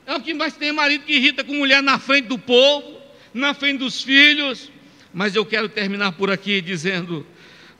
É 0.06 0.14
o 0.14 0.20
que 0.20 0.32
mais 0.32 0.56
tem 0.56 0.70
marido 0.70 1.04
que 1.04 1.14
irrita 1.14 1.42
com 1.42 1.52
mulher 1.54 1.82
na 1.82 1.98
frente 1.98 2.28
do 2.28 2.38
povo, 2.38 3.00
na 3.34 3.52
frente 3.52 3.78
dos 3.78 4.00
filhos. 4.00 4.70
Mas 5.12 5.34
eu 5.34 5.44
quero 5.44 5.68
terminar 5.68 6.12
por 6.12 6.30
aqui 6.30 6.60
dizendo: 6.60 7.26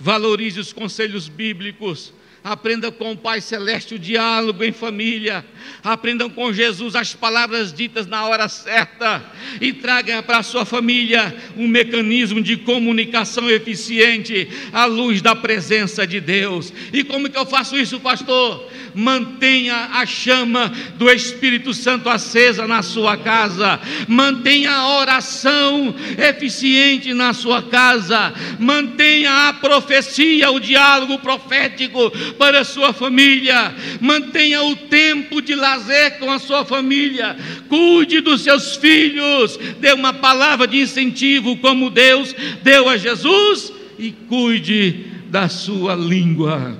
valorize 0.01 0.59
os 0.59 0.73
conselhos 0.73 1.29
bíblicos, 1.29 2.13
Aprenda 2.43 2.91
com 2.91 3.13
o 3.13 3.17
Pai 3.17 3.41
Celeste 3.41 3.97
o 3.97 3.99
diálogo 3.99 4.65
em 4.65 4.73
família. 4.73 5.45
Aprendam 5.85 6.31
com 6.31 6.53
Jesus 6.53 6.97
as 6.97 7.15
palavras 7.15 7.71
ditas 7.73 8.07
na 8.07 8.25
hora 8.25 8.49
certa. 8.49 9.23
E 9.61 9.75
traga 9.75 10.23
para 10.23 10.39
a 10.39 10.43
sua 10.43 10.65
família 10.65 11.35
um 11.57 11.69
mecanismo 11.69 12.41
de 12.41 12.57
comunicação 12.57 13.51
eficiente 13.51 14.49
à 14.73 14.87
luz 14.87 15.21
da 15.21 15.37
presença 15.37 16.07
de 16.07 16.19
Deus. 16.19 16.73
E 16.93 17.05
como 17.05 17.29
que 17.29 17.37
eu 17.37 17.45
faço 17.45 17.77
isso, 17.77 18.01
pastor? 18.01 18.71
mantenha 18.95 19.91
a 19.93 20.07
chama 20.07 20.73
do 20.97 21.11
Espírito 21.11 21.73
Santo 21.73 22.09
acesa 22.09 22.67
na 22.67 22.83
sua 22.83 23.17
casa, 23.17 23.81
mantenha 24.09 24.73
a 24.73 24.99
oração 24.99 25.95
eficiente 26.19 27.13
na 27.15 27.33
sua 27.33 27.63
casa, 27.63 28.33
mantenha 28.59 29.49
a 29.49 29.53
profecia, 29.55 30.51
o 30.51 30.61
diálogo 30.61 31.19
profético 31.19 32.11
para 32.39 32.61
a 32.61 32.65
sua 32.65 32.93
família, 32.93 33.75
mantenha 34.01 34.63
o 34.63 34.77
tempo 34.77 35.41
de 35.41 35.55
lazer 35.55 36.19
com 36.19 36.31
a 36.31 36.39
sua 36.39 36.65
família, 36.65 37.37
cuide 37.69 38.21
dos 38.21 38.43
seus 38.43 38.77
filhos, 38.77 39.59
dê 39.79 39.93
uma 39.93 40.13
palavra 40.13 40.67
de 40.67 40.81
incentivo 40.81 41.57
como 41.57 41.91
Deus 41.91 42.35
deu 42.63 42.89
a 42.89 42.97
Jesus 42.97 43.73
e 43.99 44.13
cuide 44.13 45.07
da 45.29 45.49
sua 45.49 45.95
língua. 45.95 46.79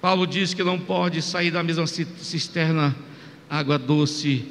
Paulo 0.00 0.26
diz 0.26 0.54
que 0.54 0.62
não 0.62 0.78
pode 0.78 1.20
sair 1.20 1.50
da 1.50 1.62
mesma 1.62 1.86
cisterna 1.86 2.94
água 3.50 3.78
doce 3.78 4.44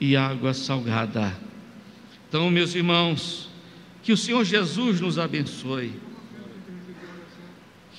e 0.00 0.16
água 0.16 0.54
salgada. 0.54 1.36
Então, 2.28 2.50
meus 2.50 2.74
irmãos, 2.74 3.48
que 4.02 4.12
o 4.12 4.16
Senhor 4.16 4.44
Jesus 4.44 5.00
nos 5.00 5.18
abençoe. 5.18 5.92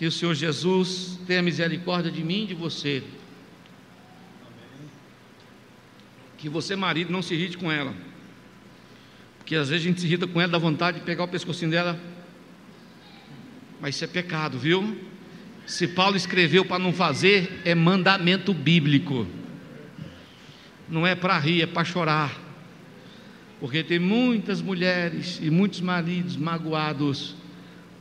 Que 0.03 0.07
o 0.07 0.11
Senhor 0.11 0.35
Jesus 0.35 1.17
tenha 1.25 1.41
misericórdia 1.41 2.11
de 2.11 2.21
mim 2.25 2.43
e 2.43 2.47
de 2.47 2.53
você. 2.53 3.01
Que 6.37 6.49
você, 6.49 6.75
marido, 6.75 7.09
não 7.09 7.21
se 7.21 7.33
irrite 7.33 7.57
com 7.57 7.71
ela. 7.71 7.93
Porque 9.37 9.55
às 9.55 9.69
vezes 9.69 9.85
a 9.85 9.87
gente 9.87 10.01
se 10.01 10.05
irrita 10.05 10.27
com 10.27 10.41
ela, 10.41 10.51
dá 10.51 10.57
vontade 10.57 10.99
de 10.99 11.05
pegar 11.05 11.23
o 11.23 11.27
pescocinho 11.29 11.71
dela. 11.71 11.97
Mas 13.79 13.95
isso 13.95 14.03
é 14.03 14.07
pecado, 14.07 14.59
viu? 14.59 14.93
Se 15.65 15.87
Paulo 15.87 16.17
escreveu 16.17 16.65
para 16.65 16.79
não 16.79 16.91
fazer, 16.91 17.61
é 17.63 17.73
mandamento 17.73 18.53
bíblico. 18.53 19.25
Não 20.89 21.07
é 21.07 21.15
para 21.15 21.39
rir, 21.39 21.61
é 21.61 21.65
para 21.65 21.85
chorar. 21.85 22.37
Porque 23.57 23.81
tem 23.81 23.99
muitas 23.99 24.61
mulheres 24.61 25.39
e 25.41 25.49
muitos 25.49 25.79
maridos 25.79 26.35
magoados 26.35 27.41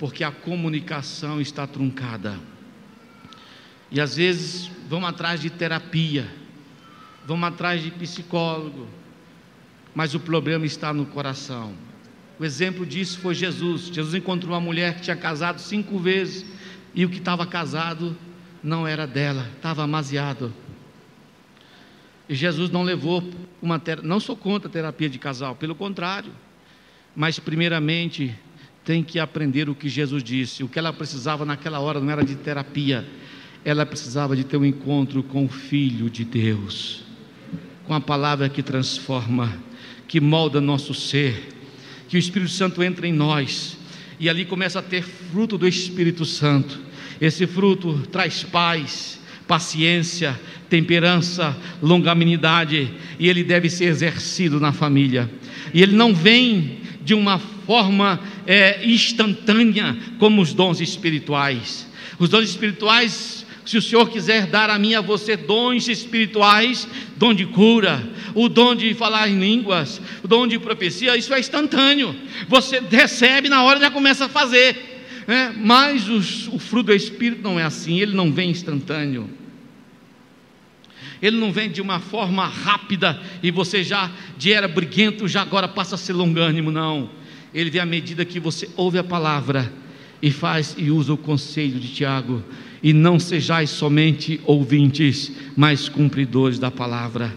porque 0.02 0.24
a 0.24 0.32
comunicação 0.32 1.40
está 1.40 1.64
truncada. 1.64 2.36
E 3.88 4.00
às 4.00 4.16
vezes 4.16 4.68
vão 4.88 5.06
atrás 5.06 5.40
de 5.40 5.48
terapia, 5.48 6.28
vão 7.24 7.44
atrás 7.44 7.80
de 7.80 7.92
psicólogo, 7.92 8.88
mas 9.94 10.12
o 10.12 10.18
problema 10.18 10.66
está 10.66 10.92
no 10.92 11.06
coração. 11.06 11.72
O 12.36 12.44
exemplo 12.44 12.84
disso 12.84 13.20
foi 13.20 13.32
Jesus. 13.32 13.94
Jesus 13.94 14.12
encontrou 14.16 14.54
uma 14.54 14.60
mulher 14.60 14.96
que 14.96 15.02
tinha 15.02 15.14
casado 15.14 15.60
cinco 15.60 15.96
vezes 16.00 16.44
e 16.92 17.04
o 17.04 17.08
que 17.08 17.18
estava 17.18 17.46
casado 17.46 18.18
não 18.60 18.84
era 18.84 19.06
dela, 19.06 19.48
estava 19.54 19.84
amaziado. 19.84 20.52
E 22.28 22.34
Jesus 22.34 22.70
não 22.70 22.82
levou 22.82 23.22
uma 23.62 23.78
terapia, 23.78 24.08
não 24.08 24.18
sou 24.18 24.36
contra 24.36 24.68
a 24.68 24.72
terapia 24.72 25.08
de 25.08 25.20
casal, 25.20 25.54
pelo 25.54 25.76
contrário. 25.76 26.32
Mas 27.14 27.38
primeiramente 27.38 28.36
tem 28.84 29.02
que 29.02 29.18
aprender 29.18 29.68
o 29.68 29.74
que 29.74 29.88
Jesus 29.88 30.22
disse. 30.22 30.62
O 30.62 30.68
que 30.68 30.78
ela 30.78 30.92
precisava 30.92 31.44
naquela 31.44 31.80
hora 31.80 32.00
não 32.00 32.10
era 32.10 32.24
de 32.24 32.34
terapia, 32.34 33.06
ela 33.64 33.86
precisava 33.86 34.34
de 34.34 34.44
ter 34.44 34.56
um 34.56 34.64
encontro 34.64 35.22
com 35.22 35.44
o 35.44 35.48
Filho 35.48 36.10
de 36.10 36.24
Deus, 36.24 37.04
com 37.84 37.94
a 37.94 38.00
palavra 38.00 38.48
que 38.48 38.62
transforma, 38.62 39.56
que 40.08 40.20
molda 40.20 40.60
nosso 40.60 40.92
ser, 40.94 41.48
que 42.08 42.16
o 42.16 42.18
Espírito 42.18 42.50
Santo 42.50 42.82
entra 42.82 43.06
em 43.06 43.12
nós 43.12 43.78
e 44.18 44.28
ali 44.28 44.44
começa 44.44 44.80
a 44.80 44.82
ter 44.82 45.02
fruto 45.02 45.56
do 45.56 45.66
Espírito 45.66 46.24
Santo. 46.24 46.80
Esse 47.20 47.46
fruto 47.46 48.06
traz 48.10 48.42
paz, 48.42 49.20
paciência, 49.46 50.38
temperança, 50.68 51.56
longanimidade, 51.80 52.92
e 53.18 53.28
ele 53.28 53.44
deve 53.44 53.70
ser 53.70 53.84
exercido 53.84 54.58
na 54.58 54.72
família. 54.72 55.30
E 55.72 55.82
ele 55.82 55.94
não 55.94 56.14
vem 56.14 56.81
de 57.04 57.14
uma 57.14 57.38
forma 57.38 58.20
é, 58.46 58.84
instantânea 58.84 59.96
como 60.18 60.40
os 60.40 60.52
dons 60.52 60.80
espirituais. 60.80 61.88
Os 62.18 62.28
dons 62.28 62.48
espirituais 62.48 63.42
se 63.64 63.76
o 63.76 63.82
Senhor 63.82 64.08
quiser 64.10 64.46
dar 64.46 64.70
a 64.70 64.78
mim 64.78 64.90
e 64.90 64.94
a 64.94 65.00
você 65.00 65.36
dons 65.36 65.88
espirituais, 65.88 66.88
dom 67.16 67.32
de 67.32 67.46
cura, 67.46 68.02
o 68.34 68.48
dom 68.48 68.74
de 68.74 68.92
falar 68.94 69.28
em 69.28 69.38
línguas, 69.38 70.00
o 70.22 70.28
dom 70.28 70.46
de 70.46 70.58
profecia, 70.58 71.16
isso 71.16 71.32
é 71.32 71.38
instantâneo. 71.38 72.14
Você 72.48 72.82
recebe 72.90 73.48
na 73.48 73.62
hora 73.62 73.78
já 73.78 73.90
começa 73.90 74.24
a 74.24 74.28
fazer. 74.28 75.04
Né? 75.26 75.54
Mas 75.56 76.08
o 76.08 76.58
fruto 76.58 76.86
do 76.86 76.94
Espírito 76.94 77.42
não 77.42 77.58
é 77.58 77.62
assim, 77.62 78.00
ele 78.00 78.14
não 78.14 78.32
vem 78.32 78.50
instantâneo. 78.50 79.30
Ele 81.22 81.36
não 81.36 81.52
vem 81.52 81.70
de 81.70 81.80
uma 81.80 82.00
forma 82.00 82.44
rápida 82.44 83.22
e 83.40 83.52
você 83.52 83.84
já 83.84 84.10
de 84.36 84.52
era 84.52 84.66
briguento, 84.66 85.28
já 85.28 85.40
agora 85.40 85.68
passa 85.68 85.94
a 85.94 85.98
ser 85.98 86.12
longânimo, 86.12 86.72
não. 86.72 87.08
Ele 87.54 87.70
vem 87.70 87.80
à 87.80 87.86
medida 87.86 88.24
que 88.24 88.40
você 88.40 88.68
ouve 88.76 88.98
a 88.98 89.04
palavra 89.04 89.72
e 90.20 90.32
faz 90.32 90.74
e 90.76 90.90
usa 90.90 91.12
o 91.12 91.16
conselho 91.16 91.78
de 91.78 91.88
Tiago 91.88 92.42
e 92.82 92.92
não 92.92 93.20
sejais 93.20 93.70
somente 93.70 94.40
ouvintes, 94.44 95.30
mas 95.56 95.88
cumpridores 95.88 96.58
da 96.58 96.70
palavra. 96.70 97.32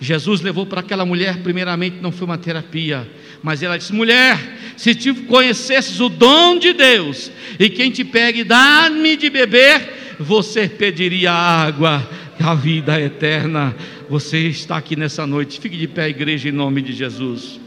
Jesus 0.00 0.40
levou 0.40 0.64
para 0.66 0.80
aquela 0.80 1.04
mulher, 1.04 1.42
primeiramente, 1.42 1.98
não 2.00 2.10
foi 2.10 2.26
uma 2.26 2.38
terapia, 2.38 3.08
mas 3.42 3.62
ela 3.62 3.76
disse: 3.76 3.92
mulher, 3.92 4.74
se 4.76 4.94
tu 4.94 5.14
conhecesses 5.26 6.00
o 6.00 6.08
dom 6.08 6.58
de 6.58 6.72
Deus, 6.72 7.30
e 7.58 7.68
quem 7.68 7.90
te 7.90 8.02
pega 8.02 8.38
e 8.38 8.44
dá-me 8.44 9.14
de 9.16 9.28
beber, 9.28 10.16
você 10.18 10.68
pediria 10.68 11.32
água, 11.32 12.08
a 12.42 12.54
vida 12.54 13.00
eterna. 13.00 13.74
Você 14.08 14.48
está 14.48 14.76
aqui 14.76 14.96
nessa 14.96 15.26
noite, 15.26 15.60
fique 15.60 15.76
de 15.76 15.88
pé, 15.88 16.08
igreja, 16.08 16.48
em 16.48 16.52
nome 16.52 16.82
de 16.82 16.92
Jesus. 16.92 17.60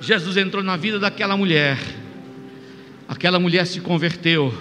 Jesus 0.00 0.36
entrou 0.36 0.62
na 0.62 0.76
vida 0.76 0.98
daquela 0.98 1.36
mulher, 1.36 1.78
aquela 3.08 3.38
mulher 3.38 3.66
se 3.66 3.80
converteu, 3.80 4.52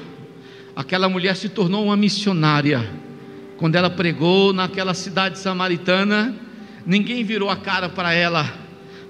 aquela 0.75 1.09
mulher 1.09 1.35
se 1.35 1.49
tornou 1.49 1.85
uma 1.85 1.97
missionária 1.97 3.01
quando 3.61 3.75
ela 3.75 3.91
pregou 3.91 4.51
naquela 4.51 4.95
cidade 4.95 5.37
samaritana, 5.37 6.35
ninguém 6.83 7.23
virou 7.23 7.47
a 7.47 7.55
cara 7.55 7.87
para 7.87 8.11
ela, 8.11 8.51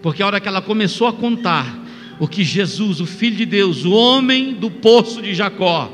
porque 0.01 0.21
a 0.21 0.27
hora 0.27 0.41
que 0.41 0.47
ela 0.49 0.61
começou 0.61 1.07
a 1.07 1.13
contar 1.13 1.73
o 2.19 2.27
que 2.27 2.43
Jesus, 2.43 2.99
o 2.99 3.05
Filho 3.05 3.37
de 3.37 3.45
Deus, 3.45 3.85
o 3.85 3.93
homem 3.93 4.53
do 4.53 4.69
poço 4.69 5.21
de 5.21 5.33
Jacó, 5.33 5.89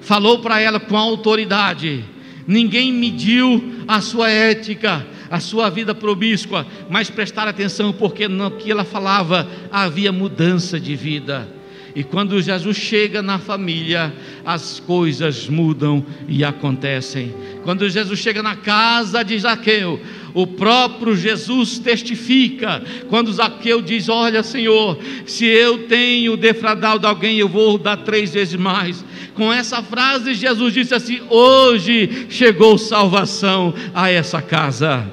falou 0.00 0.38
para 0.38 0.60
ela 0.60 0.78
com 0.78 0.96
autoridade, 0.96 2.04
ninguém 2.48 2.90
mediu 2.90 3.84
a 3.86 4.00
sua 4.00 4.30
ética, 4.30 5.06
a 5.30 5.38
sua 5.38 5.68
vida 5.68 5.94
promíscua, 5.94 6.66
mas 6.88 7.10
prestar 7.10 7.46
atenção, 7.46 7.92
porque 7.92 8.26
no 8.26 8.50
que 8.52 8.70
ela 8.70 8.84
falava 8.84 9.46
havia 9.70 10.10
mudança 10.10 10.80
de 10.80 10.96
vida. 10.96 11.46
E 11.94 12.04
quando 12.04 12.40
Jesus 12.40 12.76
chega 12.76 13.20
na 13.20 13.38
família, 13.38 14.14
as 14.44 14.78
coisas 14.78 15.48
mudam 15.48 16.04
e 16.28 16.44
acontecem. 16.44 17.34
Quando 17.64 17.88
Jesus 17.88 18.18
chega 18.20 18.42
na 18.42 18.56
casa 18.56 19.22
de 19.22 19.38
Zaqueu, 19.38 20.00
o 20.38 20.46
próprio 20.46 21.16
Jesus 21.16 21.80
testifica. 21.80 22.80
Quando 23.08 23.32
Zaqueu 23.32 23.82
diz: 23.82 24.08
Olha, 24.08 24.44
Senhor, 24.44 24.96
se 25.26 25.44
eu 25.44 25.88
tenho 25.88 26.36
defraudado 26.36 27.08
alguém, 27.08 27.38
eu 27.38 27.48
vou 27.48 27.76
dar 27.76 27.96
três 27.96 28.32
vezes 28.32 28.54
mais. 28.54 29.04
Com 29.34 29.52
essa 29.52 29.82
frase, 29.82 30.34
Jesus 30.34 30.72
disse 30.72 30.94
assim: 30.94 31.20
Hoje 31.28 32.26
chegou 32.30 32.78
salvação 32.78 33.74
a 33.92 34.10
essa 34.10 34.40
casa. 34.40 35.10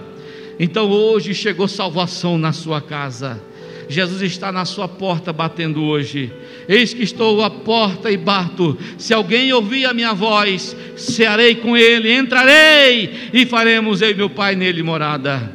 Então, 0.59 0.91
hoje 0.91 1.33
chegou 1.33 1.67
salvação 1.67 2.37
na 2.37 2.53
sua 2.53 2.79
casa. 2.79 3.41
Jesus 3.87 4.21
está 4.21 4.51
na 4.51 4.65
sua 4.65 4.87
porta 4.87 5.31
batendo 5.31 5.83
hoje. 5.83 6.31
Eis 6.67 6.93
que 6.93 7.03
estou 7.03 7.43
à 7.43 7.49
porta 7.49 8.09
e 8.11 8.17
bato. 8.17 8.77
Se 8.97 9.13
alguém 9.13 9.51
ouvir 9.53 9.85
a 9.85 9.93
minha 9.93 10.13
voz, 10.13 10.75
cearei 10.95 11.55
com 11.55 11.77
ele, 11.77 12.11
entrarei 12.11 13.29
e 13.33 13.45
faremos 13.45 14.01
eu 14.01 14.11
e 14.11 14.15
meu 14.15 14.29
Pai 14.29 14.55
nele 14.55 14.81
morada. 14.83 15.53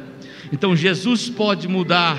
Então 0.51 0.75
Jesus 0.75 1.29
pode 1.29 1.67
mudar 1.67 2.17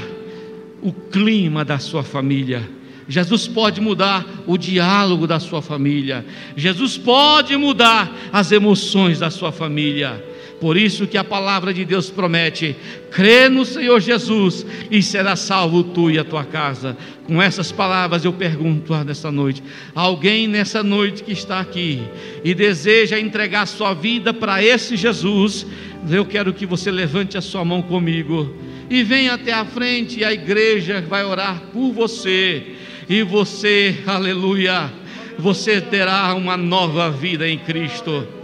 o 0.82 0.92
clima 0.92 1.64
da 1.64 1.78
sua 1.78 2.02
família. 2.02 2.68
Jesus 3.08 3.46
pode 3.48 3.80
mudar 3.80 4.24
o 4.46 4.56
diálogo 4.56 5.26
da 5.26 5.40
sua 5.40 5.60
família. 5.60 6.24
Jesus 6.56 6.96
pode 6.96 7.56
mudar 7.56 8.10
as 8.32 8.52
emoções 8.52 9.18
da 9.18 9.30
sua 9.30 9.52
família. 9.52 10.31
Por 10.62 10.76
isso 10.76 11.08
que 11.08 11.18
a 11.18 11.24
palavra 11.24 11.74
de 11.74 11.84
Deus 11.84 12.08
promete: 12.08 12.76
crê 13.10 13.48
no 13.48 13.64
Senhor 13.64 14.00
Jesus 14.00 14.64
e 14.92 15.02
será 15.02 15.34
salvo 15.34 15.82
tu 15.82 16.08
e 16.08 16.20
a 16.20 16.24
tua 16.24 16.44
casa. 16.44 16.96
Com 17.26 17.42
essas 17.42 17.72
palavras 17.72 18.24
eu 18.24 18.32
pergunto 18.32 18.94
nessa 19.04 19.32
noite: 19.32 19.60
alguém 19.92 20.46
nessa 20.46 20.80
noite 20.80 21.24
que 21.24 21.32
está 21.32 21.58
aqui 21.58 22.00
e 22.44 22.54
deseja 22.54 23.18
entregar 23.18 23.66
sua 23.66 23.92
vida 23.92 24.32
para 24.32 24.62
esse 24.62 24.96
Jesus, 24.96 25.66
eu 26.08 26.24
quero 26.24 26.54
que 26.54 26.64
você 26.64 26.92
levante 26.92 27.36
a 27.36 27.40
sua 27.40 27.64
mão 27.64 27.82
comigo 27.82 28.54
e 28.88 29.02
venha 29.02 29.34
até 29.34 29.52
a 29.52 29.64
frente 29.64 30.20
e 30.20 30.24
a 30.24 30.32
igreja 30.32 31.00
vai 31.00 31.24
orar 31.24 31.60
por 31.72 31.90
você. 31.90 32.76
E 33.08 33.24
você, 33.24 33.96
aleluia, 34.06 34.92
você 35.36 35.80
terá 35.80 36.32
uma 36.36 36.56
nova 36.56 37.10
vida 37.10 37.48
em 37.48 37.58
Cristo. 37.58 38.41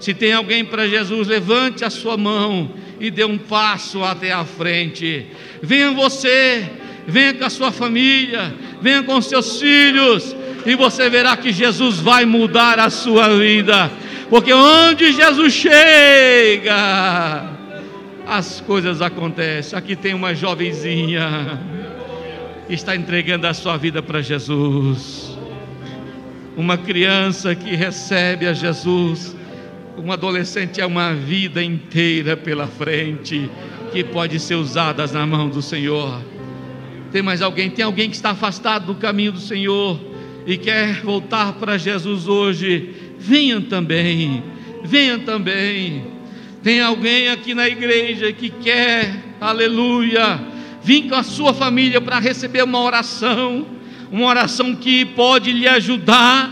Se 0.00 0.14
tem 0.14 0.32
alguém 0.32 0.64
para 0.64 0.88
Jesus, 0.88 1.28
levante 1.28 1.84
a 1.84 1.90
sua 1.90 2.16
mão 2.16 2.70
e 2.98 3.10
dê 3.10 3.22
um 3.22 3.36
passo 3.36 4.02
até 4.02 4.32
a 4.32 4.46
frente. 4.46 5.26
Venha 5.62 5.90
você, 5.90 6.70
venha 7.06 7.34
com 7.34 7.44
a 7.44 7.50
sua 7.50 7.70
família, 7.70 8.54
venha 8.80 9.02
com 9.02 9.20
seus 9.20 9.60
filhos, 9.60 10.34
e 10.64 10.74
você 10.74 11.10
verá 11.10 11.36
que 11.36 11.52
Jesus 11.52 11.98
vai 11.98 12.24
mudar 12.24 12.78
a 12.78 12.88
sua 12.88 13.28
vida. 13.36 13.90
Porque 14.30 14.54
onde 14.54 15.12
Jesus 15.12 15.52
chega, 15.52 17.50
as 18.26 18.60
coisas 18.62 19.02
acontecem. 19.02 19.78
Aqui 19.78 19.94
tem 19.94 20.14
uma 20.14 20.34
jovenzinha 20.34 21.60
que 22.66 22.72
está 22.72 22.96
entregando 22.96 23.46
a 23.46 23.52
sua 23.52 23.76
vida 23.76 24.02
para 24.02 24.22
Jesus. 24.22 25.36
Uma 26.56 26.78
criança 26.78 27.54
que 27.54 27.74
recebe 27.76 28.46
a 28.46 28.52
Jesus 28.54 29.36
um 30.02 30.12
adolescente 30.12 30.80
é 30.80 30.86
uma 30.86 31.12
vida 31.12 31.62
inteira 31.62 32.36
pela 32.36 32.66
frente 32.66 33.50
que 33.92 34.02
pode 34.02 34.40
ser 34.40 34.54
usada 34.54 35.06
na 35.06 35.26
mão 35.26 35.48
do 35.48 35.60
Senhor. 35.60 36.22
Tem 37.12 37.20
mais 37.22 37.42
alguém? 37.42 37.68
Tem 37.68 37.84
alguém 37.84 38.08
que 38.08 38.16
está 38.16 38.30
afastado 38.30 38.86
do 38.86 38.94
caminho 38.94 39.32
do 39.32 39.40
Senhor 39.40 40.00
e 40.46 40.56
quer 40.56 41.02
voltar 41.02 41.52
para 41.54 41.76
Jesus 41.76 42.26
hoje? 42.26 42.94
Venha 43.18 43.60
também, 43.60 44.42
venha 44.82 45.18
também. 45.18 46.04
Tem 46.62 46.80
alguém 46.80 47.28
aqui 47.28 47.54
na 47.54 47.68
igreja 47.68 48.32
que 48.32 48.48
quer, 48.48 49.34
aleluia, 49.40 50.40
vir 50.82 51.08
com 51.08 51.14
a 51.14 51.22
sua 51.22 51.52
família 51.52 52.00
para 52.00 52.18
receber 52.18 52.62
uma 52.62 52.80
oração, 52.80 53.66
uma 54.10 54.26
oração 54.26 54.74
que 54.74 55.04
pode 55.04 55.52
lhe 55.52 55.68
ajudar, 55.68 56.50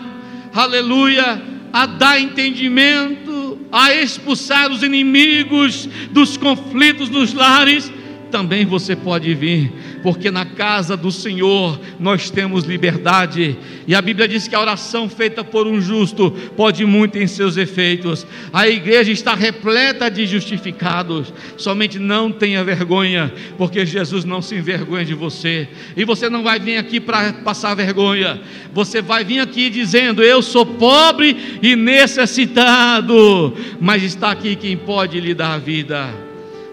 aleluia, 0.53 1.41
a 1.73 1.87
dar 1.87 2.21
entendimento 2.21 3.38
a 3.71 3.95
expulsar 3.95 4.71
os 4.71 4.83
inimigos 4.83 5.89
dos 6.11 6.37
conflitos 6.37 7.09
dos 7.09 7.33
lares, 7.33 7.93
também 8.31 8.65
você 8.65 8.95
pode 8.95 9.35
vir, 9.35 9.73
porque 10.03 10.31
na 10.31 10.45
casa 10.45 10.97
do 10.97 11.11
Senhor 11.11 11.79
nós 11.99 12.31
temos 12.31 12.65
liberdade, 12.65 13.57
e 13.87 13.95
a 13.95 14.03
Bíblia 14.03 14.29
diz 14.29 14.47
que 14.47 14.55
a 14.55 14.61
oração 14.61 15.09
feita 15.09 15.43
por 15.43 15.67
um 15.67 15.81
justo 15.81 16.31
pode 16.57 16.85
muito 16.85 17.19
em 17.19 17.27
seus 17.27 17.57
efeitos. 17.57 18.27
A 18.53 18.69
igreja 18.69 19.11
está 19.11 19.35
repleta 19.35 20.11
de 20.11 20.27
justificados, 20.27 21.33
somente 21.57 21.99
não 21.99 22.31
tenha 22.31 22.63
vergonha, 22.63 23.33
porque 23.57 23.85
Jesus 23.87 24.25
não 24.25 24.43
se 24.43 24.55
envergonha 24.55 25.05
de 25.05 25.15
você, 25.15 25.69
e 25.97 26.05
você 26.05 26.29
não 26.29 26.43
vai 26.43 26.59
vir 26.59 26.77
aqui 26.77 27.01
para 27.01 27.33
passar 27.33 27.75
vergonha, 27.75 28.41
você 28.73 29.01
vai 29.01 29.25
vir 29.25 29.41
aqui 29.41 29.71
dizendo: 29.71 30.23
Eu 30.23 30.43
sou 30.43 30.65
pobre 30.65 31.59
e 31.63 31.75
necessitado, 31.75 33.55
mas 33.81 34.03
está 34.03 34.31
aqui 34.31 34.57
quem 34.57 34.77
pode 34.77 35.19
lhe 35.21 35.35
dar 35.35 35.55
a 35.55 35.59
vida. 35.59 36.09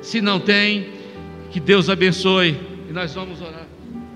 Se 0.01 0.21
não 0.21 0.39
tem, 0.39 0.87
que 1.51 1.59
Deus 1.59 1.89
abençoe. 1.89 2.74
Nós 2.95 3.13
vamos 3.13 3.41
orar. 3.41 3.64